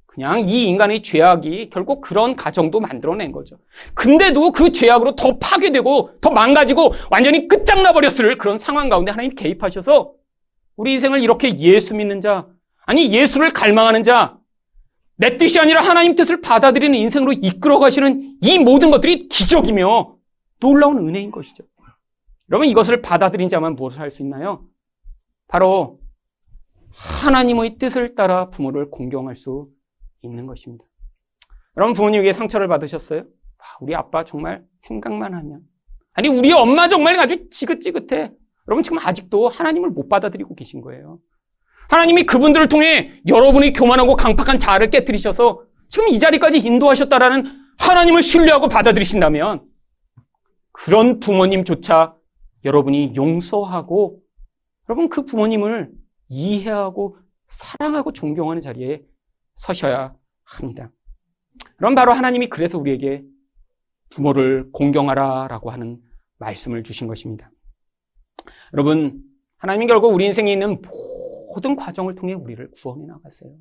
그냥 0.06 0.48
이 0.48 0.68
인간의 0.68 1.02
죄악이 1.02 1.72
결국 1.72 2.02
그런 2.02 2.36
가정도 2.36 2.80
만들어낸 2.80 3.32
거죠. 3.32 3.58
근데도 3.96 4.52
그 4.52 4.72
죄악으로 4.72 5.16
더 5.16 5.38
파괴되고 5.40 6.20
더 6.22 6.30
망가지고 6.30 6.94
완전히 7.10 7.48
끝장나 7.48 7.94
버렸을 7.94 8.38
그런 8.38 8.60
상황 8.60 8.90
가운데 8.90 9.12
하나님이 9.12 9.34
개입하셔서 9.36 10.14
우리 10.76 10.94
인생을 10.94 11.22
이렇게 11.22 11.58
예수 11.58 11.96
믿는 11.96 12.22
자, 12.22 12.48
아니 12.86 13.12
예수를 13.12 13.52
갈망하는 13.54 14.04
자, 14.04 14.38
내 15.16 15.38
뜻이 15.38 15.60
아니라 15.60 15.82
하나님 15.82 16.16
뜻을 16.16 16.42
받아들이는 16.42 16.98
인생으로 16.98 17.34
이끌어 17.34 17.80
가시는 17.80 18.38
이 18.42 18.60
모든 18.60 18.92
것들이 18.92 19.28
기적이며 19.28 20.18
놀라운 20.60 20.98
은혜인 21.08 21.32
것이죠. 21.32 21.64
여러분 22.50 22.68
이것을 22.68 23.02
받아들인 23.02 23.50
자만 23.50 23.76
무엇을 23.76 24.00
할 24.00 24.12
수 24.12 24.22
있나요? 24.22 24.66
바로 25.48 26.00
하나님의 26.92 27.78
뜻을 27.78 28.16
따라 28.16 28.50
부모를 28.50 28.90
공경할 28.90 29.36
수 29.36 29.70
있는 30.22 30.46
것입니다. 30.46 30.86
여러분 31.78 31.94
부모님에게 31.94 32.34
상처를 32.34 32.68
받으셨어요? 32.68 33.22
아, 33.22 33.64
우리 33.82 33.96
아빠 33.96 34.24
정말 34.24 34.64
생각만 34.82 35.34
하면 35.34 35.62
아니 36.14 36.28
우리 36.28 36.52
엄마 36.52 36.88
정말 36.88 37.20
아주 37.20 37.50
지긋지긋해. 37.50 38.32
여러분 38.68 38.84
지금 38.84 39.00
아직도 39.00 39.50
하나님을 39.50 39.90
못 39.90 40.08
받아들이고 40.10 40.54
계신 40.56 40.82
거예요. 40.82 41.20
하나님이 41.94 42.24
그분들을 42.24 42.70
통해 42.70 43.22
여러분이 43.28 43.72
교만하고 43.72 44.16
강팍한 44.16 44.58
자아를 44.58 44.90
깨뜨리셔서 44.90 45.64
지금 45.90 46.08
이 46.08 46.18
자리까지 46.18 46.58
인도하셨다라는 46.58 47.46
하나님을 47.78 48.24
신뢰하고 48.24 48.68
받아들이신다면 48.68 49.64
그런 50.72 51.20
부모님조차 51.20 52.16
여러분이 52.66 53.14
용서하고 53.16 54.20
여러분 54.90 55.08
그 55.08 55.24
부모님을 55.24 55.92
이해하고 56.30 57.18
사랑하고 57.50 58.12
존경하는 58.12 58.60
자리에 58.60 59.04
서셔야 59.56 60.16
합니다. 60.46 60.90
그럼 61.78 61.94
바로 61.94 62.12
하나님이 62.12 62.48
그래서 62.48 62.80
우리에게 62.80 63.24
부모를 64.10 64.72
공경하라 64.72 65.48
라고 65.48 65.70
하는 65.70 66.00
말씀을 66.40 66.82
주신 66.82 67.08
것입니다. 67.08 67.52
여러분, 68.74 69.22
하나님이 69.58 69.86
결국 69.86 70.14
우리 70.14 70.26
인생에 70.26 70.52
있는 70.52 70.82
모든 71.54 71.76
과정을 71.76 72.16
통해 72.16 72.34
우리를 72.34 72.72
구원해 72.72 73.06
나갔어요. 73.06 73.52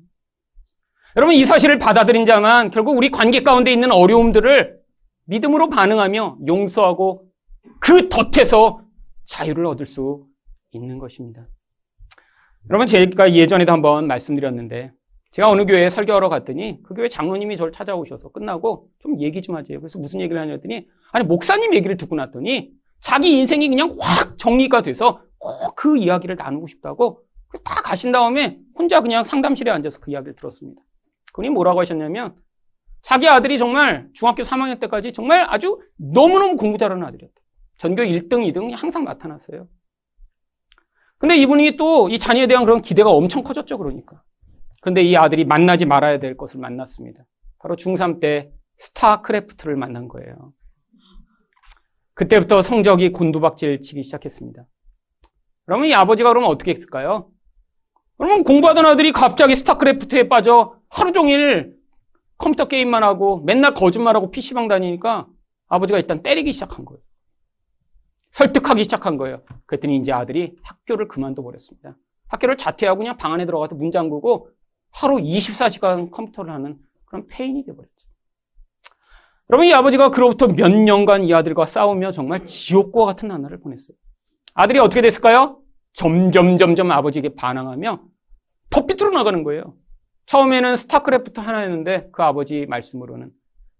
여러분, 1.15 1.35
이 1.35 1.45
사실을 1.45 1.77
받아들인 1.77 2.25
자만 2.25 2.71
결국 2.71 2.97
우리 2.97 3.11
관계 3.11 3.43
가운데 3.43 3.71
있는 3.71 3.91
어려움들을 3.91 4.79
믿음으로 5.25 5.69
반응하며 5.69 6.39
용서하고 6.47 7.27
그 7.79 8.09
덫에서 8.09 8.81
자유를 9.25 9.65
얻을 9.67 9.85
수 9.85 10.25
있는 10.71 10.97
것입니다. 10.97 11.47
여러분, 12.69 12.87
제가 12.87 13.33
예전에도 13.33 13.71
한번 13.71 14.07
말씀드렸는데, 14.07 14.91
제가 15.31 15.49
어느 15.49 15.65
교회에 15.65 15.89
설교하러 15.89 16.29
갔더니 16.29 16.81
그 16.83 16.93
교회 16.93 17.09
장로님이 17.09 17.57
저를 17.57 17.71
찾아오셔서 17.71 18.29
끝나고 18.29 18.89
좀 18.99 19.19
얘기 19.19 19.41
좀 19.41 19.55
하지. 19.55 19.75
그래서 19.75 19.99
무슨 19.99 20.21
얘기를 20.21 20.39
하냐 20.39 20.53
했더니, 20.53 20.87
아니, 21.11 21.25
목사님 21.25 21.73
얘기를 21.73 21.97
듣고 21.97 22.15
났더니 22.15 22.71
자기 22.99 23.39
인생이 23.39 23.67
그냥 23.67 23.95
확 23.99 24.37
정리가 24.37 24.81
돼서 24.81 25.21
그 25.75 25.97
이야기를 25.97 26.35
나누고 26.37 26.67
싶다고 26.67 27.21
다 27.63 27.81
가신 27.81 28.11
다음에 28.11 28.59
혼자 28.75 29.01
그냥 29.01 29.23
상담실에 29.23 29.71
앉아서 29.71 29.99
그 29.99 30.11
이야기를 30.11 30.35
들었습니다. 30.35 30.81
그분이 31.33 31.49
뭐라고 31.49 31.79
하셨냐면 31.81 32.35
자기 33.01 33.27
아들이 33.27 33.57
정말 33.57 34.09
중학교 34.13 34.43
3학년 34.43 34.79
때까지 34.79 35.13
정말 35.13 35.45
아주 35.49 35.79
너무너무 35.97 36.55
공부 36.55 36.77
잘하는 36.77 37.05
아들이었대. 37.05 37.33
전교 37.77 38.03
1등, 38.03 38.51
2등이 38.53 38.75
항상 38.75 39.03
나타났어요. 39.03 39.67
근데 41.17 41.37
이분이 41.37 41.77
또 41.77 42.09
이 42.09 42.19
자녀에 42.19 42.47
대한 42.47 42.65
그런 42.65 42.81
기대가 42.81 43.09
엄청 43.09 43.43
커졌죠, 43.43 43.77
그러니까. 43.77 44.21
그런데 44.81 45.01
이 45.01 45.15
아들이 45.15 45.45
만나지 45.45 45.85
말아야 45.85 46.19
될 46.19 46.35
것을 46.37 46.59
만났습니다. 46.59 47.23
바로 47.59 47.75
중3 47.75 48.19
때 48.19 48.51
스타크래프트를 48.77 49.75
만난 49.75 50.07
거예요. 50.07 50.53
그때부터 52.13 52.61
성적이 52.61 53.11
곤두박질 53.11 53.81
치기 53.81 54.03
시작했습니다. 54.03 54.65
그러면 55.65 55.87
이 55.87 55.93
아버지가 55.93 56.29
그러면 56.29 56.49
어떻게 56.49 56.73
했을까요? 56.73 57.29
그러면 58.17 58.43
공부하던 58.43 58.85
아들이 58.85 59.11
갑자기 59.11 59.55
스타크래프트에 59.55 60.29
빠져 60.29 60.79
하루 60.89 61.11
종일 61.11 61.77
컴퓨터 62.37 62.67
게임만 62.67 63.03
하고 63.03 63.41
맨날 63.41 63.73
거짓말하고 63.73 64.31
PC방 64.31 64.67
다니니까 64.67 65.27
아버지가 65.67 65.99
일단 65.99 66.21
때리기 66.21 66.51
시작한 66.51 66.85
거예요. 66.85 67.01
설득하기 68.31 68.83
시작한 68.83 69.17
거예요. 69.17 69.41
그랬더니 69.65 69.97
이제 69.97 70.11
아들이 70.11 70.55
학교를 70.63 71.07
그만둬 71.07 71.43
버렸습니다. 71.43 71.95
학교를 72.27 72.57
자퇴하고 72.57 72.99
그냥 72.99 73.17
방 73.17 73.31
안에 73.33 73.45
들어가서 73.45 73.75
문 73.75 73.91
잠그고 73.91 74.49
하루 74.91 75.17
24시간 75.17 76.11
컴퓨터를 76.11 76.51
하는 76.51 76.77
그런 77.05 77.27
폐인이 77.27 77.63
되어버렸죠. 77.65 77.93
여러분, 79.49 79.67
이 79.67 79.73
아버지가 79.73 80.09
그로부터 80.09 80.47
몇 80.47 80.69
년간 80.69 81.23
이 81.23 81.33
아들과 81.33 81.65
싸우며 81.65 82.11
정말 82.11 82.45
지옥과 82.45 83.05
같은 83.05 83.27
나날을 83.27 83.59
보냈어요. 83.59 83.95
아들이 84.55 84.79
어떻게 84.79 85.01
됐을까요? 85.01 85.62
점점, 85.93 86.57
점점 86.57 86.91
아버지에게 86.91 87.35
반항하며 87.35 88.03
더 88.69 88.85
삐뚤어 88.85 89.11
나가는 89.11 89.43
거예요. 89.43 89.75
처음에는 90.25 90.75
스타크래프트 90.75 91.39
하나였는데 91.39 92.09
그 92.11 92.23
아버지 92.23 92.65
말씀으로는 92.65 93.31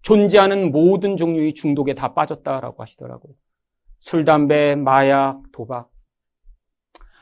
존재하는 0.02 0.70
모든 0.70 1.16
종류의 1.16 1.54
중독에 1.54 1.94
다 1.94 2.14
빠졌다라고 2.14 2.82
하시더라고요. 2.82 3.32
술, 4.00 4.24
담배, 4.24 4.74
마약, 4.74 5.42
도박. 5.52 5.90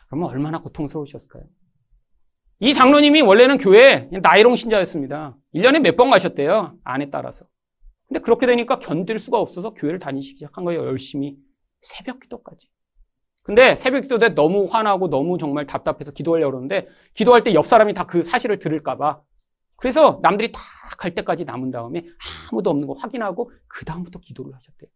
그러면 0.09 0.29
얼마나 0.29 0.61
고통스러우셨을까요? 0.61 1.45
이 2.59 2.75
장로님이 2.75 3.23
원래는 3.23 3.59
교회 3.59 4.09
나이롱 4.13 4.57
신자였습니다. 4.57 5.37
1년에 5.55 5.81
몇 5.81 5.97
번 5.97 6.11
가셨대요. 6.11 6.77
안에 6.85 7.11
따라서. 7.11 7.47
근데 8.09 8.21
그렇게 8.21 8.47
되니까 8.47 8.79
견딜 8.79 9.19
수가 9.19 9.39
없어서 9.39 9.75
교회를 9.75 9.99
다니시기 9.99 10.39
시작한 10.39 10.65
거예요. 10.65 10.85
열심히. 10.85 11.37
새벽 11.83 12.21
기도까지. 12.21 12.69
근데 13.43 13.75
새벽 13.77 14.03
기도 14.03 14.19
때 14.19 14.31
너무 14.35 14.67
화나고 14.71 15.09
너무 15.11 15.37
정말 15.39 15.67
답답해서 15.67 16.13
기도하려고 16.13 16.53
그러는데 16.53 16.89
기도할 17.15 17.43
때 17.43 17.53
옆 17.55 17.67
사람이 17.67 17.95
다 17.95 18.05
그 18.07 18.23
사실을 18.25 18.59
들을까봐 18.59 19.21
그래서 19.77 20.21
남들이 20.23 20.53
다 20.53 20.61
갈 20.99 21.15
때까지 21.15 21.45
남은 21.45 21.71
다음에 21.73 22.05
아무도 22.53 22.71
없는 22.71 22.87
거 22.87 22.93
확인하고 22.93 23.51
그 23.67 23.85
다음부터 23.85 24.21
기도를 24.21 24.55
하셨대요. 24.55 24.89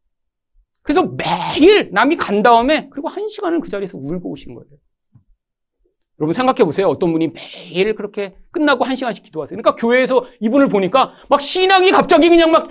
그래서 0.82 1.02
매일 1.02 1.90
남이 1.90 2.16
간 2.16 2.42
다음에 2.42 2.88
그리고 2.90 3.08
한 3.08 3.26
시간을 3.28 3.60
그 3.60 3.68
자리에서 3.70 3.98
울고 3.98 4.30
오신 4.30 4.54
거예요. 4.54 4.68
여러분 6.20 6.32
생각해 6.32 6.64
보세요. 6.64 6.86
어떤 6.88 7.10
분이 7.12 7.28
매일 7.28 7.94
그렇게 7.94 8.36
끝나고 8.52 8.84
한 8.84 8.94
시간씩 8.94 9.24
기도하세요. 9.24 9.56
그러니까 9.56 9.74
교회에서 9.74 10.26
이분을 10.40 10.68
보니까 10.68 11.14
막 11.28 11.40
신앙이 11.42 11.90
갑자기 11.90 12.28
그냥 12.28 12.52
막 12.52 12.68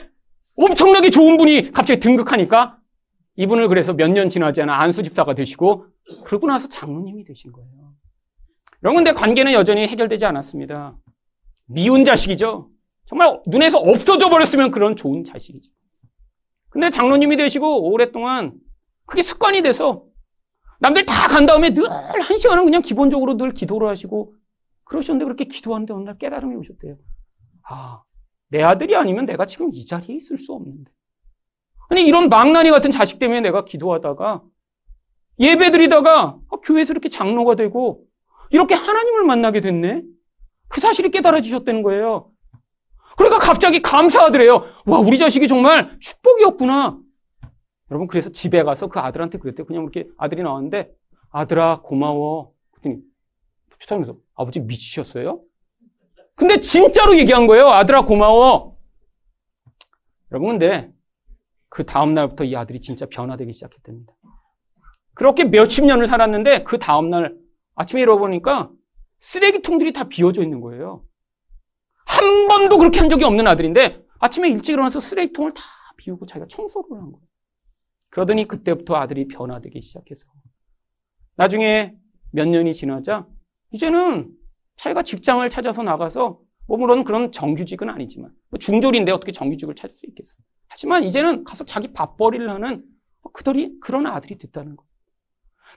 엄청나게 0.55 1.09
좋은 1.09 1.35
분이 1.35 1.71
갑자기 1.71 1.99
등극하니까 1.99 2.77
이분을 3.37 3.67
그래서 3.67 3.93
몇 3.93 4.09
년 4.11 4.29
지나지 4.29 4.61
않아 4.61 4.81
안수 4.81 5.03
집사가 5.03 5.33
되시고 5.35 5.87
그러고 6.25 6.47
나서 6.47 6.69
장로님이 6.69 7.25
되신 7.25 7.51
거예요. 7.51 7.93
여러분 8.83 9.03
근데 9.03 9.13
관계는 9.17 9.53
여전히 9.53 9.87
해결되지 9.87 10.25
않았습니다. 10.25 10.95
미운 11.65 12.03
자식이죠. 12.05 12.69
정말 13.07 13.41
눈에서 13.47 13.79
없어져 13.79 14.29
버렸으면 14.29 14.71
그런 14.71 14.95
좋은 14.95 15.23
자식이죠. 15.23 15.71
근데 16.69 16.89
장로님이 16.89 17.37
되시고 17.37 17.89
오랫동안 17.91 18.53
그게 19.05 19.21
습관이 19.21 19.61
돼서 19.61 20.05
남들 20.79 21.05
다 21.05 21.27
간 21.27 21.45
다음에 21.45 21.69
늘 21.73 21.83
한 21.87 22.37
시간은 22.37 22.63
그냥 22.65 22.81
기본적으로 22.81 23.37
늘 23.37 23.51
기도를 23.51 23.87
하시고 23.89 24.33
그러셨는데 24.85 25.25
그렇게 25.25 25.45
기도하는데 25.45 25.93
어느 25.93 26.03
날 26.03 26.17
깨달음이 26.17 26.55
오셨대요. 26.55 26.97
아, 27.69 28.01
내 28.49 28.61
아들이 28.61 28.95
아니면 28.95 29.25
내가 29.25 29.45
지금 29.45 29.71
이 29.73 29.85
자리에 29.85 30.15
있을 30.15 30.37
수 30.37 30.53
없는데. 30.53 30.91
아니, 31.89 32.05
이런 32.05 32.29
망나니 32.29 32.69
같은 32.71 32.91
자식 32.91 33.19
때문에 33.19 33.41
내가 33.41 33.65
기도하다가 33.65 34.41
예배 35.39 35.71
드리다가 35.71 36.37
아, 36.49 36.57
교회에서 36.63 36.93
이렇게 36.93 37.09
장로가 37.09 37.55
되고 37.55 38.05
이렇게 38.49 38.73
하나님을 38.75 39.23
만나게 39.25 39.61
됐네? 39.61 40.01
그 40.67 40.81
사실이 40.81 41.11
깨달아지셨다는 41.11 41.83
거예요. 41.83 42.31
그러니까 43.17 43.39
갑자기 43.39 43.81
감사하더래요. 43.81 44.65
와, 44.85 44.99
우리 44.99 45.17
자식이 45.17 45.47
정말 45.47 45.97
축복이었구나. 45.99 46.99
여러분, 47.91 48.07
그래서 48.07 48.31
집에 48.31 48.63
가서 48.63 48.87
그 48.87 48.99
아들한테 48.99 49.37
그랬대요. 49.37 49.65
그냥 49.65 49.83
이렇게 49.83 50.07
아들이 50.17 50.41
나왔는데, 50.43 50.91
아들아, 51.31 51.81
고마워. 51.81 52.51
그랬더니, 52.71 53.03
표창에서 53.79 54.17
아버지 54.35 54.59
미치셨어요? 54.59 55.39
근데 56.35 56.59
진짜로 56.59 57.17
얘기한 57.17 57.47
거예요. 57.47 57.69
아들아, 57.69 58.05
고마워. 58.05 58.75
여러분, 60.31 60.49
근데 60.57 60.91
그 61.75 61.85
다음날부터 61.85 62.45
이 62.45 62.55
아들이 62.55 62.79
진짜 62.79 63.05
변화되기 63.05 63.51
시작했답니다. 63.51 64.13
그렇게 65.13 65.43
몇십 65.43 65.83
년을 65.83 66.07
살았는데, 66.07 66.63
그 66.63 66.79
다음날 66.79 67.37
아침에 67.75 68.01
일어보니까 68.01 68.71
쓰레기통들이 69.19 69.91
다 69.91 70.07
비워져 70.07 70.41
있는 70.41 70.61
거예요. 70.61 71.03
한 72.05 72.47
번도 72.47 72.77
그렇게 72.77 72.99
한 72.99 73.09
적이 73.09 73.25
없는 73.25 73.45
아들인데 73.45 74.01
아침에 74.19 74.47
일찍 74.47 74.71
일어나서 74.71 75.01
쓰레기통을 75.01 75.53
다 75.53 75.63
비우고 75.97 76.25
자기가 76.27 76.47
청소를 76.47 76.91
한 76.91 77.11
거예요. 77.11 77.27
그러더니 78.09 78.47
그때부터 78.47 78.95
아들이 78.95 79.27
변화되기 79.27 79.81
시작해서 79.81 80.23
나중에 81.35 81.93
몇 82.31 82.47
년이 82.47 82.73
지나자 82.73 83.27
이제는 83.71 84.31
자기가 84.77 85.03
직장을 85.03 85.49
찾아서 85.49 85.83
나가서 85.83 86.39
뭐 86.67 86.77
물론 86.77 87.03
그런 87.03 87.33
정규직은 87.33 87.89
아니지만 87.89 88.31
뭐 88.49 88.59
중졸인데 88.59 89.11
어떻게 89.11 89.33
정규직을 89.33 89.75
찾을 89.75 89.93
수 89.97 90.05
있겠어요. 90.05 90.41
하지만 90.67 91.03
이제는 91.03 91.43
가서 91.43 91.63
자기 91.65 91.93
밥벌이를 91.93 92.49
하는 92.49 92.83
그들이 93.33 93.79
그런 93.81 94.07
아들이 94.07 94.37
됐다는 94.37 94.75
거예요. 94.75 94.89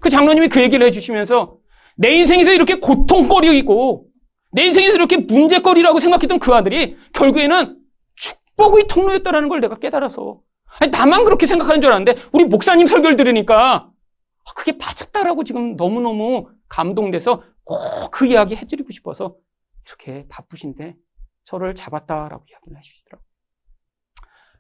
그 0.00 0.10
장로님이 0.10 0.48
그 0.48 0.62
얘기를 0.62 0.86
해주시면서 0.86 1.58
내 1.96 2.10
인생에서 2.10 2.52
이렇게 2.52 2.76
고통거리이고 2.76 4.06
내 4.52 4.64
인생에서 4.66 4.96
이렇게 4.96 5.16
문제거리라고 5.16 6.00
생각했던 6.00 6.38
그 6.38 6.54
아들이 6.54 6.96
결국에는 7.12 7.78
축복의 8.14 8.86
통로였다는 8.88 9.48
걸 9.48 9.60
내가 9.60 9.78
깨달아서 9.78 10.40
아니, 10.80 10.90
나만 10.90 11.24
그렇게 11.24 11.46
생각하는 11.46 11.80
줄 11.80 11.90
알았는데 11.90 12.22
우리 12.32 12.44
목사님 12.44 12.86
설교를 12.86 13.16
들으니까 13.16 13.90
아, 14.44 14.52
그게 14.54 14.72
맞았다라고 14.72 15.44
지금 15.44 15.76
너무너무 15.76 16.48
감동돼서 16.68 17.42
꼭 17.64 18.10
그 18.10 18.26
이야기 18.26 18.56
해드리고 18.56 18.90
싶어서 18.90 19.36
이렇게 19.86 20.26
바쁘신데 20.28 20.96
저를 21.44 21.74
잡았다라고 21.74 22.44
이야기를 22.50 22.78
해주시더라고요. 22.78 23.27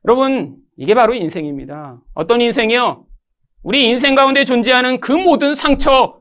여러분 0.04 0.56
이게 0.76 0.94
바로 0.94 1.14
인생입니다. 1.14 2.00
어떤 2.14 2.40
인생이요? 2.40 3.06
우리 3.62 3.88
인생 3.88 4.14
가운데 4.14 4.44
존재하는 4.44 5.00
그 5.00 5.12
모든 5.12 5.54
상처, 5.54 6.20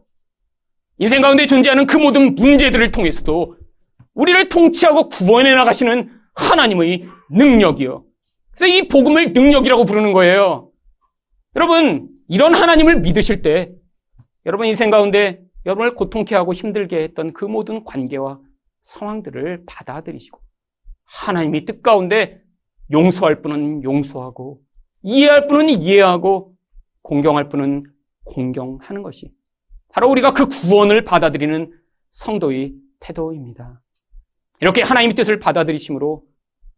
인생 0.97 1.21
가운데 1.21 1.45
존재하는 1.45 1.85
그 1.85 1.97
모든 1.97 2.35
문제들을 2.35 2.91
통해서도 2.91 3.55
우리를 4.13 4.49
통치하고 4.49 5.09
구원해 5.09 5.53
나가시는 5.53 6.09
하나님의 6.33 7.07
능력이요. 7.29 8.03
그래서 8.51 8.75
이 8.75 8.87
복음을 8.87 9.33
능력이라고 9.33 9.85
부르는 9.85 10.13
거예요. 10.13 10.71
여러분, 11.55 12.09
이런 12.27 12.55
하나님을 12.55 12.99
믿으실 13.01 13.41
때 13.41 13.71
여러분 14.45 14.65
인생 14.65 14.89
가운데 14.89 15.41
여러분을 15.65 15.93
고통케 15.93 16.35
하고 16.35 16.53
힘들게 16.53 17.03
했던 17.03 17.33
그 17.33 17.45
모든 17.45 17.83
관계와 17.83 18.39
상황들을 18.85 19.63
받아들이시고 19.65 20.39
하나님이 21.05 21.65
뜻 21.65 21.81
가운데 21.81 22.41
용서할 22.91 23.41
분은 23.41 23.83
용서하고 23.83 24.61
이해할 25.03 25.47
분은 25.47 25.69
이해하고 25.69 26.55
공경할 27.01 27.49
분은 27.49 27.83
공경하는 28.23 29.03
것이 29.03 29.31
바로 29.89 30.09
우리가 30.09 30.33
그 30.33 30.47
구원을 30.47 31.05
받아들이는 31.05 31.71
성도의 32.11 32.73
태도입니다. 32.99 33.81
이렇게 34.61 34.81
하나님의 34.81 35.15
뜻을 35.15 35.39
받아들이심으로 35.39 36.23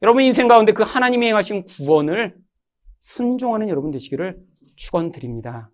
여러분 0.02 0.24
인생 0.24 0.48
가운데 0.48 0.74
그 0.74 0.84
하나님이 0.84 1.28
행하신 1.28 1.66
구원을 1.66 2.36
순종하는 3.02 3.70
여러분 3.70 3.92
되시기를 3.92 4.38
축원드립니다. 4.76 5.70